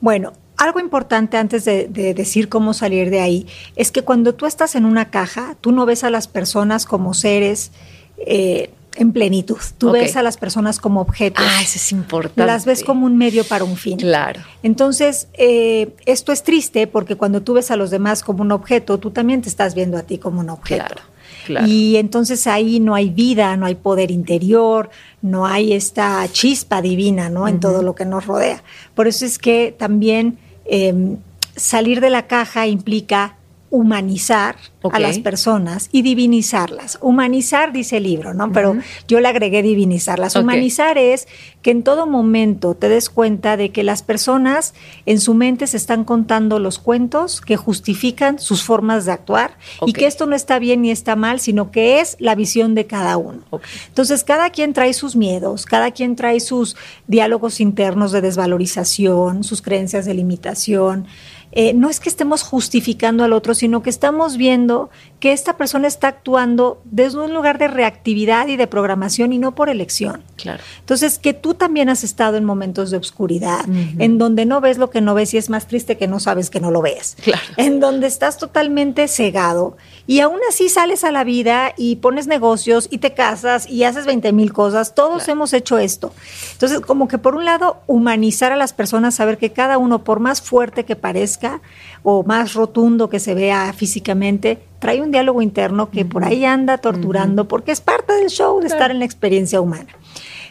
Bueno, 0.00 0.32
algo 0.56 0.80
importante 0.80 1.36
antes 1.36 1.64
de, 1.64 1.88
decir 1.88 2.48
cómo 2.48 2.74
salir 2.74 3.10
de 3.10 3.20
ahí 3.20 3.46
es 3.76 3.90
que 3.90 4.02
cuando 4.02 4.34
tú 4.34 4.46
estás 4.46 4.74
en 4.74 4.84
una 4.84 5.10
caja, 5.10 5.56
tú 5.60 5.72
no 5.72 5.86
ves 5.86 6.04
a 6.04 6.10
las 6.10 6.28
personas 6.28 6.86
como 6.86 7.14
seres 7.14 7.72
eh, 8.18 8.70
en 8.96 9.12
plenitud. 9.12 9.58
Tú 9.78 9.90
ves 9.90 10.16
a 10.16 10.22
las 10.22 10.36
personas 10.36 10.78
como 10.78 11.00
objetos. 11.00 11.44
Ah, 11.46 11.62
eso 11.62 11.76
es 11.76 11.92
importante. 11.92 12.46
Las 12.46 12.64
ves 12.64 12.84
como 12.84 13.06
un 13.06 13.16
medio 13.16 13.44
para 13.44 13.64
un 13.64 13.76
fin. 13.76 13.98
Claro. 13.98 14.40
Entonces, 14.62 15.28
eh, 15.34 15.94
esto 16.06 16.32
es 16.32 16.42
triste 16.42 16.86
porque 16.86 17.16
cuando 17.16 17.42
tú 17.42 17.54
ves 17.54 17.70
a 17.70 17.76
los 17.76 17.90
demás 17.90 18.22
como 18.22 18.42
un 18.42 18.52
objeto, 18.52 18.98
tú 18.98 19.10
también 19.10 19.42
te 19.42 19.48
estás 19.48 19.74
viendo 19.74 19.98
a 19.98 20.02
ti 20.02 20.18
como 20.18 20.40
un 20.40 20.50
objeto. 20.50 20.84
Claro. 20.86 21.13
Claro. 21.44 21.66
Y 21.66 21.96
entonces 21.96 22.46
ahí 22.46 22.80
no 22.80 22.94
hay 22.94 23.10
vida, 23.10 23.56
no 23.56 23.66
hay 23.66 23.74
poder 23.74 24.10
interior, 24.10 24.90
no 25.22 25.46
hay 25.46 25.72
esta 25.72 26.26
chispa 26.30 26.80
divina, 26.80 27.28
¿no? 27.28 27.48
En 27.48 27.60
todo 27.60 27.82
lo 27.82 27.94
que 27.94 28.04
nos 28.04 28.26
rodea. 28.26 28.62
Por 28.94 29.08
eso 29.08 29.24
es 29.24 29.38
que 29.38 29.74
también 29.76 30.38
Em, 30.64 31.18
salir 31.56 32.00
de 32.00 32.10
la 32.10 32.26
caja 32.26 32.66
implica 32.66 33.36
humanizar 33.74 34.54
a 34.92 35.00
las 35.00 35.18
personas 35.18 35.88
y 35.90 36.02
divinizarlas. 36.02 36.96
Humanizar, 37.00 37.72
dice 37.72 37.96
el 37.96 38.04
libro, 38.04 38.32
¿no? 38.32 38.52
Pero 38.52 38.76
yo 39.08 39.18
le 39.18 39.26
agregué 39.26 39.62
divinizarlas. 39.62 40.36
Humanizar 40.36 40.96
es 40.96 41.26
que 41.60 41.72
en 41.72 41.82
todo 41.82 42.06
momento 42.06 42.76
te 42.76 42.88
des 42.88 43.10
cuenta 43.10 43.56
de 43.56 43.70
que 43.70 43.82
las 43.82 44.04
personas 44.04 44.74
en 45.06 45.18
su 45.18 45.34
mente 45.34 45.66
se 45.66 45.76
están 45.76 46.04
contando 46.04 46.60
los 46.60 46.78
cuentos 46.78 47.40
que 47.40 47.56
justifican 47.56 48.38
sus 48.38 48.62
formas 48.62 49.06
de 49.06 49.12
actuar 49.12 49.56
y 49.84 49.92
que 49.92 50.06
esto 50.06 50.26
no 50.26 50.36
está 50.36 50.60
bien 50.60 50.82
ni 50.82 50.92
está 50.92 51.16
mal, 51.16 51.40
sino 51.40 51.72
que 51.72 52.00
es 52.00 52.16
la 52.20 52.36
visión 52.36 52.76
de 52.76 52.86
cada 52.86 53.16
uno. 53.16 53.40
Entonces, 53.88 54.22
cada 54.22 54.50
quien 54.50 54.72
trae 54.72 54.94
sus 54.94 55.16
miedos, 55.16 55.66
cada 55.66 55.90
quien 55.90 56.14
trae 56.14 56.38
sus 56.38 56.76
diálogos 57.08 57.60
internos 57.60 58.12
de 58.12 58.20
desvalorización, 58.20 59.42
sus 59.42 59.62
creencias 59.62 60.04
de 60.04 60.14
limitación. 60.14 61.08
Eh, 61.56 61.72
no 61.72 61.88
es 61.88 62.00
que 62.00 62.08
estemos 62.08 62.42
justificando 62.42 63.22
al 63.22 63.32
otro, 63.32 63.54
sino 63.54 63.80
que 63.80 63.88
estamos 63.88 64.36
viendo 64.36 64.90
que 65.24 65.32
esta 65.32 65.56
persona 65.56 65.88
está 65.88 66.08
actuando 66.08 66.82
desde 66.84 67.18
un 67.18 67.32
lugar 67.32 67.56
de 67.56 67.66
reactividad 67.66 68.46
y 68.48 68.58
de 68.58 68.66
programación 68.66 69.32
y 69.32 69.38
no 69.38 69.54
por 69.54 69.70
elección. 69.70 70.22
Claro. 70.36 70.62
Entonces, 70.80 71.18
que 71.18 71.32
tú 71.32 71.54
también 71.54 71.88
has 71.88 72.04
estado 72.04 72.36
en 72.36 72.44
momentos 72.44 72.90
de 72.90 72.98
oscuridad, 72.98 73.64
en 73.66 74.18
donde 74.18 74.44
no 74.44 74.60
ves 74.60 74.76
lo 74.76 74.90
que 74.90 75.00
no 75.00 75.14
ves 75.14 75.32
y 75.32 75.38
es 75.38 75.48
más 75.48 75.66
triste 75.66 75.96
que 75.96 76.08
no 76.08 76.20
sabes 76.20 76.50
que 76.50 76.60
no 76.60 76.70
lo 76.70 76.82
ves. 76.82 77.16
Claro. 77.22 77.40
En 77.56 77.80
donde 77.80 78.06
estás 78.06 78.36
totalmente 78.36 79.08
cegado 79.08 79.78
y 80.06 80.20
aún 80.20 80.40
así 80.46 80.68
sales 80.68 81.04
a 81.04 81.10
la 81.10 81.24
vida 81.24 81.72
y 81.78 81.96
pones 81.96 82.26
negocios 82.26 82.88
y 82.90 82.98
te 82.98 83.14
casas 83.14 83.66
y 83.66 83.84
haces 83.84 84.04
20 84.04 84.30
mil 84.34 84.52
cosas. 84.52 84.94
Todos 84.94 85.26
hemos 85.28 85.54
hecho 85.54 85.78
esto. 85.78 86.12
Entonces, 86.52 86.80
como 86.80 87.08
que 87.08 87.16
por 87.16 87.34
un 87.34 87.46
lado, 87.46 87.78
humanizar 87.86 88.52
a 88.52 88.56
las 88.56 88.74
personas, 88.74 89.14
saber 89.14 89.38
que 89.38 89.54
cada 89.54 89.78
uno, 89.78 90.04
por 90.04 90.20
más 90.20 90.42
fuerte 90.42 90.84
que 90.84 90.96
parezca 90.96 91.62
o 92.02 92.24
más 92.24 92.52
rotundo 92.52 93.08
que 93.08 93.20
se 93.20 93.32
vea 93.32 93.72
físicamente, 93.72 94.58
trae 94.84 95.00
un 95.00 95.10
diálogo 95.10 95.40
interno 95.40 95.88
que 95.88 96.04
por 96.04 96.24
ahí 96.24 96.44
anda 96.44 96.76
torturando, 96.76 97.48
porque 97.48 97.72
es 97.72 97.80
parte 97.80 98.12
del 98.12 98.28
show 98.28 98.60
de 98.60 98.66
estar 98.66 98.90
en 98.90 98.98
la 98.98 99.06
experiencia 99.06 99.58
humana. 99.58 99.88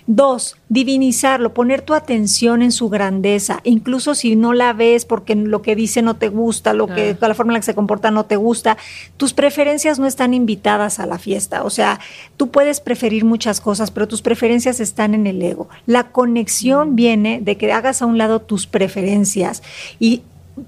Dos, 0.08 0.58
divinizarlo, 0.70 1.54
poner 1.54 1.84
tu 1.84 1.94
atención 1.94 2.64
en 2.64 2.72
su 2.72 2.90
grandeza, 2.90 3.60
incluso 3.64 4.16
si 4.16 4.36
no 4.36 4.54
la 4.54 4.74
ves 4.74 5.06
porque 5.06 5.36
lo 5.36 5.62
que 5.62 5.76
dice 5.76 6.02
no 6.02 6.16
te 6.16 6.30
gusta, 6.30 6.74
lo 6.74 6.88
que 6.88 7.16
la 7.22 7.36
forma 7.36 7.52
en 7.52 7.54
la 7.54 7.60
que 7.60 7.68
se 7.68 7.76
comporta 7.76 8.10
no 8.10 8.26
te 8.26 8.36
gusta, 8.36 8.76
tus 9.18 9.36
preferencias 9.36 10.00
no 10.00 10.08
están 10.08 10.34
invitadas 10.34 11.00
a 11.00 11.06
la 11.06 11.20
fiesta. 11.20 11.64
O 11.64 11.70
sea, 11.70 12.00
tú 12.36 12.50
puedes 12.50 12.80
preferir 12.80 13.26
muchas 13.26 13.62
cosas, 13.62 13.92
pero 13.92 14.08
tus 14.08 14.24
preferencias 14.24 14.80
están 14.80 15.14
en 15.14 15.28
el 15.28 15.40
ego. 15.44 15.70
La 15.86 16.12
conexión 16.12 16.96
viene 16.96 17.40
de 17.40 17.56
que 17.56 17.72
hagas 17.72 18.02
a 18.02 18.08
un 18.08 18.18
lado 18.18 18.42
tus 18.42 18.66
preferencias 18.66 19.62
y 20.00 20.24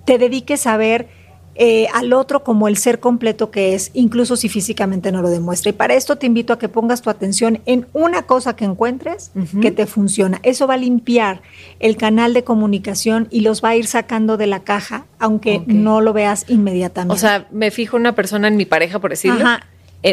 te 0.05 0.19
dediques 0.19 0.67
a 0.67 0.77
ver 0.77 1.24
eh, 1.55 1.87
al 1.93 2.11
otro 2.13 2.43
como 2.43 2.67
el 2.67 2.75
ser 2.77 2.99
completo 2.99 3.49
que 3.49 3.73
es, 3.75 3.91
incluso 3.93 4.35
si 4.35 4.49
físicamente 4.49 5.11
no 5.11 5.21
lo 5.21 5.29
demuestra. 5.29 5.69
Y 5.69 5.73
para 5.73 5.93
esto 5.93 6.17
te 6.17 6.25
invito 6.25 6.51
a 6.53 6.59
que 6.59 6.67
pongas 6.69 7.01
tu 7.01 7.09
atención 7.09 7.61
en 7.65 7.87
una 7.93 8.23
cosa 8.23 8.55
que 8.55 8.65
encuentres 8.65 9.31
que 9.61 9.71
te 9.71 9.85
funciona. 9.85 10.39
Eso 10.43 10.67
va 10.67 10.73
a 10.73 10.77
limpiar 10.77 11.41
el 11.79 11.95
canal 11.97 12.33
de 12.33 12.43
comunicación 12.43 13.27
y 13.31 13.41
los 13.41 13.63
va 13.63 13.69
a 13.69 13.75
ir 13.75 13.87
sacando 13.87 14.37
de 14.37 14.47
la 14.47 14.59
caja, 14.61 15.05
aunque 15.19 15.63
no 15.67 16.01
lo 16.01 16.13
veas 16.13 16.45
inmediatamente. 16.49 17.13
O 17.13 17.17
sea, 17.17 17.47
me 17.51 17.71
fijo 17.71 17.95
una 17.95 18.13
persona 18.15 18.47
en 18.47 18.57
mi 18.57 18.65
pareja, 18.65 18.99
por 18.99 19.11
decirlo. 19.11 19.45
eh, 19.45 19.59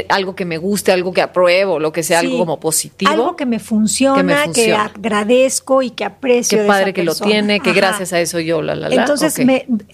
algo 0.08 0.34
que 0.34 0.44
me 0.44 0.58
guste, 0.58 0.92
algo 0.92 1.12
que 1.12 1.20
apruebo, 1.20 1.78
lo 1.78 1.92
que 1.92 2.02
sea, 2.02 2.20
algo 2.20 2.38
como 2.38 2.60
positivo. 2.60 3.10
Algo 3.10 3.36
que 3.36 3.46
me 3.46 3.58
funciona, 3.58 4.46
que, 4.52 4.74
agradezco 4.74 5.82
y 5.82 5.90
que 5.90 6.04
aprecio. 6.04 6.58
Qué 6.58 6.64
padre 6.64 6.92
que 6.92 7.04
lo 7.04 7.14
tiene, 7.14 7.60
que 7.60 7.72
gracias 7.72 8.12
a 8.12 8.20
eso 8.20 8.40
yo, 8.40 8.62
la, 8.62 8.74
la, 8.74 8.88
la. 8.88 8.94
Entonces, 8.94 9.36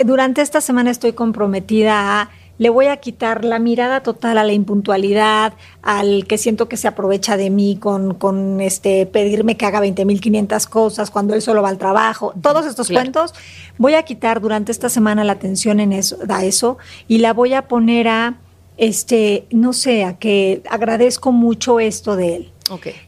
durante 0.05 0.43
esta 0.43 0.61
semana 0.61 0.91
estoy 0.91 1.13
comprometida 1.13 2.21
a 2.21 2.31
le 2.59 2.71
voy 2.71 2.87
a 2.87 2.97
quitar 2.97 3.45
la 3.45 3.59
mirada 3.59 4.03
total 4.03 4.37
a 4.37 4.45
la 4.45 4.53
impuntualidad, 4.53 5.55
al 5.83 6.27
que 6.27 6.39
siento 6.39 6.69
que 6.69 6.77
se 6.77 6.89
aprovecha 6.89 7.37
de 7.37 7.51
mí 7.51 7.77
con, 7.77 8.15
con 8.15 8.61
este 8.61 9.07
pedirme 9.07 9.57
que 9.57 9.65
haga 9.65 9.81
20.500 9.81 10.69
cosas 10.69 11.11
cuando 11.11 11.35
él 11.35 11.43
solo 11.43 11.63
va 11.63 11.69
al 11.69 11.79
trabajo. 11.79 12.35
Todos 12.43 12.67
estos 12.67 12.89
cuentos 12.89 13.33
voy 13.79 13.95
a 13.95 14.03
quitar 14.03 14.41
durante 14.41 14.73
esta 14.73 14.89
semana 14.89 15.25
la 15.25 15.33
atención 15.33 15.79
en 15.81 15.93
eso, 15.93 16.19
a 16.29 16.45
eso 16.45 16.79
y 17.07 17.19
la 17.19 17.33
voy 17.33 17.55
a 17.55 17.69
poner 17.69 18.09
a 18.09 18.35
este, 18.79 19.47
no 19.51 19.73
sé, 19.75 20.05
a 20.05 20.19
que 20.19 20.63
agradezco 20.71 21.33
mucho 21.33 21.81
esto 21.81 22.17
de 22.17 22.37
él. 22.37 22.53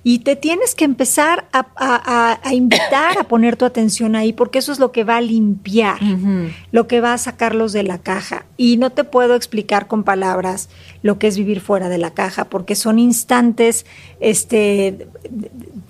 Y 0.03 0.21
te 0.21 0.37
tienes 0.37 0.75
que 0.75 0.85
empezar 0.85 1.47
a, 1.53 2.39
invitar 2.53 3.19
a 3.19 3.25
poner 3.25 3.57
tu 3.57 3.65
atención 3.65 4.17
ahí, 4.17 4.33
porque 4.33 4.59
eso 4.59 4.73
es 4.73 4.79
lo 4.79 4.91
que 4.91 5.05
va 5.05 5.19
a 5.19 5.21
limpiar, 5.21 5.99
lo 6.73 6.87
que 6.87 7.01
va 7.01 7.13
a 7.13 7.19
sacarlos 7.19 7.73
de 7.73 7.83
la 7.83 7.99
caja. 7.99 8.47
Y 8.57 8.79
no 8.79 8.91
te 8.91 9.05
puedo 9.05 9.35
explicar 9.35 9.87
con 9.87 10.03
palabras 10.03 10.71
lo 11.03 11.19
que 11.19 11.27
es 11.27 11.37
vivir 11.37 11.61
fuera 11.61 11.89
de 11.89 11.99
la 11.99 12.13
caja, 12.13 12.47
porque 12.47 12.75
son 12.75 12.99
instantes 12.99 13.87
este, 14.21 15.09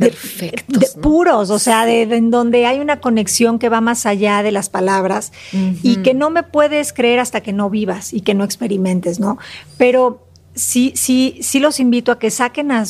Perfectos, 0.00 0.96
puros, 1.00 1.50
o 1.50 1.58
sea, 1.58 1.84
de, 1.84 2.02
en 2.02 2.30
donde 2.30 2.66
hay 2.66 2.80
una 2.80 3.00
conexión 3.00 3.58
que 3.58 3.68
va 3.68 3.80
más 3.80 4.06
allá 4.06 4.42
de 4.42 4.52
las 4.52 4.68
palabras 4.68 5.32
y 5.82 5.96
que 5.96 6.14
no 6.14 6.30
me 6.30 6.42
puedes 6.42 6.92
creer 6.92 7.20
hasta 7.20 7.40
que 7.42 7.52
no 7.52 7.70
vivas 7.70 8.12
y 8.12 8.22
que 8.22 8.34
no 8.34 8.44
experimentes, 8.44 9.20
¿no? 9.20 9.38
Pero 9.76 10.26
sí, 10.54 10.92
sí, 10.96 11.38
sí 11.42 11.60
los 11.60 11.80
invito 11.80 12.12
a 12.12 12.18
que 12.18 12.30
saquen 12.30 12.72
a 12.72 12.84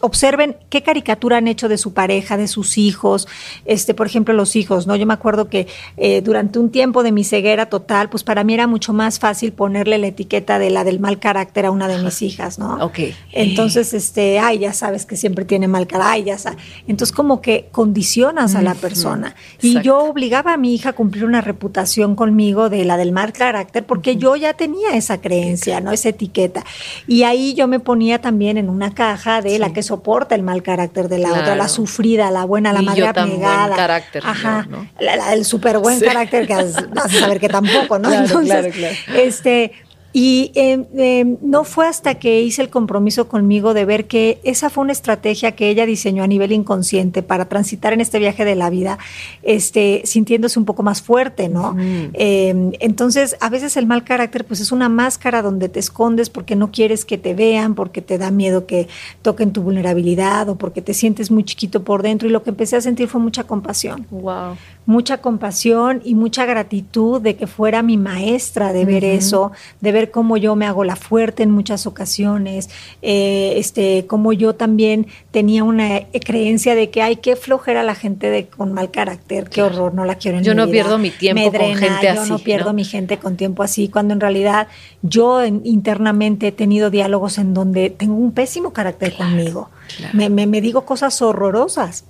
observen 0.00 0.56
qué 0.70 0.82
caricatura 0.82 1.38
han 1.38 1.48
hecho 1.48 1.68
de 1.68 1.78
su 1.78 1.92
pareja, 1.92 2.36
de 2.36 2.48
sus 2.48 2.78
hijos, 2.78 3.28
este, 3.64 3.94
por 3.94 4.06
ejemplo, 4.06 4.34
los 4.34 4.56
hijos, 4.56 4.86
¿no? 4.86 4.96
Yo 4.96 5.06
me 5.06 5.14
acuerdo 5.14 5.48
que 5.48 5.66
eh, 5.96 6.20
durante 6.22 6.58
un 6.58 6.70
tiempo 6.70 7.02
de 7.02 7.12
mi 7.12 7.24
ceguera 7.24 7.66
total, 7.66 8.08
pues 8.08 8.24
para 8.24 8.44
mí 8.44 8.54
era 8.54 8.66
mucho 8.66 8.92
más 8.92 9.18
fácil 9.18 9.52
ponerle 9.52 9.98
la 9.98 10.08
etiqueta 10.08 10.58
de 10.58 10.70
la 10.70 10.84
del 10.84 11.00
mal 11.00 11.18
carácter 11.18 11.66
a 11.66 11.70
una 11.70 11.88
de 11.88 12.02
mis 12.02 12.22
hijas, 12.22 12.58
¿no? 12.58 12.74
Ok. 12.84 12.98
Entonces, 13.32 13.94
este, 13.94 14.38
ay, 14.38 14.58
ya 14.58 14.72
sabes 14.72 15.06
que 15.06 15.16
siempre 15.16 15.44
tiene 15.44 15.68
mal 15.68 15.86
carácter, 15.86 16.12
ay, 16.12 16.24
ya 16.24 16.38
sabes. 16.38 16.58
Entonces, 16.86 17.14
como 17.14 17.40
que 17.40 17.68
condicionas 17.72 18.54
a 18.54 18.62
la 18.62 18.74
persona. 18.74 19.34
Y 19.60 19.80
yo 19.80 19.98
obligaba 19.98 20.54
a 20.54 20.56
mi 20.56 20.74
hija 20.74 20.90
a 20.90 20.92
cumplir 20.92 21.24
una 21.24 21.40
reputación 21.40 22.16
conmigo 22.16 22.68
de 22.68 22.84
la 22.84 22.96
del 22.96 23.12
mal 23.12 23.32
carácter, 23.32 23.84
porque 23.84 24.16
yo 24.16 24.36
ya 24.36 24.54
tenía 24.54 24.90
esa 24.94 25.20
creencia, 25.20 25.80
¿no? 25.80 25.92
Esa 25.92 26.10
etiqueta. 26.10 26.64
Y 27.06 27.22
ahí 27.22 27.54
yo 27.54 27.68
me 27.68 27.80
ponía 27.80 28.20
también 28.20 28.58
en 28.58 28.68
una 28.68 28.94
caja 28.94 29.42
de 29.42 29.58
la 29.58 29.72
que 29.72 29.82
soporta 29.86 30.34
el 30.34 30.42
mal 30.42 30.62
carácter 30.62 31.08
de 31.08 31.18
la 31.18 31.30
otra, 31.30 31.56
la 31.56 31.68
sufrida, 31.68 32.30
la 32.30 32.44
buena, 32.44 32.72
la 32.72 32.82
madre 32.82 33.06
abnegada. 33.06 33.66
Buen 33.66 33.76
carácter. 33.78 34.22
Ajá. 34.26 34.66
el 35.32 35.44
súper 35.44 35.78
buen 35.78 36.00
carácter 36.00 36.46
que 36.46 36.54
vas 36.54 36.76
a 36.76 37.08
saber 37.08 37.40
que 37.40 37.48
tampoco, 37.48 37.98
¿no? 37.98 38.12
Entonces, 38.12 38.74
este, 39.14 39.72
y 40.18 40.50
em, 40.54 40.86
em, 40.96 41.36
no 41.42 41.64
fue 41.64 41.86
hasta 41.86 42.14
que 42.14 42.40
hice 42.40 42.62
el 42.62 42.70
compromiso 42.70 43.28
conmigo 43.28 43.74
de 43.74 43.84
ver 43.84 44.06
que 44.06 44.40
esa 44.44 44.70
fue 44.70 44.82
una 44.82 44.92
estrategia 44.92 45.52
que 45.52 45.68
ella 45.68 45.84
diseñó 45.84 46.22
a 46.22 46.26
nivel 46.26 46.52
inconsciente 46.52 47.22
para 47.22 47.50
transitar 47.50 47.92
en 47.92 48.00
este 48.00 48.18
viaje 48.18 48.46
de 48.46 48.54
la 48.54 48.70
vida, 48.70 48.96
este, 49.42 50.00
sintiéndose 50.06 50.58
un 50.58 50.64
poco 50.64 50.82
más 50.82 51.02
fuerte, 51.02 51.50
¿no? 51.50 51.76
Em, 52.14 52.72
entonces, 52.80 53.36
a 53.40 53.50
veces 53.50 53.76
el 53.76 53.84
mal 53.84 54.04
carácter, 54.04 54.46
pues 54.46 54.60
es 54.60 54.72
una 54.72 54.88
máscara 54.88 55.42
donde 55.42 55.68
te 55.68 55.80
escondes 55.80 56.30
porque 56.30 56.56
no 56.56 56.70
quieres 56.70 57.04
que 57.04 57.18
te 57.18 57.34
vean, 57.34 57.74
porque 57.74 58.00
te 58.00 58.16
da 58.16 58.30
miedo 58.30 58.64
que 58.64 58.88
toquen 59.20 59.52
tu 59.52 59.60
vulnerabilidad 59.60 60.48
o 60.48 60.56
porque 60.56 60.80
te 60.80 60.94
sientes 60.94 61.30
muy 61.30 61.44
chiquito 61.44 61.84
por 61.84 62.02
dentro. 62.02 62.26
Y 62.26 62.32
lo 62.32 62.42
que 62.42 62.48
empecé 62.48 62.76
a 62.76 62.80
sentir 62.80 63.06
fue 63.08 63.20
mucha 63.20 63.44
compasión. 63.44 64.06
Wow. 64.10 64.56
Mucha 64.86 65.18
compasión 65.18 66.00
y 66.04 66.14
mucha 66.14 66.46
gratitud 66.46 67.20
de 67.20 67.36
que 67.36 67.46
fuera 67.46 67.82
mi 67.82 67.96
maestra 67.96 68.72
de 68.72 68.84
ver 68.84 69.04
eso, 69.04 69.52
de 69.80 69.92
ver 69.92 70.10
cómo 70.10 70.36
yo 70.36 70.54
me 70.54 70.64
hago 70.64 70.84
la 70.84 70.96
fuerte 70.96 71.42
en 71.42 71.50
muchas 71.50 71.86
ocasiones, 71.86 72.70
eh, 73.02 73.54
este, 73.56 74.06
cómo 74.06 74.32
yo 74.32 74.54
también 74.54 75.08
tenía 75.32 75.64
una 75.64 76.02
creencia 76.24 76.74
de 76.74 76.90
que 76.90 77.02
hay 77.02 77.16
que 77.16 77.36
flojera 77.36 77.80
a 77.80 77.84
la 77.84 77.94
gente 77.94 78.30
de, 78.30 78.46
con 78.46 78.72
mal 78.72 78.90
carácter, 78.90 79.50
qué 79.50 79.62
horror, 79.62 79.92
no 79.92 80.04
la 80.04 80.14
quiero 80.14 80.38
en 80.38 80.44
Yo 80.44 80.54
no 80.54 80.68
pierdo 80.68 80.98
mi 80.98 81.10
tiempo 81.10 81.50
con 81.52 81.74
gente 81.74 82.08
así. 82.08 82.28
Yo 82.28 82.32
no 82.32 82.38
pierdo 82.38 82.72
mi 82.72 82.84
gente 82.84 83.18
con 83.18 83.36
tiempo 83.36 83.62
así, 83.62 83.88
cuando 83.88 84.14
en 84.14 84.20
realidad 84.20 84.68
yo 85.02 85.44
internamente 85.44 86.48
he 86.48 86.52
tenido 86.52 86.90
diálogos 86.90 87.38
en 87.38 87.54
donde 87.54 87.90
tengo 87.90 88.14
un 88.14 88.32
pésimo 88.32 88.72
carácter 88.72 89.14
conmigo. 89.14 89.70
Me, 90.12 90.28
me, 90.30 90.46
me 90.46 90.60
digo 90.60 90.84
cosas 90.84 91.20
horrorosas 91.22 92.04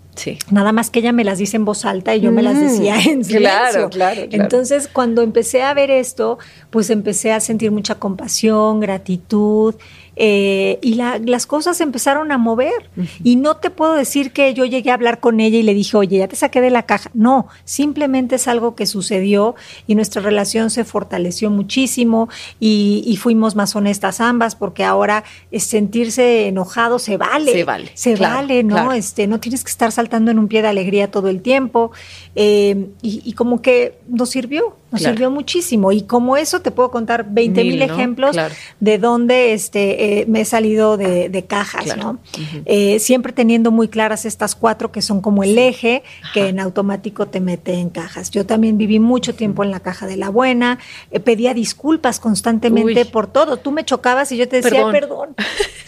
Nada 0.50 0.72
más 0.72 0.90
que 0.90 1.00
ella 1.00 1.12
me 1.12 1.24
las 1.24 1.38
dice 1.38 1.56
en 1.56 1.64
voz 1.64 1.84
alta 1.84 2.14
y 2.14 2.20
yo 2.20 2.32
me 2.32 2.42
las 2.42 2.56
mm, 2.56 2.60
decía 2.60 2.96
en 2.96 3.24
silencio. 3.24 3.40
Claro, 3.40 3.90
claro, 3.90 4.22
Entonces, 4.30 4.88
cuando 4.92 5.22
empecé 5.22 5.62
a 5.62 5.74
ver 5.74 5.90
esto, 5.90 6.38
pues 6.70 6.90
empecé 6.90 7.32
a 7.32 7.40
sentir 7.40 7.70
mucha 7.70 7.96
compasión, 7.96 8.80
gratitud 8.80 9.74
eh, 10.18 10.78
y 10.80 10.94
las 10.94 11.46
cosas 11.46 11.80
empezaron 11.80 12.32
a 12.32 12.38
mover. 12.38 12.90
Y 13.22 13.36
no 13.36 13.56
te 13.58 13.70
puedo 13.70 13.94
decir 13.94 14.32
que 14.32 14.54
yo 14.54 14.64
llegué 14.64 14.90
a 14.90 14.94
hablar 14.94 15.20
con 15.20 15.40
ella 15.40 15.58
y 15.58 15.62
le 15.62 15.74
dije, 15.74 15.96
oye, 15.96 16.18
ya 16.18 16.28
te 16.28 16.36
saqué 16.36 16.60
de 16.60 16.70
la 16.70 16.84
caja. 16.84 17.10
No, 17.12 17.48
simplemente 17.64 18.36
es 18.36 18.48
algo 18.48 18.74
que 18.74 18.86
sucedió 18.86 19.54
y 19.86 19.94
nuestra 19.94 20.22
relación 20.22 20.70
se 20.70 20.84
fortaleció 20.84 21.50
muchísimo 21.50 22.28
y, 22.58 23.16
fuimos 23.16 23.56
más 23.56 23.74
honestas 23.74 24.20
ambas 24.20 24.54
porque 24.54 24.84
ahora 24.84 25.24
sentirse 25.52 26.48
enojado 26.48 26.98
se 26.98 27.16
vale. 27.16 27.52
Se 27.52 27.64
vale. 27.64 27.90
Se 27.94 28.16
vale, 28.16 28.62
¿no? 28.62 28.92
Este, 28.92 29.26
no 29.26 29.40
tienes 29.40 29.64
que 29.64 29.70
estar 29.70 29.90
saltando 29.90 30.30
en 30.30 30.38
un 30.38 30.48
pie 30.48 30.62
de 30.62 30.68
alegría 30.68 31.10
todo 31.10 31.28
el 31.28 31.42
tiempo. 31.42 31.92
Eh, 32.34 32.88
y, 33.02 33.32
como 33.32 33.62
que 33.62 33.98
nos 34.08 34.30
sirvió, 34.30 34.76
nos 34.90 35.02
sirvió 35.02 35.30
muchísimo. 35.30 35.92
Y 35.92 36.02
como 36.02 36.36
eso 36.36 36.60
te 36.60 36.70
puedo 36.70 36.90
contar 36.90 37.26
20 37.30 37.64
mil, 37.64 37.82
ejemplos 37.82 38.36
de 38.80 38.98
donde 38.98 39.52
este, 39.52 40.05
eh, 40.06 40.24
me 40.28 40.42
he 40.42 40.44
salido 40.44 40.96
de, 40.96 41.44
cajas, 41.48 41.96
¿no? 41.96 42.18
Eh, 42.64 43.00
siempre 43.00 43.32
teniendo 43.32 43.72
muy 43.72 43.88
claras 43.88 44.24
estas 44.24 44.54
cuatro 44.54 44.92
que 44.92 45.02
son 45.02 45.20
como 45.20 45.42
el 45.42 45.58
eje 45.58 46.04
que 46.32 46.48
en 46.48 46.60
automático 46.60 47.26
te 47.26 47.40
mete 47.40 47.74
en 47.74 47.90
cajas. 47.90 48.30
Yo 48.30 48.46
también 48.46 48.78
viví 48.78 49.00
mucho 49.00 49.34
tiempo 49.34 49.64
en 49.64 49.72
la 49.72 49.80
caja 49.80 50.06
de 50.06 50.16
la 50.16 50.28
buena, 50.28 50.78
pedía 51.24 51.54
disculpas 51.54 52.20
constantemente 52.20 53.04
por 53.04 53.26
todo. 53.26 53.56
Tú 53.56 53.72
me 53.72 53.84
chocabas 53.84 54.30
y 54.30 54.36
yo 54.36 54.48
te 54.48 54.62
decía, 54.62 54.88
perdón. 54.92 55.34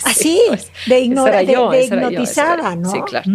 Así, 0.04 0.40
de, 0.86 1.00
ignorar, 1.00 1.46
de, 1.46 1.84
hipnotizada, 1.84 2.74
¿no? 2.74 2.90
Sí, 2.90 3.00
claro. 3.02 3.30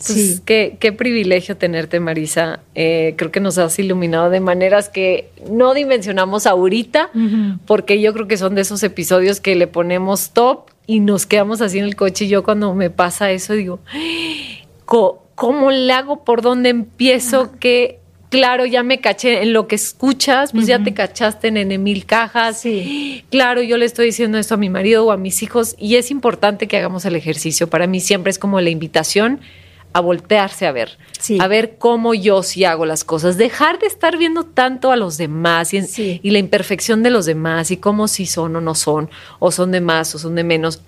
sí. 0.00 0.40
Qué, 0.44 0.76
qué 0.80 0.92
privilegio 0.92 1.56
tenerte, 1.56 2.00
Marisa. 2.00 2.60
Eh, 2.74 3.14
creo 3.16 3.30
que 3.30 3.40
nos 3.40 3.58
has 3.58 3.78
iluminado 3.78 4.30
de 4.30 4.40
maneras 4.40 4.88
que 4.88 5.30
no 5.50 5.74
dimensionamos 5.74 6.46
ahorita, 6.46 7.10
porque 7.66 8.00
yo 8.00 8.12
creo 8.12 8.26
que 8.26 8.36
son 8.36 8.54
de 8.54 8.62
esos 8.62 8.82
episodios 8.82 9.40
que 9.40 9.54
le 9.54 9.66
ponemos 9.66 10.15
top 10.30 10.70
y 10.86 11.00
nos 11.00 11.26
quedamos 11.26 11.60
así 11.60 11.78
en 11.78 11.84
el 11.84 11.96
coche. 11.96 12.24
Y 12.24 12.28
yo 12.28 12.42
cuando 12.42 12.74
me 12.74 12.90
pasa 12.90 13.30
eso 13.30 13.54
digo, 13.54 13.80
¿cómo 14.84 15.70
le 15.70 15.92
hago? 15.92 16.24
¿Por 16.24 16.42
dónde 16.42 16.70
empiezo? 16.70 17.52
¿Qué? 17.58 18.00
Claro, 18.28 18.66
ya 18.66 18.82
me 18.82 19.00
caché 19.00 19.42
en 19.42 19.52
lo 19.52 19.68
que 19.68 19.76
escuchas, 19.76 20.50
pues 20.50 20.66
ya 20.66 20.82
te 20.82 20.92
cachaste 20.92 21.48
en 21.48 21.82
mil 21.82 22.06
cajas. 22.06 22.60
Sí. 22.60 23.24
Claro, 23.30 23.62
yo 23.62 23.76
le 23.76 23.84
estoy 23.84 24.06
diciendo 24.06 24.36
esto 24.36 24.54
a 24.54 24.56
mi 24.56 24.68
marido 24.68 25.06
o 25.06 25.12
a 25.12 25.16
mis 25.16 25.42
hijos 25.44 25.76
y 25.78 25.94
es 25.94 26.10
importante 26.10 26.66
que 26.66 26.76
hagamos 26.76 27.04
el 27.04 27.14
ejercicio. 27.14 27.70
Para 27.70 27.86
mí 27.86 28.00
siempre 28.00 28.30
es 28.30 28.38
como 28.38 28.60
la 28.60 28.70
invitación 28.70 29.40
a 29.96 30.00
voltearse 30.00 30.66
a 30.66 30.72
ver, 30.72 30.98
a 31.40 31.48
ver 31.48 31.78
cómo 31.78 32.12
yo 32.12 32.42
sí 32.42 32.66
hago 32.66 32.84
las 32.84 33.02
cosas, 33.02 33.38
dejar 33.38 33.78
de 33.78 33.86
estar 33.86 34.18
viendo 34.18 34.44
tanto 34.44 34.92
a 34.92 34.96
los 34.96 35.16
demás 35.16 35.72
y, 35.72 36.30
la 36.30 36.38
imperfección 36.38 37.02
de 37.02 37.08
los 37.08 37.24
demás 37.24 37.70
y 37.70 37.78
cómo 37.78 38.06
si 38.06 38.26
son 38.26 38.56
o 38.56 38.60
no 38.60 38.74
son, 38.74 39.08
o 39.38 39.50
son 39.50 39.72
de 39.72 39.80
más 39.80 40.14
o 40.14 40.18
son 40.18 40.34
de 40.34 40.44
menos, 40.44 40.82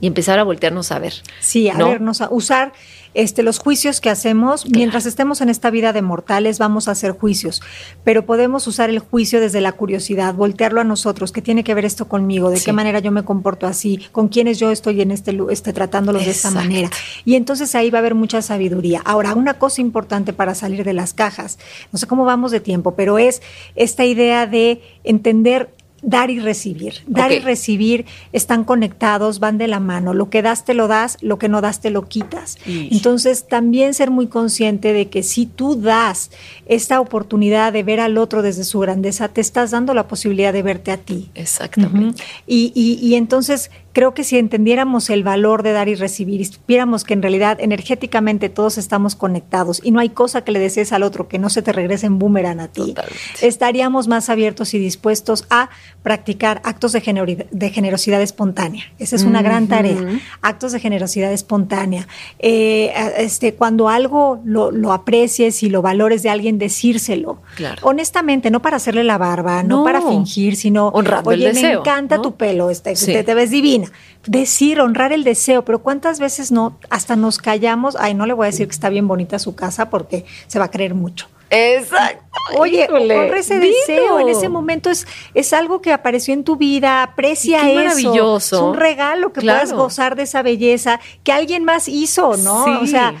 y 0.00 0.06
empezar 0.06 0.38
a 0.38 0.44
voltearnos 0.44 0.92
a 0.92 0.98
ver. 0.98 1.14
Sí, 1.40 1.68
a 1.68 1.76
vernos, 1.76 2.20
a 2.20 2.28
usar 2.30 2.72
este, 3.16 3.42
los 3.42 3.58
juicios 3.58 4.02
que 4.02 4.10
hacemos, 4.10 4.68
mientras 4.68 5.06
estemos 5.06 5.40
en 5.40 5.48
esta 5.48 5.70
vida 5.70 5.94
de 5.94 6.02
mortales, 6.02 6.58
vamos 6.58 6.86
a 6.86 6.90
hacer 6.90 7.12
juicios, 7.12 7.62
pero 8.04 8.26
podemos 8.26 8.66
usar 8.66 8.90
el 8.90 8.98
juicio 8.98 9.40
desde 9.40 9.62
la 9.62 9.72
curiosidad, 9.72 10.34
voltearlo 10.34 10.82
a 10.82 10.84
nosotros, 10.84 11.32
¿qué 11.32 11.40
tiene 11.40 11.64
que 11.64 11.72
ver 11.72 11.86
esto 11.86 12.08
conmigo? 12.08 12.50
¿De 12.50 12.60
qué 12.60 12.74
manera 12.74 12.98
yo 12.98 13.10
me 13.12 13.24
comporto 13.24 13.66
así? 13.66 14.06
¿Con 14.12 14.28
quiénes 14.28 14.58
yo 14.58 14.70
estoy 14.70 15.00
en 15.00 15.12
este, 15.12 15.34
este 15.48 15.72
tratándolos 15.72 16.26
de 16.26 16.30
esta 16.30 16.50
manera? 16.50 16.90
Y 17.24 17.36
entonces 17.36 17.74
ahí 17.74 17.88
va 17.88 17.98
a 17.98 18.00
haber 18.00 18.14
mucha 18.14 18.42
sabiduría. 18.42 19.00
Ahora, 19.06 19.32
una 19.32 19.54
cosa 19.54 19.80
importante 19.80 20.34
para 20.34 20.54
salir 20.54 20.84
de 20.84 20.92
las 20.92 21.14
cajas, 21.14 21.58
no 21.92 21.98
sé 21.98 22.06
cómo 22.06 22.26
vamos 22.26 22.50
de 22.50 22.60
tiempo, 22.60 22.96
pero 22.96 23.18
es 23.18 23.40
esta 23.76 24.04
idea 24.04 24.46
de 24.46 24.82
entender 25.04 25.70
dar 26.06 26.30
y 26.30 26.38
recibir. 26.38 27.02
Dar 27.08 27.32
y 27.32 27.40
recibir 27.40 28.06
están 28.32 28.64
conectados, 28.64 29.40
van 29.40 29.58
de 29.58 29.66
la 29.66 29.80
mano. 29.80 30.14
Lo 30.14 30.30
que 30.30 30.40
das 30.40 30.64
te 30.64 30.72
lo 30.72 30.86
das, 30.86 31.18
lo 31.20 31.36
que 31.38 31.48
no 31.48 31.60
das 31.60 31.80
te 31.80 31.90
lo 31.90 32.06
quitas. 32.06 32.58
Entonces, 32.64 33.48
también 33.48 33.92
ser 33.92 34.12
muy 34.12 34.28
consciente 34.28 34.92
de 34.92 35.08
que 35.08 35.24
si 35.24 35.46
tú 35.46 35.74
das 35.74 36.30
esta 36.66 37.00
oportunidad 37.00 37.72
de 37.72 37.82
ver 37.82 37.98
al 37.98 38.18
otro 38.18 38.42
desde 38.42 38.62
su 38.62 38.78
grandeza, 38.78 39.28
te 39.28 39.40
estás 39.40 39.72
dando 39.72 39.94
la 39.94 40.06
posibilidad 40.06 40.52
de 40.52 40.62
verte 40.62 40.92
a 40.92 40.96
ti. 40.96 41.28
Exactamente. 41.34 42.22
y, 42.46 42.70
y, 42.74 43.04
y 43.04 43.16
entonces 43.16 43.72
creo 43.96 44.12
que 44.12 44.24
si 44.24 44.36
entendiéramos 44.36 45.08
el 45.08 45.24
valor 45.24 45.62
de 45.62 45.72
dar 45.72 45.88
y 45.88 45.94
recibir 45.94 46.42
y 46.42 46.44
supiéramos 46.44 47.02
que 47.02 47.14
en 47.14 47.22
realidad 47.22 47.56
energéticamente 47.62 48.50
todos 48.50 48.76
estamos 48.76 49.16
conectados 49.16 49.80
y 49.82 49.90
no 49.90 50.00
hay 50.00 50.10
cosa 50.10 50.44
que 50.44 50.52
le 50.52 50.58
desees 50.58 50.92
al 50.92 51.02
otro 51.02 51.28
que 51.28 51.38
no 51.38 51.48
se 51.48 51.62
te 51.62 51.72
regrese 51.72 52.04
en 52.04 52.18
boomerang 52.18 52.60
a 52.60 52.68
ti, 52.68 52.94
estaríamos 53.40 54.06
más 54.06 54.28
abiertos 54.28 54.74
y 54.74 54.78
dispuestos 54.78 55.46
a 55.48 55.70
practicar 56.02 56.60
actos 56.64 56.92
de, 56.92 57.00
generosidad 57.00 58.20
espontánea. 58.20 58.84
Esa 58.98 59.16
es 59.16 59.24
una 59.24 59.40
gran 59.40 59.66
tarea. 59.66 59.98
Actos 60.42 60.72
de 60.72 60.78
generosidad 60.78 61.32
espontánea. 61.32 62.06
Eh, 62.38 62.92
este, 63.16 63.54
cuando 63.54 63.88
algo 63.88 64.40
lo, 64.44 64.92
aprecies 64.92 65.62
y 65.62 65.70
lo 65.70 65.80
valores 65.80 66.22
de 66.22 66.28
alguien, 66.28 66.58
decírselo. 66.58 67.38
Honestamente, 67.80 68.50
no 68.50 68.60
para 68.60 68.76
hacerle 68.76 69.04
la 69.04 69.16
barba, 69.16 69.62
no, 69.62 69.84
para 69.84 70.02
fingir, 70.02 70.54
sino, 70.54 70.88
Honrando 70.88 71.30
oye, 71.30 71.48
el 71.48 71.54
deseo, 71.54 71.70
me 71.70 71.78
encanta 71.78 72.20
tu 72.20 72.36
pelo, 72.36 72.68
este, 72.68 72.94
te, 72.94 73.34
ves 73.34 73.50
divina. 73.50 73.85
Decir, 74.26 74.80
honrar 74.80 75.12
el 75.12 75.24
deseo, 75.24 75.64
pero 75.64 75.80
¿cuántas 75.80 76.18
veces 76.20 76.50
no, 76.50 76.78
hasta 76.90 77.16
nos 77.16 77.38
callamos? 77.38 77.96
Ay, 77.98 78.14
no 78.14 78.26
le 78.26 78.32
voy 78.32 78.46
a 78.46 78.50
decir 78.50 78.66
que 78.66 78.72
está 78.72 78.88
bien 78.88 79.06
bonita 79.06 79.38
su 79.38 79.54
casa 79.54 79.90
porque 79.90 80.24
se 80.46 80.58
va 80.58 80.66
a 80.66 80.70
creer 80.70 80.94
mucho. 80.94 81.28
Exacto. 81.50 82.24
Oye, 82.58 82.88
honra 82.90 83.38
ese 83.38 83.58
deseo. 83.58 84.20
En 84.20 84.28
ese 84.28 84.48
momento 84.48 84.90
es, 84.90 85.06
es 85.34 85.52
algo 85.52 85.80
que 85.80 85.92
apareció 85.92 86.34
en 86.34 86.44
tu 86.44 86.56
vida. 86.56 87.02
Aprecia 87.02 87.60
Qué 87.60 87.72
eso. 87.72 87.76
maravilloso. 87.76 88.56
Es 88.56 88.62
un 88.62 88.76
regalo 88.76 89.32
que 89.32 89.40
puedas 89.40 89.72
gozar 89.72 90.16
de 90.16 90.24
esa 90.24 90.42
belleza 90.42 91.00
que 91.22 91.32
alguien 91.32 91.64
más 91.64 91.88
hizo, 91.88 92.36
¿no? 92.36 92.80
O 92.80 92.86
sea, 92.86 93.14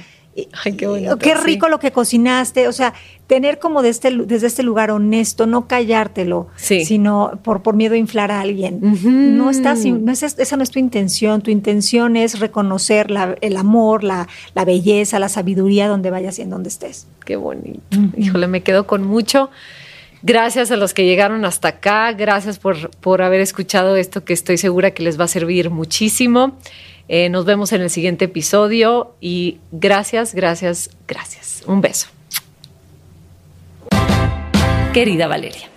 Ay, 0.64 0.74
qué 0.76 0.86
bonito. 0.86 1.18
Qué 1.18 1.34
rico 1.34 1.68
lo 1.68 1.78
que 1.78 1.92
cocinaste. 1.92 2.68
O 2.68 2.72
sea, 2.72 2.92
tener 3.26 3.58
como 3.58 3.82
de 3.82 3.88
este, 3.88 4.10
desde 4.10 4.46
este 4.46 4.62
lugar 4.62 4.90
honesto, 4.90 5.46
no 5.46 5.66
callártelo, 5.66 6.48
sino 6.56 7.38
por, 7.42 7.62
por 7.62 7.74
miedo 7.74 7.94
a 7.94 7.98
inflar 7.98 8.30
a 8.30 8.40
alguien. 8.40 8.80
No 9.36 9.50
estás, 9.50 9.84
no 9.84 10.12
es, 10.12 10.22
esa 10.22 10.56
no 10.56 10.62
es 10.62 10.70
tu 10.70 10.78
intención. 10.78 11.42
Tu 11.42 11.50
intención 11.50 12.16
es 12.16 12.38
reconocer 12.38 13.08
el 13.40 13.56
amor, 13.56 14.04
la, 14.04 14.28
la, 14.54 14.64
belleza, 14.64 15.18
la 15.18 15.28
sabiduría 15.28 15.88
donde 15.88 16.10
vayas 16.10 16.38
y 16.38 16.42
en 16.42 16.50
donde 16.50 16.68
estés. 16.68 17.06
Qué 17.24 17.36
bonito. 17.36 17.80
Híjole, 18.16 18.46
me 18.46 18.62
quedo 18.62 18.86
con 18.86 19.04
mucho. 19.04 19.50
Gracias 20.22 20.70
a 20.70 20.76
los 20.76 20.94
que 20.94 21.04
llegaron 21.04 21.44
hasta 21.44 21.68
acá. 21.68 22.12
Gracias 22.12 22.58
por, 22.58 22.90
por 22.96 23.22
haber 23.22 23.40
escuchado 23.40 23.96
esto 23.96 24.24
que 24.24 24.32
estoy 24.32 24.56
segura 24.56 24.92
que 24.92 25.02
les 25.02 25.18
va 25.18 25.24
a 25.24 25.28
servir 25.28 25.70
muchísimo. 25.70 26.56
Eh, 27.08 27.28
nos 27.28 27.44
vemos 27.44 27.72
en 27.72 27.82
el 27.82 27.90
siguiente 27.90 28.24
episodio 28.24 29.14
y 29.20 29.58
gracias, 29.70 30.34
gracias, 30.34 30.90
gracias. 31.06 31.62
Un 31.66 31.80
beso. 31.80 32.15
Querida 34.96 35.28
Valeria. 35.28 35.75